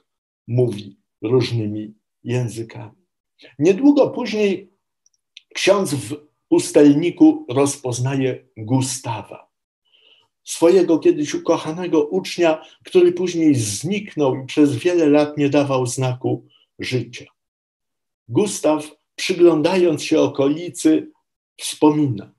mówi 0.48 0.99
różnymi 1.22 1.94
językami. 2.24 3.00
Niedługo 3.60 4.10
później 4.10 4.72
ksiądz 5.54 5.94
w 5.94 6.16
pustelniku 6.50 7.46
rozpoznaje 7.50 8.46
Gustawa, 8.58 9.50
swojego 10.44 11.00
kiedyś 11.00 11.34
ukochanego 11.34 12.06
ucznia, 12.06 12.62
który 12.84 13.12
później 13.12 13.56
zniknął 13.56 14.36
i 14.36 14.46
przez 14.46 14.76
wiele 14.76 15.10
lat 15.10 15.38
nie 15.38 15.50
dawał 15.50 15.86
znaku 15.86 16.48
życia. 16.80 17.26
Gustaw, 18.28 18.92
przyglądając 19.16 20.04
się 20.04 20.20
okolicy, 20.20 21.12
wspomina. 21.58 22.32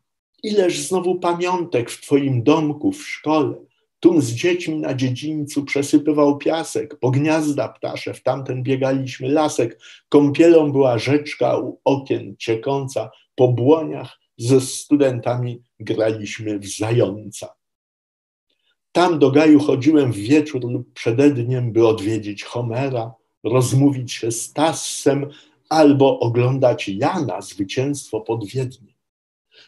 Ileż 0.43 0.79
znowu 0.79 1.21
pamiątek 1.21 1.91
w 1.91 2.01
Twoim 2.01 2.43
domku, 2.43 2.93
w 2.93 3.09
szkole. 3.09 3.55
Tum 4.01 4.21
z 4.21 4.31
dziećmi 4.31 4.77
na 4.77 4.95
dziedzińcu 4.95 5.65
przesypywał 5.65 6.39
piasek, 6.39 6.99
po 6.99 7.11
gniazda 7.11 7.69
ptasze 7.69 8.15
w 8.15 8.23
tamten 8.23 8.63
biegaliśmy 8.63 9.29
lasek, 9.29 9.81
kąpielą 10.09 10.73
była 10.73 10.99
rzeczka 10.99 11.59
u 11.59 11.81
okien 11.85 12.37
ciekąca, 12.39 13.11
po 13.35 13.49
błoniach 13.49 14.19
ze 14.39 14.61
studentami 14.61 15.63
graliśmy 15.81 16.59
w 16.59 16.67
zająca. 16.67 17.55
Tam 18.93 19.19
do 19.19 19.31
gaju 19.31 19.61
chodziłem 19.61 20.13
w 20.13 20.17
wieczór 20.17 20.65
lub 20.65 20.93
przededniem, 20.93 21.73
by 21.73 21.87
odwiedzić 21.87 22.45
Homera, 22.45 23.15
rozmówić 23.45 24.13
się 24.13 24.33
z 24.33 24.53
Tassem 24.53 25.31
albo 25.69 26.21
oglądać 26.21 26.89
Jana, 26.89 27.41
zwycięstwo 27.41 28.21
pod 28.21 28.45
Wiedniem. 28.45 28.95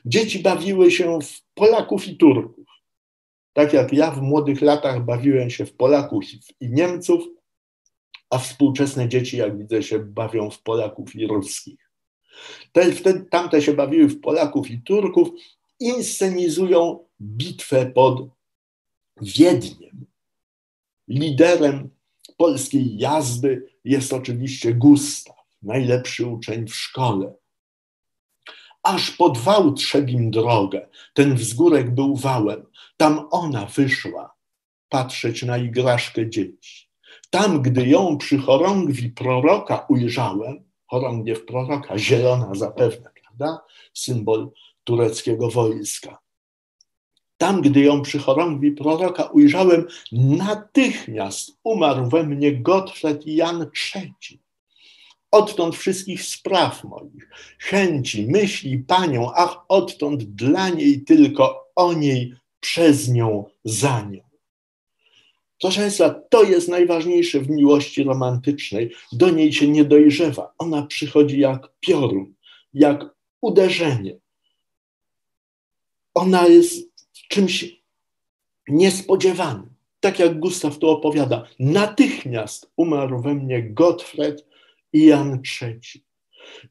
Dzieci 0.04 0.38
bawiły 0.38 0.90
się 0.90 1.18
w 1.20 1.42
Polaków 1.54 2.08
i 2.08 2.16
Turków. 2.16 2.61
Tak 3.52 3.72
jak 3.72 3.92
ja 3.92 4.10
w 4.10 4.22
młodych 4.22 4.60
latach 4.60 5.04
bawiłem 5.04 5.50
się 5.50 5.66
w 5.66 5.74
Polaków 5.74 6.24
i 6.60 6.70
Niemców, 6.70 7.24
a 8.30 8.38
współczesne 8.38 9.08
dzieci, 9.08 9.36
jak 9.36 9.58
widzę, 9.58 9.82
się 9.82 9.98
bawią 9.98 10.50
w 10.50 10.62
Polaków 10.62 11.14
i 11.14 11.26
Ruskich. 11.26 11.90
Te, 12.72 12.92
wtedy, 12.92 13.24
tamte 13.30 13.62
się 13.62 13.74
bawiły 13.74 14.08
w 14.08 14.20
Polaków 14.20 14.70
i 14.70 14.82
Turków, 14.82 15.28
inscenizują 15.80 17.04
bitwę 17.20 17.86
pod 17.86 18.28
Wiedniem. 19.22 20.06
Liderem 21.08 21.90
polskiej 22.36 22.98
jazdy 22.98 23.66
jest 23.84 24.12
oczywiście 24.12 24.74
Gustaw, 24.74 25.36
najlepszy 25.62 26.26
uczeń 26.26 26.66
w 26.66 26.74
szkole 26.74 27.34
aż 28.82 29.10
pod 29.10 29.38
wał 29.38 29.72
trzebim 29.72 30.30
drogę. 30.30 30.88
Ten 31.14 31.34
wzgórek 31.34 31.94
był 31.94 32.16
wałem. 32.16 32.66
Tam 32.96 33.28
ona 33.30 33.66
wyszła 33.66 34.34
patrzeć 34.88 35.42
na 35.42 35.58
igraszkę 35.58 36.30
dzieci. 36.30 36.88
Tam, 37.30 37.62
gdy 37.62 37.86
ją 37.86 38.18
przy 38.18 38.38
chorągwi 38.38 39.10
proroka 39.10 39.86
ujrzałem, 39.88 40.64
chorągiew 40.86 41.44
proroka, 41.44 41.98
zielona 41.98 42.54
zapewne, 42.54 43.10
prawda? 43.22 43.60
Symbol 43.94 44.50
tureckiego 44.84 45.50
wojska. 45.50 46.18
Tam, 47.36 47.60
gdy 47.62 47.80
ją 47.80 48.02
przy 48.02 48.18
chorągwi 48.18 48.72
proroka 48.72 49.24
ujrzałem, 49.24 49.86
natychmiast 50.12 51.58
umarł 51.64 52.08
we 52.08 52.22
mnie 52.22 52.56
Gottfried 52.56 53.26
Jan 53.26 53.66
III. 53.94 54.41
Odtąd 55.32 55.76
wszystkich 55.76 56.22
spraw 56.22 56.84
moich, 56.84 57.28
chęci, 57.58 58.26
myśli 58.26 58.78
Panią, 58.78 59.32
ach, 59.34 59.56
odtąd 59.68 60.22
dla 60.22 60.68
niej 60.68 61.04
tylko 61.04 61.70
o 61.76 61.92
niej, 61.92 62.34
przez 62.60 63.08
nią, 63.08 63.44
za 63.64 64.02
nią. 64.02 64.20
Proszę 65.60 65.80
Państwa, 65.80 66.10
to 66.10 66.42
jest 66.42 66.68
najważniejsze 66.68 67.40
w 67.40 67.50
miłości 67.50 68.02
romantycznej. 68.02 68.94
Do 69.12 69.30
niej 69.30 69.52
się 69.52 69.68
nie 69.68 69.84
dojrzewa. 69.84 70.52
Ona 70.58 70.82
przychodzi 70.86 71.40
jak 71.40 71.68
piorun, 71.80 72.34
jak 72.74 73.04
uderzenie. 73.40 74.16
Ona 76.14 76.46
jest 76.46 76.88
czymś 77.28 77.82
niespodziewanym. 78.68 79.74
Tak 80.00 80.18
jak 80.18 80.40
Gustaw 80.40 80.78
tu 80.78 80.88
opowiada, 80.88 81.46
natychmiast 81.58 82.70
umarł 82.76 83.22
we 83.22 83.34
mnie 83.34 83.62
Gottfried 83.62 84.51
i 84.92 85.04
Jan 85.04 85.42
III. 85.62 86.04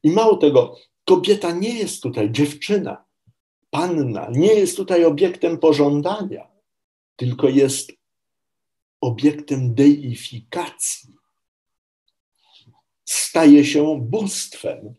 I 0.03 0.11
mało 0.11 0.37
tego, 0.37 0.75
kobieta 1.05 1.51
nie 1.51 1.77
jest 1.79 2.03
tutaj, 2.03 2.31
dziewczyna, 2.31 3.05
panna, 3.69 4.27
nie 4.31 4.53
jest 4.53 4.77
tutaj 4.77 5.05
obiektem 5.05 5.57
pożądania, 5.57 6.47
tylko 7.15 7.49
jest 7.49 7.91
obiektem 9.01 9.75
deifikacji. 9.75 11.13
Staje 13.05 13.65
się 13.65 14.01
bóstwem. 14.01 14.95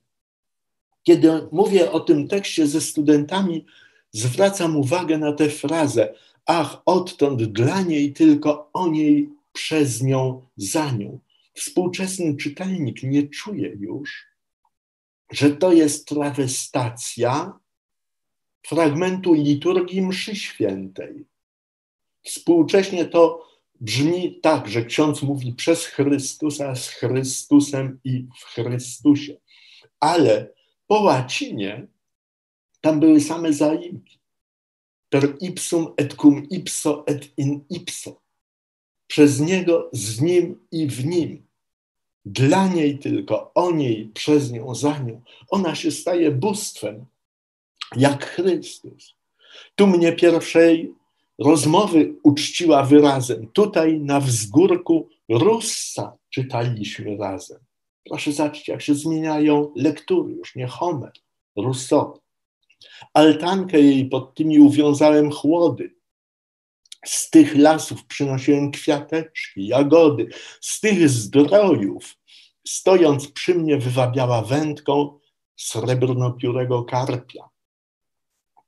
Kiedy 1.03 1.49
mówię 1.53 1.93
o 1.93 2.01
tym 2.01 2.29
tekście 2.29 2.67
ze 2.67 2.81
studentami, 2.81 3.67
zwracam 4.11 4.77
uwagę 4.77 5.19
na 5.19 5.33
tę 5.33 5.51
frazę: 5.51 6.15
Ach, 6.47 6.83
odtąd 6.87 7.43
dla 7.43 7.83
niej, 7.83 8.13
tylko 8.13 8.71
o 8.73 8.89
niej, 8.89 9.31
przez 9.53 10.03
nią, 10.03 10.47
za 10.57 10.91
nią. 10.91 11.19
Współczesny 11.55 12.37
czytelnik 12.37 13.03
nie 13.03 13.29
czuje 13.29 13.69
już, 13.69 14.27
że 15.31 15.51
to 15.51 15.73
jest 15.73 16.09
trawestacja 16.09 17.59
fragmentu 18.67 19.35
liturgii 19.35 20.03
mszy 20.03 20.37
świętej. 20.37 21.25
Współcześnie 22.23 23.05
to 23.05 23.49
brzmi 23.81 24.41
tak, 24.41 24.69
że 24.69 24.85
ksiądz 24.85 25.23
mówi 25.23 25.53
przez 25.53 25.87
Chrystusa, 25.87 26.75
z 26.75 26.89
Chrystusem 26.89 28.01
i 28.05 28.29
w 28.39 28.45
Chrystusie. 28.45 29.37
Ale 30.01 30.53
po 30.87 31.01
łacinie 31.01 31.87
tam 32.81 33.01
były 33.01 33.21
same 33.21 33.53
zaimki. 33.53 34.19
Per 35.09 35.37
ipsum 35.41 35.95
et 35.97 36.15
cum 36.15 36.49
ipso 36.51 37.05
et 37.07 37.39
in 37.39 37.65
ipso. 37.71 38.22
Przez 39.13 39.41
niego, 39.41 39.91
z 39.93 40.21
nim 40.21 40.59
i 40.71 40.87
w 40.87 41.07
nim. 41.07 41.47
Dla 42.25 42.69
niej 42.69 42.99
tylko, 42.99 43.53
o 43.55 43.71
niej, 43.71 44.11
przez 44.15 44.53
nią, 44.53 44.75
za 44.75 44.99
nią. 44.99 45.21
Ona 45.51 45.75
się 45.75 45.91
staje 45.91 46.31
bóstwem, 46.31 47.07
jak 47.97 48.27
Chrystus. 48.27 49.15
Tu 49.75 49.87
mnie 49.87 50.13
pierwszej 50.13 50.95
rozmowy 51.39 52.15
uczciła 52.23 52.83
wyrazem. 52.83 53.47
Tutaj 53.53 54.01
na 54.01 54.21
wzgórku 54.21 55.09
Russa 55.29 56.17
czytaliśmy 56.31 57.17
razem. 57.17 57.59
Proszę 58.05 58.33
zobaczyć, 58.33 58.69
jak 58.69 58.83
się 58.83 58.95
zmieniają 58.95 59.73
lektury, 59.77 60.33
już 60.33 60.57
nie 60.57 60.67
Homer, 60.67 61.13
Rousseau. 61.57 62.19
Altankę 63.15 63.81
jej 63.81 64.05
pod 64.05 64.35
tymi 64.35 64.59
uwiązałem 64.59 65.31
chłody. 65.31 66.02
Z 67.05 67.31
tych 67.31 67.57
lasów 67.57 68.07
przynosiłem 68.07 68.71
kwiateczki, 68.71 69.67
jagody, 69.67 70.29
z 70.61 70.81
tych 70.81 71.09
zdrojów, 71.09 72.15
stojąc 72.67 73.29
przy 73.29 73.55
mnie, 73.55 73.79
wywabiała 73.79 74.43
wędką 74.43 75.19
srebrnopiórego 75.57 76.85
karpia. 76.85 77.49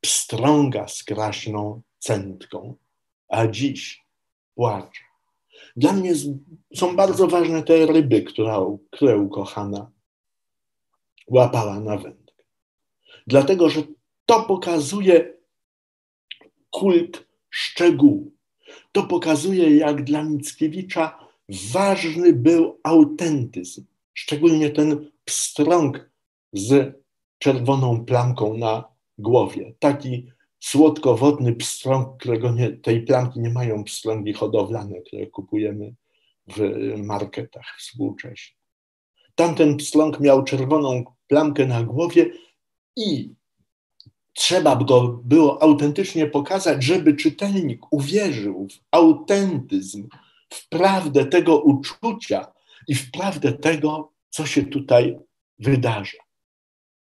Pstrąga 0.01 0.89
z 0.89 1.05
kraśną 1.05 1.83
centką, 1.99 2.75
a 3.29 3.47
dziś 3.47 4.05
płacze. 4.55 5.05
Dla 5.77 5.93
mnie 5.93 6.13
są 6.75 6.97
bardzo 6.97 7.27
ważne 7.27 7.63
te 7.63 7.87
ryby, 7.87 8.23
które, 8.23 8.77
które 8.91 9.19
ukochana 9.19 9.91
łapała 11.27 11.81
na 11.81 11.97
wędkę. 11.97 12.45
Dlatego, 13.27 13.71
że 13.71 13.83
to 14.27 14.43
pokazuje 14.43 15.35
kult 16.71 17.24
szczegółu. 17.55 18.33
To 18.93 19.03
pokazuje, 19.03 19.77
jak 19.77 20.05
dla 20.05 20.25
Mickiewicza 20.25 21.19
ważny 21.73 22.33
był 22.33 22.81
autentyzm, 22.83 23.85
szczególnie 24.15 24.71
ten 24.71 25.11
pstrąg 25.25 26.11
z 26.53 26.95
czerwoną 27.39 28.05
plamką 28.05 28.57
na 28.57 28.85
głowie. 29.19 29.75
Taki 29.79 30.29
słodkowodny 30.61 31.55
pstrąg, 31.57 32.19
którego 32.19 32.53
nie, 32.53 32.71
tej 32.71 33.03
plamki 33.03 33.41
nie 33.41 33.51
mają 33.51 33.85
pstrągi 33.85 34.33
hodowlane, 34.33 35.01
które 35.01 35.27
kupujemy 35.27 35.95
w 36.57 36.61
marketach 36.97 37.77
współcześnie. 37.79 38.57
Tamten 39.35 39.77
pstrąg 39.77 40.21
miał 40.21 40.45
czerwoną 40.45 41.05
plamkę 41.27 41.67
na 41.67 41.83
głowie 41.83 42.31
i 42.97 43.35
trzeba 44.35 44.77
go 44.77 45.21
było 45.25 45.63
autentycznie 45.63 46.27
pokazać, 46.27 46.85
żeby 46.85 47.15
czytelnik 47.15 47.81
uwierzył 47.91 48.69
w 48.69 48.79
autentyzm, 48.91 50.09
w 50.51 50.69
prawdę 50.69 51.27
tego 51.27 51.59
uczucia 51.61 52.47
i 52.89 52.95
w 52.95 53.11
prawdę 53.11 53.53
tego, 53.53 54.13
co 54.31 54.47
się 54.47 54.63
tutaj 54.63 55.19
wydarza. 55.59 56.19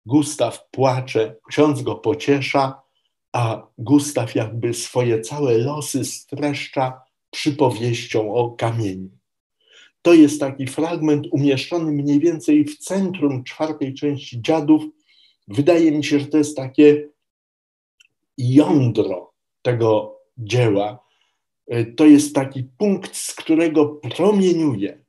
Gustaw 0.07 0.71
płacze, 0.71 1.37
ksiądz 1.49 1.83
go 1.83 1.95
pociesza, 1.95 2.83
a 3.33 3.67
Gustaw 3.79 4.35
jakby 4.35 4.75
swoje 4.75 5.21
całe 5.21 5.59
losy 5.59 6.05
streszcza 6.05 7.01
przypowieścią 7.31 8.35
o 8.35 8.51
kamieniu. 8.51 9.11
To 10.03 10.15
jest 10.15 10.41
taki 10.41 10.67
fragment 10.67 11.27
umieszczony 11.31 11.93
mniej 11.93 12.21
więcej 12.21 12.65
w 12.65 12.79
centrum 12.79 13.45
czwartej 13.45 13.95
części 13.95 14.43
Dziadów. 14.43 14.83
Wydaje 15.49 15.93
mi 15.93 16.05
się, 16.05 16.21
że 16.21 16.27
to 16.27 16.39
jest 16.39 16.57
takie 16.57 17.09
jądro 18.39 19.33
tego 19.63 20.19
dzieła. 20.39 21.05
To 21.97 22.07
jest 22.07 22.35
taki 22.35 22.65
punkt, 22.65 23.17
z 23.17 23.35
którego 23.35 23.87
promieniuje 23.89 25.05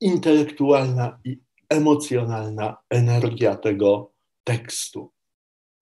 intelektualna 0.00 1.20
i 1.24 1.38
emocjonalna 1.68 2.76
energia 2.90 3.56
tego 3.56 4.12
tekstu. 4.44 5.12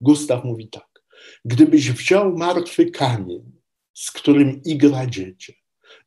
Gustaw 0.00 0.44
mówi 0.44 0.68
tak. 0.68 1.04
Gdybyś 1.44 1.90
wziął 1.90 2.36
martwy 2.36 2.90
kamień, 2.90 3.52
z 3.94 4.10
którym 4.10 4.60
igra 4.64 5.06
dziecię, 5.06 5.52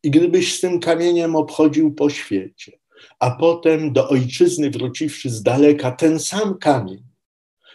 i 0.04 0.12
gdybyś 0.12 0.58
z 0.58 0.62
tym 0.62 0.80
kamieniem 0.80 1.36
obchodził 1.36 1.94
po 1.94 2.10
świecie, 2.10 2.80
a 3.20 3.32
potem 3.32 3.94
do 3.94 4.10
ojczyzny 4.10 4.70
wróciwszy 4.70 5.30
z 5.30 5.44
daleka 5.44 5.92
ten 5.92 6.20
sam 6.20 6.58
kamień, 6.58 7.04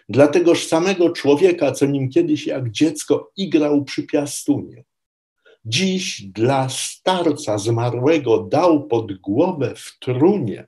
dla 0.09 0.29
tegoż 0.29 0.67
samego 0.67 1.11
człowieka, 1.11 1.73
co 1.73 1.87
nim 1.87 2.11
kiedyś 2.11 2.47
jak 2.47 2.71
dziecko 2.71 3.31
igrał 3.37 3.85
przy 3.85 4.03
piastunie, 4.03 4.85
dziś 5.65 6.23
dla 6.23 6.69
starca 6.69 7.59
zmarłego 7.59 8.39
dał 8.39 8.87
pod 8.87 9.13
głowę 9.13 9.75
w 9.77 9.99
trunie, 9.99 10.67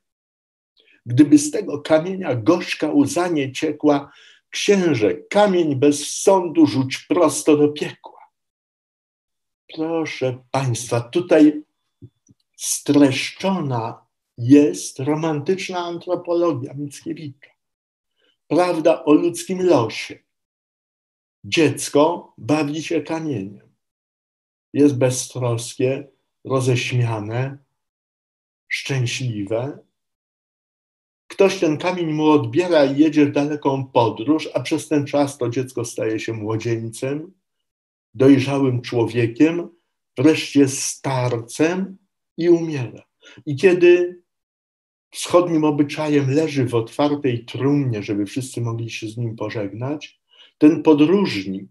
gdyby 1.06 1.38
z 1.38 1.50
tego 1.50 1.80
kamienia 1.80 2.34
gorzka 2.34 2.92
łza 2.92 3.28
nie 3.28 3.52
ciekła, 3.52 4.10
Księże, 4.54 5.14
kamień 5.14 5.76
bez 5.76 6.10
sądu 6.10 6.66
rzuć 6.66 6.98
prosto 6.98 7.56
do 7.56 7.68
piekła. 7.68 8.20
Proszę 9.74 10.38
Państwa, 10.50 11.00
tutaj 11.00 11.62
streszczona 12.56 14.06
jest 14.38 15.00
romantyczna 15.00 15.78
antropologia 15.78 16.74
Mickiewicza. 16.74 17.53
Prawda 18.54 19.04
o 19.04 19.12
ludzkim 19.12 19.66
losie. 19.66 20.18
Dziecko 21.44 22.34
bawi 22.38 22.82
się 22.82 23.00
kamieniem. 23.02 23.74
Jest 24.72 24.98
beztroskie, 24.98 26.08
roześmiane, 26.44 27.58
szczęśliwe, 28.68 29.78
Ktoś 31.28 31.60
ten 31.60 31.78
kamień 31.78 32.12
mu 32.12 32.30
odbiera 32.30 32.84
i 32.84 32.98
jedzie 32.98 33.26
w 33.26 33.32
daleką 33.32 33.86
podróż, 33.86 34.48
a 34.54 34.60
przez 34.60 34.88
ten 34.88 35.06
czas 35.06 35.38
to 35.38 35.48
dziecko 35.48 35.84
staje 35.84 36.20
się 36.20 36.32
młodzieńcem, 36.32 37.32
dojrzałym 38.14 38.82
człowiekiem, 38.82 39.68
wreszcie 40.18 40.68
starcem 40.68 41.96
i 42.36 42.48
umiera. 42.48 43.02
I 43.46 43.56
kiedy 43.56 44.22
wschodnim 45.14 45.64
obyczajem 45.64 46.30
leży 46.30 46.66
w 46.66 46.74
otwartej 46.74 47.44
trumnie, 47.44 48.02
żeby 48.02 48.26
wszyscy 48.26 48.60
mogli 48.60 48.90
się 48.90 49.08
z 49.08 49.16
nim 49.16 49.36
pożegnać, 49.36 50.20
ten 50.58 50.82
podróżnik 50.82 51.68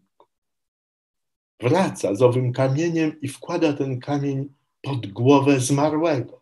wraca 1.60 2.16
z 2.16 2.22
owym 2.22 2.54
kamieniem 2.54 3.22
i 3.22 3.28
wkłada 3.28 3.74
ten 3.74 4.00
kamień 4.00 4.50
pod 4.82 5.08
głowę 5.08 5.60
zmarłego. 5.60 6.42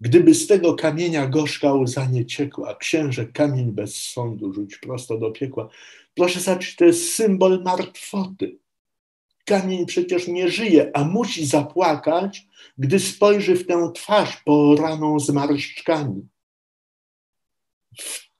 Gdyby 0.00 0.34
z 0.34 0.46
tego 0.46 0.74
kamienia 0.74 1.26
gorzka 1.26 1.72
łza 1.72 2.06
nie 2.06 2.26
ciekła, 2.26 2.76
księże 2.76 3.26
kamień 3.26 3.72
bez 3.72 3.96
sądu 3.96 4.52
rzuć 4.52 4.76
prosto 4.76 5.18
do 5.18 5.30
piekła. 5.30 5.68
Proszę 6.14 6.40
zobaczyć, 6.40 6.76
to 6.76 6.84
jest 6.84 7.14
symbol 7.14 7.62
martwoty. 7.62 8.58
Kamień 9.44 9.86
przecież 9.86 10.28
nie 10.28 10.48
żyje, 10.48 10.90
a 10.94 11.04
musi 11.04 11.46
zapłakać, 11.46 12.46
gdy 12.78 12.98
spojrzy 12.98 13.54
w 13.54 13.66
tę 13.66 13.90
twarz 13.94 14.42
poraną 14.44 15.20
zmarszczkami. 15.20 16.28
W 17.98 18.30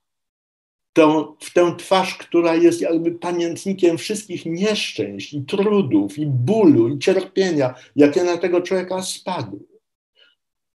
tę, 0.92 1.24
w 1.40 1.52
tę 1.52 1.74
twarz, 1.78 2.14
która 2.14 2.54
jest 2.54 2.80
jakby 2.80 3.12
pamiętnikiem 3.12 3.98
wszystkich 3.98 4.46
nieszczęść 4.46 5.34
i 5.34 5.42
trudów, 5.42 6.18
i 6.18 6.26
bólu, 6.26 6.88
i 6.88 6.98
cierpienia, 6.98 7.74
jakie 7.96 8.24
na 8.24 8.36
tego 8.36 8.60
człowieka 8.60 9.02
spadły. 9.02 9.60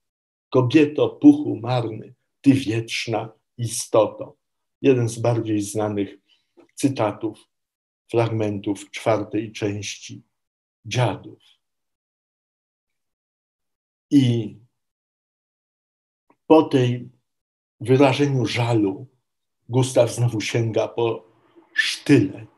Kobieto 0.50 1.10
puchu 1.10 1.56
marny, 1.56 2.14
ty 2.42 2.54
wieczna 2.54 3.32
istoto. 3.58 4.36
Jeden 4.82 5.10
z 5.10 5.20
bardziej 5.20 5.62
znanych 5.62 6.18
cytatów, 6.74 7.48
fragmentów 8.12 8.92
czwartej 8.92 9.52
części 9.52 10.22
Dziadów. 10.86 11.40
I 14.12 14.56
po 16.48 16.64
tej 16.64 17.10
wyrażeniu 17.80 18.46
żalu 18.46 19.08
Gustaw 19.70 20.12
znowu 20.12 20.42
sięga 20.42 20.88
po 20.88 21.26
sztylet 21.74 22.50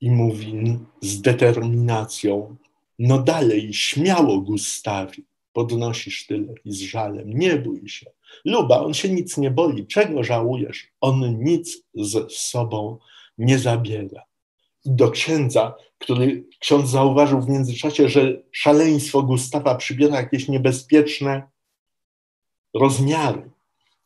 i 0.00 0.10
mówi 0.10 0.78
z 1.00 1.20
determinacją: 1.20 2.56
no 2.98 3.18
dalej, 3.22 3.74
śmiało, 3.74 4.40
Gustawie, 4.40 5.22
podnosisz 5.52 6.26
tyle 6.26 6.54
i 6.64 6.72
z 6.72 6.80
żalem, 6.80 7.38
nie 7.38 7.56
bój 7.56 7.88
się. 7.88 8.10
Luba, 8.44 8.80
on 8.80 8.94
się 8.94 9.08
nic 9.08 9.36
nie 9.36 9.50
boi, 9.50 9.86
czego 9.86 10.24
żałujesz? 10.24 10.88
On 11.00 11.44
nic 11.44 11.82
z 11.94 12.32
sobą 12.32 12.98
nie 13.38 13.58
zabiera. 13.58 14.22
Do 14.86 15.10
księdza, 15.10 15.74
który 15.98 16.44
ksiądz 16.60 16.90
zauważył 16.90 17.40
w 17.40 17.48
międzyczasie, 17.48 18.08
że 18.08 18.42
szaleństwo 18.52 19.22
Gustawa 19.22 19.74
przybiera 19.74 20.16
jakieś 20.16 20.48
niebezpieczne 20.48 21.42
rozmiary 22.74 23.50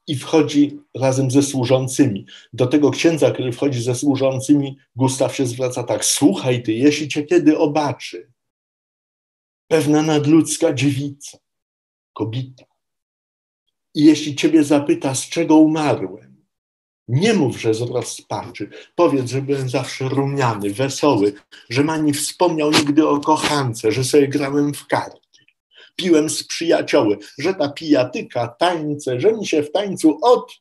i 0.07 0.17
wchodzi 0.17 0.81
razem 0.95 1.31
ze 1.31 1.43
służącymi. 1.43 2.27
Do 2.53 2.67
tego 2.67 2.91
księdza, 2.91 3.31
który 3.31 3.53
wchodzi 3.53 3.83
ze 3.83 3.95
służącymi, 3.95 4.77
Gustaw 4.97 5.37
się 5.37 5.47
zwraca 5.47 5.83
tak: 5.83 6.05
Słuchaj 6.05 6.63
ty, 6.63 6.73
jeśli 6.73 7.09
cię 7.09 7.23
kiedy 7.23 7.59
obaczy, 7.59 8.33
pewna 9.69 10.03
nadludzka 10.03 10.75
dziewica, 10.75 11.39
kobieta. 12.13 12.65
I 13.95 14.05
jeśli 14.05 14.37
ciebie 14.37 14.65
zapyta, 14.65 15.15
z 15.15 15.29
czego 15.29 15.57
umarłem, 15.57 16.30
nie 17.11 17.35
mów, 17.35 17.61
że 17.61 17.75
z 17.75 17.81
rozpaczy. 17.81 18.71
Powiedz, 18.95 19.31
że 19.31 19.43
byłem 19.43 19.69
zawsze 19.69 20.09
rumiany, 20.09 20.71
wesoły, 20.71 21.33
że 21.71 21.85
Mani 21.85 22.13
wspomniał 22.13 22.71
nigdy 22.71 23.09
o 23.09 23.21
kochance, 23.21 23.93
że 23.93 24.05
sobie 24.05 24.29
grałem 24.29 24.75
w 24.75 24.87
karty. 24.87 25.19
Piłem 25.97 26.31
z 26.31 26.47
przyjacioły, 26.47 27.19
że 27.39 27.55
ta 27.55 27.69
pijatyka, 27.69 28.49
tańce, 28.49 29.21
że 29.21 29.33
mi 29.33 29.47
się 29.47 29.63
w 29.63 29.73
tańcu 29.73 30.19
od 30.23 30.53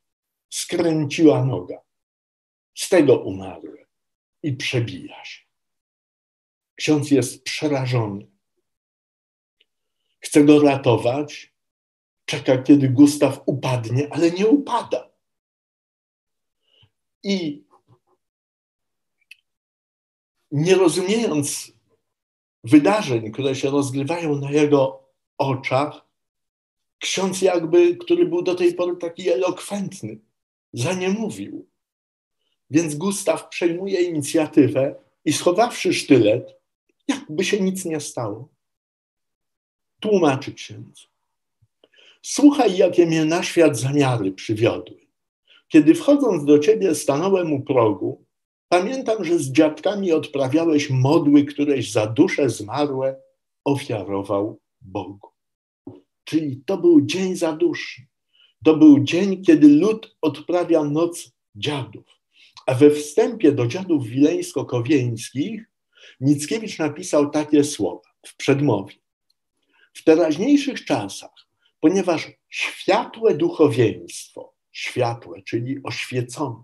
skręciła 0.50 1.45
noga. 1.45 1.78
Z 2.76 2.89
tego 2.89 3.18
umarłem 3.18 3.86
i 4.43 4.54
przebija 4.54 5.26
się. 5.26 5.41
Ksiądz 6.76 7.12
jest 7.12 7.43
przerażony 7.43 8.28
chce 10.20 10.43
go 10.43 10.62
ratować, 10.62 11.54
czeka, 12.26 12.58
kiedy 12.58 12.89
Gustaw 12.89 13.41
upadnie, 13.45 14.08
ale 14.12 14.32
nie 14.32 14.47
upada. 14.47 15.09
I 17.24 17.63
nie 20.51 20.76
rozumiejąc 20.76 21.72
wydarzeń, 22.63 23.32
które 23.32 23.55
się 23.55 23.70
rozgrywają 23.70 24.36
na 24.36 24.51
jego 24.51 25.03
oczach, 25.38 26.05
ksiądz 26.99 27.41
jakby, 27.41 27.95
który 27.95 28.26
był 28.26 28.41
do 28.41 28.55
tej 28.55 28.74
pory 28.74 28.97
taki 28.97 29.30
elokwentny, 29.30 30.20
za 30.74 30.93
nie 30.93 31.09
mówił. 31.09 31.65
Więc 32.70 32.95
Gustaw 32.95 33.49
przejmuje 33.49 34.01
inicjatywę 34.01 34.95
i 35.26 35.34
schowawszy 35.34 35.93
sztylet, 35.93 36.55
jakby 37.07 37.43
się 37.43 37.59
nic 37.59 37.86
nie 37.86 37.99
stało, 37.99 38.47
tłumaczy 39.99 40.53
księdzu. 40.53 41.07
Słuchaj, 42.22 42.78
jakie 42.78 43.05
mnie 43.05 43.26
na 43.26 43.43
świat 43.43 43.78
zamiary 43.78 44.32
przywiodły. 44.32 45.09
Kiedy 45.70 45.95
wchodząc 45.95 46.45
do 46.45 46.59
ciebie 46.59 46.95
stanąłem 46.95 47.53
u 47.53 47.61
progu, 47.61 48.26
pamiętam, 48.70 49.24
że 49.24 49.39
z 49.39 49.51
dziadkami 49.51 50.11
odprawiałeś 50.11 50.89
modły, 50.89 51.45
któreś 51.45 51.91
za 51.91 52.07
dusze 52.07 52.49
zmarłe 52.49 53.22
ofiarował 53.63 54.59
Bogu. 54.82 55.30
Czyli 56.24 56.63
to 56.65 56.78
był 56.78 57.01
dzień 57.01 57.36
zaduszy. 57.36 58.01
To 58.65 58.78
był 58.78 59.03
dzień, 59.03 59.43
kiedy 59.43 59.67
lud 59.67 60.17
odprawia 60.22 60.84
noc 60.84 61.32
dziadów. 61.55 62.05
A 62.65 62.74
we 62.74 62.91
wstępie 62.91 63.51
do 63.51 63.67
dziadów 63.67 64.07
wileńsko-kowieńskich 64.07 65.61
Mickiewicz 66.22 66.80
napisał 66.80 67.30
takie 67.30 67.63
słowa 67.63 68.09
w 68.26 68.36
przedmowie 68.36 68.93
w 69.93 70.03
teraźniejszych 70.03 70.86
czasach, 70.86 71.34
ponieważ 71.80 72.32
światłe 72.49 73.34
duchowieństwo, 73.36 74.53
światłe, 74.80 75.42
czyli 75.42 75.80
oświecone, 75.84 76.64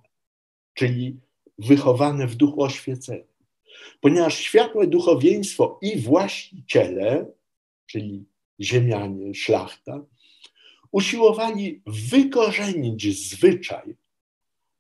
czyli 0.73 1.19
wychowane 1.59 2.27
w 2.27 2.35
duchu 2.35 2.63
oświecenia, 2.63 3.23
ponieważ 4.01 4.37
światłe 4.37 4.87
duchowieństwo 4.87 5.79
i 5.81 5.99
właściciele, 5.99 7.31
czyli 7.85 8.25
ziemianie, 8.61 9.33
szlachta, 9.33 10.05
usiłowali 10.91 11.81
wykorzenić 11.85 13.29
zwyczaj 13.29 13.95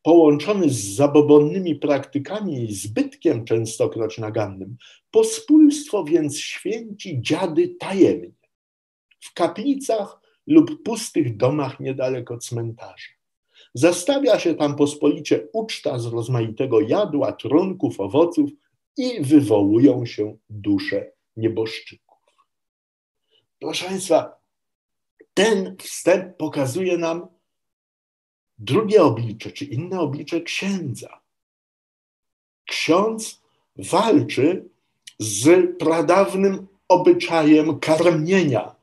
połączony 0.01 0.69
z 0.69 0.95
zabobonnymi 0.95 1.75
praktykami 1.75 2.63
i 2.63 2.75
zbytkiem 2.75 3.45
częstokroć 3.45 4.17
nagannym. 4.17 4.77
Pospólstwo 5.11 6.03
więc 6.03 6.39
święci 6.39 7.21
dziady 7.21 7.75
tajemnie 7.79 8.31
w 9.19 9.33
kaplicach 9.33 10.21
lub 10.47 10.83
pustych 10.83 11.37
domach 11.37 11.79
niedaleko 11.79 12.37
cmentarza. 12.37 13.14
Zastawia 13.77 14.39
się 14.39 14.55
tam 14.55 14.75
pospolicie 14.75 15.47
uczta 15.53 15.99
z 15.99 16.05
rozmaitego 16.05 16.81
jadła, 16.81 17.31
trunków, 17.31 17.99
owoców 17.99 18.49
i 18.97 19.21
wywołują 19.21 20.05
się 20.05 20.37
dusze 20.49 21.11
nieboszczyków. 21.37 22.17
Proszę 23.59 23.85
Państwa, 23.85 24.35
ten 25.33 25.75
wstęp 25.77 26.37
pokazuje 26.37 26.97
nam 26.97 27.27
drugie 28.57 29.03
oblicze, 29.03 29.51
czy 29.51 29.65
inne 29.65 29.99
oblicze 29.99 30.41
księdza. 30.41 31.21
Ksiądz 32.65 33.41
walczy 33.75 34.69
z 35.19 35.77
pradawnym 35.79 36.67
obyczajem 36.87 37.79
karmienia 37.79 38.75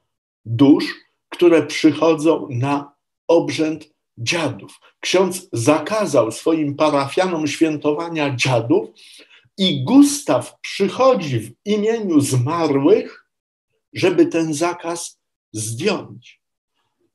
dusz, 0.45 0.95
które 1.29 1.67
przychodzą 1.67 2.49
na 2.51 2.93
obrzęd 3.29 3.92
dziadów. 4.19 4.81
Ksiądz 5.01 5.49
zakazał 5.53 6.33
swoim 6.33 6.75
parafianom 6.75 7.47
świętowania 7.47 8.37
dziadów 8.37 8.89
i 9.59 9.85
Gustaw 9.85 10.61
przychodzi 10.61 11.41
w 11.41 11.53
imieniu 11.65 12.21
zmarłych, 12.21 13.27
żeby 13.93 14.27
ten 14.27 14.55
zakaz 14.55 15.21
zdjąć. 15.53 16.43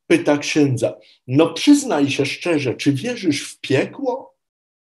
Pyta 0.07 0.37
księdza, 0.37 0.95
no 1.27 1.53
przyznaj 1.53 2.09
się 2.09 2.25
szczerze, 2.25 2.75
czy 2.75 2.93
wierzysz 2.93 3.43
w 3.43 3.59
piekło, 3.59 4.35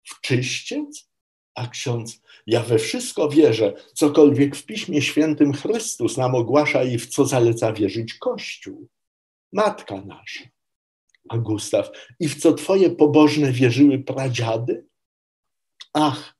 w 0.03 0.21
czyściec? 0.21 1.09
A 1.55 1.67
ksiądz, 1.67 2.21
ja 2.47 2.63
we 2.63 2.79
wszystko 2.79 3.29
wierzę, 3.29 3.73
cokolwiek 3.93 4.55
w 4.55 4.65
Piśmie 4.65 5.01
Świętym 5.01 5.53
Chrystus 5.53 6.17
nam 6.17 6.35
ogłasza 6.35 6.83
i 6.83 6.97
w 6.97 7.07
co 7.07 7.25
zaleca 7.25 7.73
wierzyć 7.73 8.13
Kościół, 8.13 8.87
Matka 9.53 9.95
nasza. 9.95 10.50
A 11.31 11.37
Gustaw, 11.37 11.91
i 12.19 12.29
w 12.29 12.41
co 12.41 12.53
twoje 12.53 12.89
pobożne 12.89 13.51
wierzyły 13.51 13.99
pradziady? 13.99 14.85
Ach, 15.93 16.35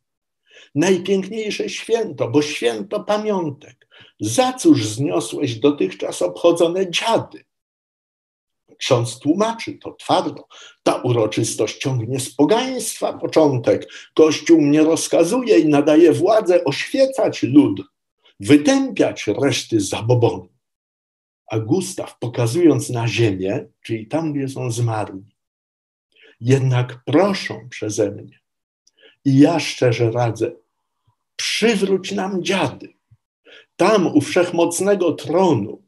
najpiękniejsze 0.76 1.70
święto, 1.70 2.30
bo 2.30 2.42
święto 2.42 3.04
pamiątek. 3.04 3.88
Za 4.20 4.54
cóż 4.54 4.86
zniosłeś 4.86 5.56
dotychczas 5.56 6.22
obchodzone 6.22 6.92
dziady? 6.92 7.46
Ksiądz 8.78 9.20
tłumaczy 9.20 9.78
to 9.78 9.94
twardo. 9.94 10.48
Ta 10.84 10.96
uroczystość 10.96 11.78
ciągnie 11.78 12.20
z 12.20 12.36
pogaństwa 12.36 13.14
początek. 13.14 13.88
Kościół 14.14 14.62
mnie 14.62 14.84
rozkazuje 14.84 15.60
i 15.60 15.68
nadaje 15.68 16.14
władzę 16.14 16.64
oświecać 16.64 17.44
lud, 17.44 17.82
wytępiać 18.40 19.28
reszty 19.28 19.80
zabobonu. 19.80 20.51
A 21.52 21.60
Gustaw, 21.60 22.20
pokazując 22.20 22.90
na 22.90 23.08
ziemię, 23.08 23.66
czyli 23.82 24.08
tam, 24.08 24.34
gdzie 24.34 24.50
są 24.50 24.72
zmarli, 24.72 25.24
jednak 26.42 27.04
proszą 27.06 27.70
przeze 27.70 28.12
mnie. 28.12 28.40
I 29.26 29.40
ja 29.40 29.60
szczerze 29.60 30.12
radzę, 30.12 30.52
przywróć 31.36 32.12
nam 32.12 32.44
dziady. 32.44 32.94
Tam 33.76 34.08
u 34.08 34.22
wszechmocnego 34.22 35.12
tronu 35.12 35.82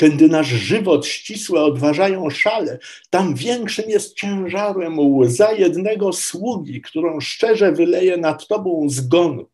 kiedy 0.00 0.28
nasz 0.28 0.46
żywot 0.46 1.06
ścisłe 1.06 1.62
odważają 1.62 2.30
szale, 2.30 2.78
tam 3.10 3.34
większym 3.34 3.90
jest 3.90 4.14
ciężarem 4.14 4.98
łza 4.98 5.52
jednego 5.52 6.12
sługi, 6.12 6.80
którą 6.80 7.20
szczerze 7.20 7.72
wyleje 7.72 8.16
nad 8.16 8.46
tobą 8.46 8.88
zgonu, 8.88 9.46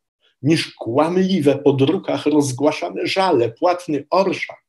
niż 0.43 0.75
kłamliwe 0.75 1.59
po 1.59 1.73
drukach 1.73 2.27
rozgłaszane 2.27 3.07
żale, 3.07 3.49
płatny 3.49 4.07
orszak 4.11 4.66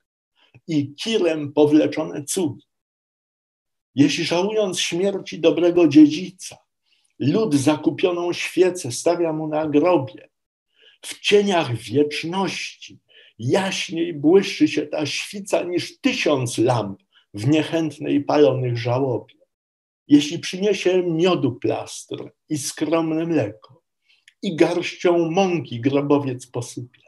i 0.68 0.96
kirem 0.96 1.54
powleczone 1.54 2.24
cugi. 2.24 2.66
Jeśli 3.96 4.26
żałując 4.26 4.80
śmierci 4.80 5.40
dobrego 5.40 5.88
dziedzica, 5.88 6.58
lud 7.20 7.56
zakupioną 7.56 8.34
świecę 8.34 8.92
stawia 8.92 9.34
mu 9.34 9.48
na 9.48 9.68
grobie, 9.68 10.30
w 11.02 11.20
cieniach 11.20 11.76
wieczności 11.76 13.00
jaśniej 13.40 14.14
błyszczy 14.14 14.68
się 14.68 14.88
ta 14.88 15.06
świca 15.06 15.64
niż 15.64 16.00
tysiąc 16.00 16.58
lamp 16.58 17.00
w 17.34 17.48
niechętnej 17.48 18.24
palonych 18.24 18.78
żałobie. 18.78 19.36
Jeśli 20.08 20.40
przyniesie 20.40 21.04
miodu 21.04 21.56
plastr 21.56 22.32
i 22.50 22.58
skromne 22.58 23.26
mleko 23.26 23.82
i 24.42 24.56
garścią 24.56 25.32
mąki 25.32 25.82
grobowiec 25.82 26.48
posypie, 26.48 27.02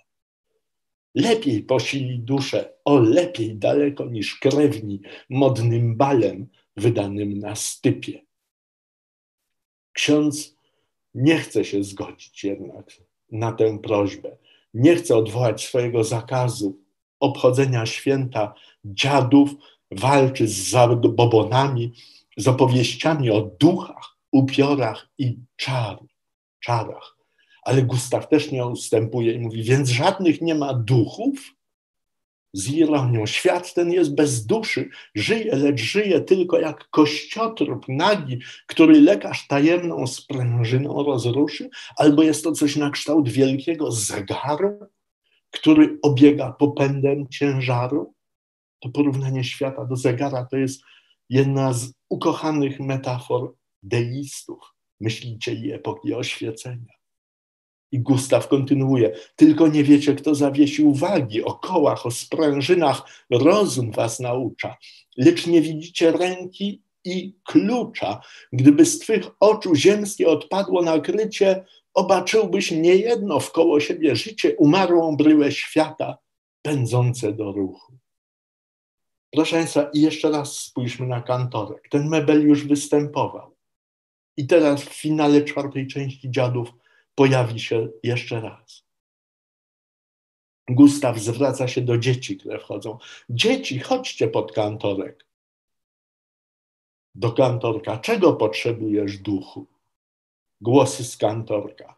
lepiej 1.16 1.64
posili 1.64 2.20
duszę, 2.20 2.74
o 2.86 3.00
lepiej 3.00 3.56
daleko 3.56 4.06
niż 4.06 4.36
krewni 4.36 5.02
modnym 5.30 5.96
balem 5.96 6.48
wydanym 6.78 7.40
na 7.40 7.56
stypie. 7.56 8.26
Ksiądz 9.94 10.56
nie 11.14 11.38
chce 11.38 11.66
się 11.66 11.84
zgodzić 11.84 12.44
jednak 12.44 12.86
na 13.32 13.52
tę 13.52 13.80
prośbę 13.80 14.38
nie 14.74 14.96
chce 14.96 15.16
odwołać 15.16 15.66
swojego 15.66 16.04
zakazu 16.04 16.82
obchodzenia 17.20 17.86
święta 17.86 18.54
dziadów, 18.86 19.50
walczy 19.92 20.48
z 20.48 20.70
zabobonami, 20.70 21.94
z 22.38 22.48
opowieściami 22.48 23.32
o 23.32 23.42
duchach, 23.42 24.18
upiorach 24.32 25.10
i 25.18 25.38
czar, 25.56 26.00
czarach. 26.60 27.19
Ale 27.70 27.84
Gustaw 27.84 28.30
też 28.30 28.52
nie 28.52 28.66
ustępuje 28.66 29.34
i 29.34 29.40
mówi, 29.40 29.64
więc 29.64 29.90
żadnych 29.90 30.42
nie 30.42 30.56
ma 30.56 30.74
duchów? 30.74 31.56
Z 32.54 32.70
ironią, 32.70 33.26
świat 33.26 33.74
ten 33.74 33.92
jest 33.92 34.16
bez 34.16 34.46
duszy, 34.46 34.90
żyje, 35.16 35.56
lecz 35.56 35.82
żyje 35.82 36.22
tylko 36.22 36.60
jak 36.60 36.90
kościotrup 36.90 37.86
nagi, 37.88 38.40
który 38.68 39.02
lekarz 39.02 39.48
tajemną 39.48 40.08
sprężyną 40.08 41.04
rozruszy, 41.04 41.70
albo 41.98 42.24
jest 42.24 42.44
to 42.44 42.52
coś 42.52 42.76
na 42.76 42.90
kształt 42.90 43.30
wielkiego 43.30 43.92
zegaru, 43.92 44.80
który 45.52 46.00
obiega 46.02 46.52
popędem 46.52 47.28
ciężaru. 47.28 48.14
To 48.80 48.90
porównanie 48.90 49.44
świata 49.44 49.86
do 49.86 49.96
zegara 49.96 50.46
to 50.46 50.58
jest 50.58 50.82
jedna 51.30 51.74
z 51.74 51.94
ukochanych 52.10 52.80
metafor 52.80 53.54
deistów, 53.84 54.60
myślicieli 55.00 55.72
epoki 55.72 56.14
oświecenia. 56.14 56.99
I 57.92 58.00
Gustaw 58.00 58.48
kontynuuje, 58.48 59.16
tylko 59.36 59.68
nie 59.68 59.84
wiecie, 59.84 60.16
kto 60.16 60.36
zawiesił 60.36 60.94
wagi 60.94 61.44
o 61.44 61.54
kołach, 61.54 62.06
o 62.06 62.12
sprężynach, 62.12 63.02
rozum 63.30 63.92
was 63.92 64.20
naucza, 64.20 64.78
lecz 65.18 65.48
nie 65.48 65.62
widzicie 65.62 66.12
ręki 66.12 66.82
i 67.06 67.36
klucza. 67.44 68.22
Gdyby 68.54 68.86
z 68.86 69.00
twych 69.00 69.26
oczu 69.40 69.76
ziemskie 69.76 70.28
odpadło 70.28 70.82
nakrycie, 70.82 71.66
obaczyłbyś 71.94 72.72
niejedno 72.72 73.40
w 73.40 73.52
koło 73.52 73.80
siebie 73.80 74.16
życie, 74.16 74.56
umarłą 74.56 75.18
bryłę 75.18 75.52
świata, 75.52 76.18
pędzące 76.62 77.34
do 77.34 77.52
ruchu. 77.52 77.94
Proszę 79.32 79.56
Państwa, 79.56 79.90
i 79.94 80.02
jeszcze 80.02 80.32
raz 80.32 80.58
spójrzmy 80.58 81.08
na 81.08 81.22
kantorek. 81.22 81.88
Ten 81.90 82.10
mebel 82.10 82.48
już 82.48 82.68
występował. 82.68 83.56
I 84.38 84.48
teraz 84.48 84.84
w 84.84 84.94
finale 84.94 85.42
czwartej 85.42 85.88
części 85.88 86.32
Dziadów 86.32 86.70
pojawi 87.16 87.60
się 87.60 87.88
jeszcze 88.04 88.42
raz. 88.42 88.90
Gustaw 90.70 91.20
zwraca 91.20 91.68
się 91.68 91.82
do 91.82 91.98
dzieci, 91.98 92.38
które 92.38 92.60
wchodzą. 92.60 92.98
Dzieci, 93.30 93.80
chodźcie 93.80 94.28
pod 94.28 94.52
kantorek. 94.52 95.26
Do 97.16 97.32
kantorka. 97.32 97.98
Czego 97.98 98.34
potrzebujesz, 98.34 99.18
duchu? 99.18 99.66
Głosy 100.62 101.04
z 101.04 101.18
kantorka. 101.18 101.96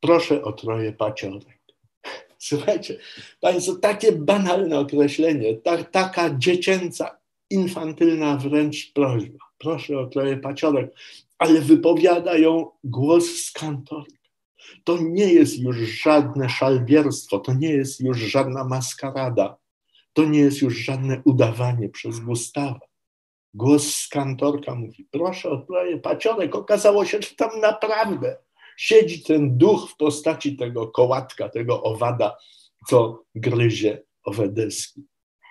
Proszę 0.00 0.42
o 0.42 0.52
troje 0.52 0.92
paciorek. 0.92 1.60
Słuchajcie, 2.38 2.98
Państwo, 3.40 3.74
takie 3.74 4.12
banalne 4.12 4.78
określenie, 4.78 5.54
ta, 5.54 5.84
taka 5.84 6.38
dziecięca, 6.38 7.18
infantylna 7.50 8.36
wręcz 8.36 8.92
prośba. 8.92 9.38
Proszę 9.58 9.98
o 9.98 10.06
troje 10.06 10.36
paciorek, 10.36 10.94
ale 11.38 11.60
wypowiada 11.60 12.38
ją 12.38 12.70
głos 12.84 13.24
z 13.24 13.52
kantorka 13.52 14.15
to 14.84 14.98
nie 15.02 15.32
jest 15.32 15.58
już 15.58 15.76
żadne 15.76 16.48
szalbierstwo, 16.48 17.38
to 17.38 17.54
nie 17.54 17.70
jest 17.70 18.00
już 18.00 18.18
żadna 18.18 18.64
maskarada, 18.64 19.56
to 20.12 20.24
nie 20.24 20.38
jest 20.38 20.62
już 20.62 20.76
żadne 20.76 21.22
udawanie 21.24 21.88
przez 21.88 22.20
Gustawa. 22.20 22.80
Głos 23.54 23.94
z 23.94 24.08
kantorka 24.08 24.74
mówi, 24.74 25.08
proszę 25.10 25.62
troje 25.66 25.98
paciorek, 25.98 26.54
okazało 26.54 27.04
się, 27.04 27.22
że 27.22 27.36
tam 27.36 27.60
naprawdę 27.60 28.36
siedzi 28.76 29.22
ten 29.22 29.58
duch 29.58 29.90
w 29.90 29.96
postaci 29.96 30.56
tego 30.56 30.86
kołatka, 30.86 31.48
tego 31.48 31.82
owada, 31.82 32.36
co 32.86 33.24
gryzie 33.34 34.02
owe 34.24 34.48
deski. 34.48 35.04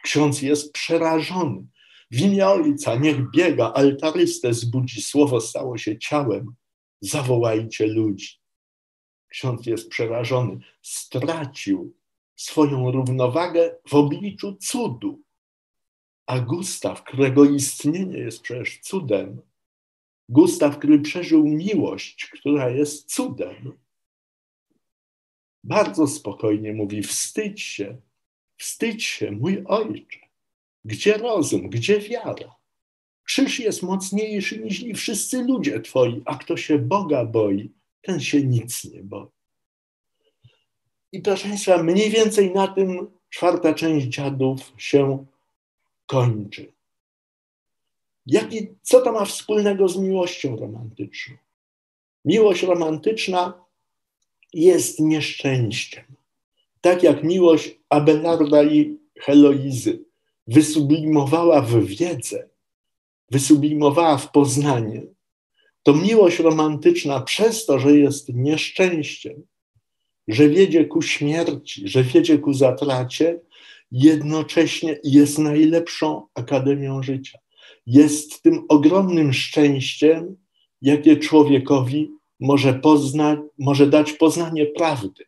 Ksiądz 0.04 0.42
jest 0.42 0.74
przerażony. 0.74 1.68
W 2.12 2.20
imię 2.20 2.48
Ojca 2.48 2.96
niech 2.96 3.32
biega, 3.32 3.74
altarystę 3.74 4.54
zbudzi, 4.54 5.02
słowo 5.02 5.42
stało 5.42 5.78
się 5.78 5.98
ciałem. 5.98 6.56
Zawołajcie 7.02 7.88
ludzi. 7.88 8.45
Ksiądz 9.36 9.66
jest 9.66 9.90
przerażony. 9.90 10.60
Stracił 10.82 11.96
swoją 12.36 12.92
równowagę 12.92 13.76
w 13.88 13.94
obliczu 13.94 14.56
cudu. 14.56 15.22
A 16.26 16.40
Gustaw, 16.40 17.04
którego 17.04 17.46
istnienie 17.46 18.18
jest 18.18 18.42
przecież 18.42 18.80
cudem, 18.80 19.42
Gustaw, 20.30 20.78
który 20.78 21.00
przeżył 21.00 21.44
miłość, 21.44 22.26
która 22.26 22.70
jest 22.70 23.14
cudem, 23.14 23.78
bardzo 25.64 26.08
spokojnie 26.08 26.74
mówi: 26.74 27.04
Wstydź 27.04 27.62
się, 27.62 27.98
wstydź 28.58 29.04
się, 29.04 29.32
mój 29.32 29.64
ojcze. 29.66 30.20
Gdzie 30.86 31.18
rozum, 31.18 31.70
gdzie 31.70 32.00
wiara? 32.00 32.56
Krzyż 33.24 33.60
jest 33.60 33.84
mocniejszy 33.84 34.60
niż 34.60 34.84
wszyscy 34.96 35.44
ludzie 35.44 35.82
twoi, 35.82 36.22
a 36.26 36.36
kto 36.36 36.58
się 36.58 36.80
Boga 36.80 37.26
boi, 37.26 37.72
ten 38.06 38.20
się 38.20 38.44
nic 38.44 38.84
nie 38.84 39.04
boi. 39.04 39.28
I 41.12 41.22
proszę 41.22 41.48
Państwa, 41.48 41.84
mniej 41.84 42.10
więcej 42.10 42.54
na 42.54 42.68
tym 42.68 43.12
czwarta 43.30 43.74
część 43.74 44.08
dziadów 44.08 44.74
się 44.78 45.26
kończy. 46.06 46.74
Jaki, 48.26 48.68
co 48.82 49.02
to 49.02 49.12
ma 49.12 49.26
wspólnego 49.26 49.88
z 49.88 49.98
miłością 49.98 50.56
romantyczną? 50.56 51.36
Miłość 52.26 52.64
romantyczna 52.64 53.66
jest 54.54 55.00
nieszczęściem. 55.00 56.04
Tak 56.82 57.04
jak 57.04 57.24
miłość 57.24 57.80
Abelarda 57.90 58.64
i 58.64 58.98
Heloizy 59.20 60.06
wysublimowała 60.48 61.62
w 61.62 61.86
wiedzę, 61.86 62.50
wysublimowała 63.32 64.18
w 64.18 64.32
poznanie, 64.32 65.02
to 65.86 65.94
miłość 65.94 66.40
romantyczna 66.40 67.22
przez 67.22 67.66
to, 67.66 67.80
że 67.80 67.98
jest 67.98 68.30
nieszczęściem, 68.30 69.44
że 70.28 70.50
wiedzie 70.50 70.86
ku 70.86 71.02
śmierci, 71.02 71.88
że 71.88 72.04
wiedzie 72.04 72.40
ku 72.40 72.54
zatracie, 72.54 73.40
jednocześnie 73.92 75.00
jest 75.04 75.38
najlepszą 75.38 76.28
akademią 76.34 77.04
życia. 77.04 77.40
Jest 77.88 78.42
tym 78.42 78.66
ogromnym 78.70 79.34
szczęściem, 79.34 80.38
jakie 80.82 81.18
człowiekowi 81.18 82.12
może, 82.40 82.74
poznać, 82.74 83.40
może 83.60 83.88
dać 83.88 84.14
poznanie 84.14 84.66
prawdy 84.66 85.24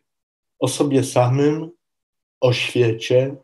o 0.58 0.68
sobie 0.68 1.04
samym, 1.04 1.70
o 2.40 2.52
świecie, 2.52 3.36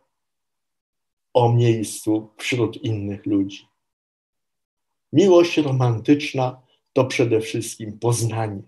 o 1.34 1.52
miejscu 1.52 2.28
wśród 2.38 2.84
innych 2.84 3.26
ludzi. 3.26 3.66
Miłość 5.12 5.58
romantyczna 5.58 6.63
to 6.94 7.04
przede 7.04 7.40
wszystkim 7.40 7.98
poznanie. 7.98 8.62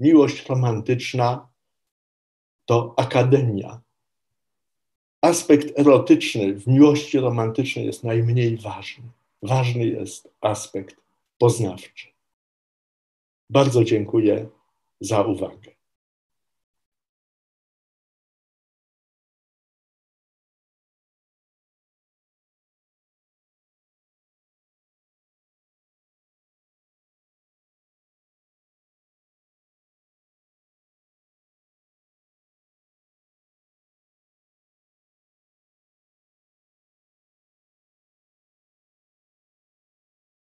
Miłość 0.00 0.46
romantyczna 0.46 1.48
to 2.64 2.94
akademia. 2.96 3.80
Aspekt 5.20 5.78
erotyczny 5.78 6.54
w 6.54 6.66
miłości 6.66 7.20
romantycznej 7.20 7.86
jest 7.86 8.04
najmniej 8.04 8.56
ważny. 8.56 9.04
Ważny 9.42 9.86
jest 9.86 10.28
aspekt 10.40 10.96
poznawczy. 11.38 12.06
Bardzo 13.50 13.84
dziękuję 13.84 14.48
za 15.00 15.22
uwagę. 15.22 15.75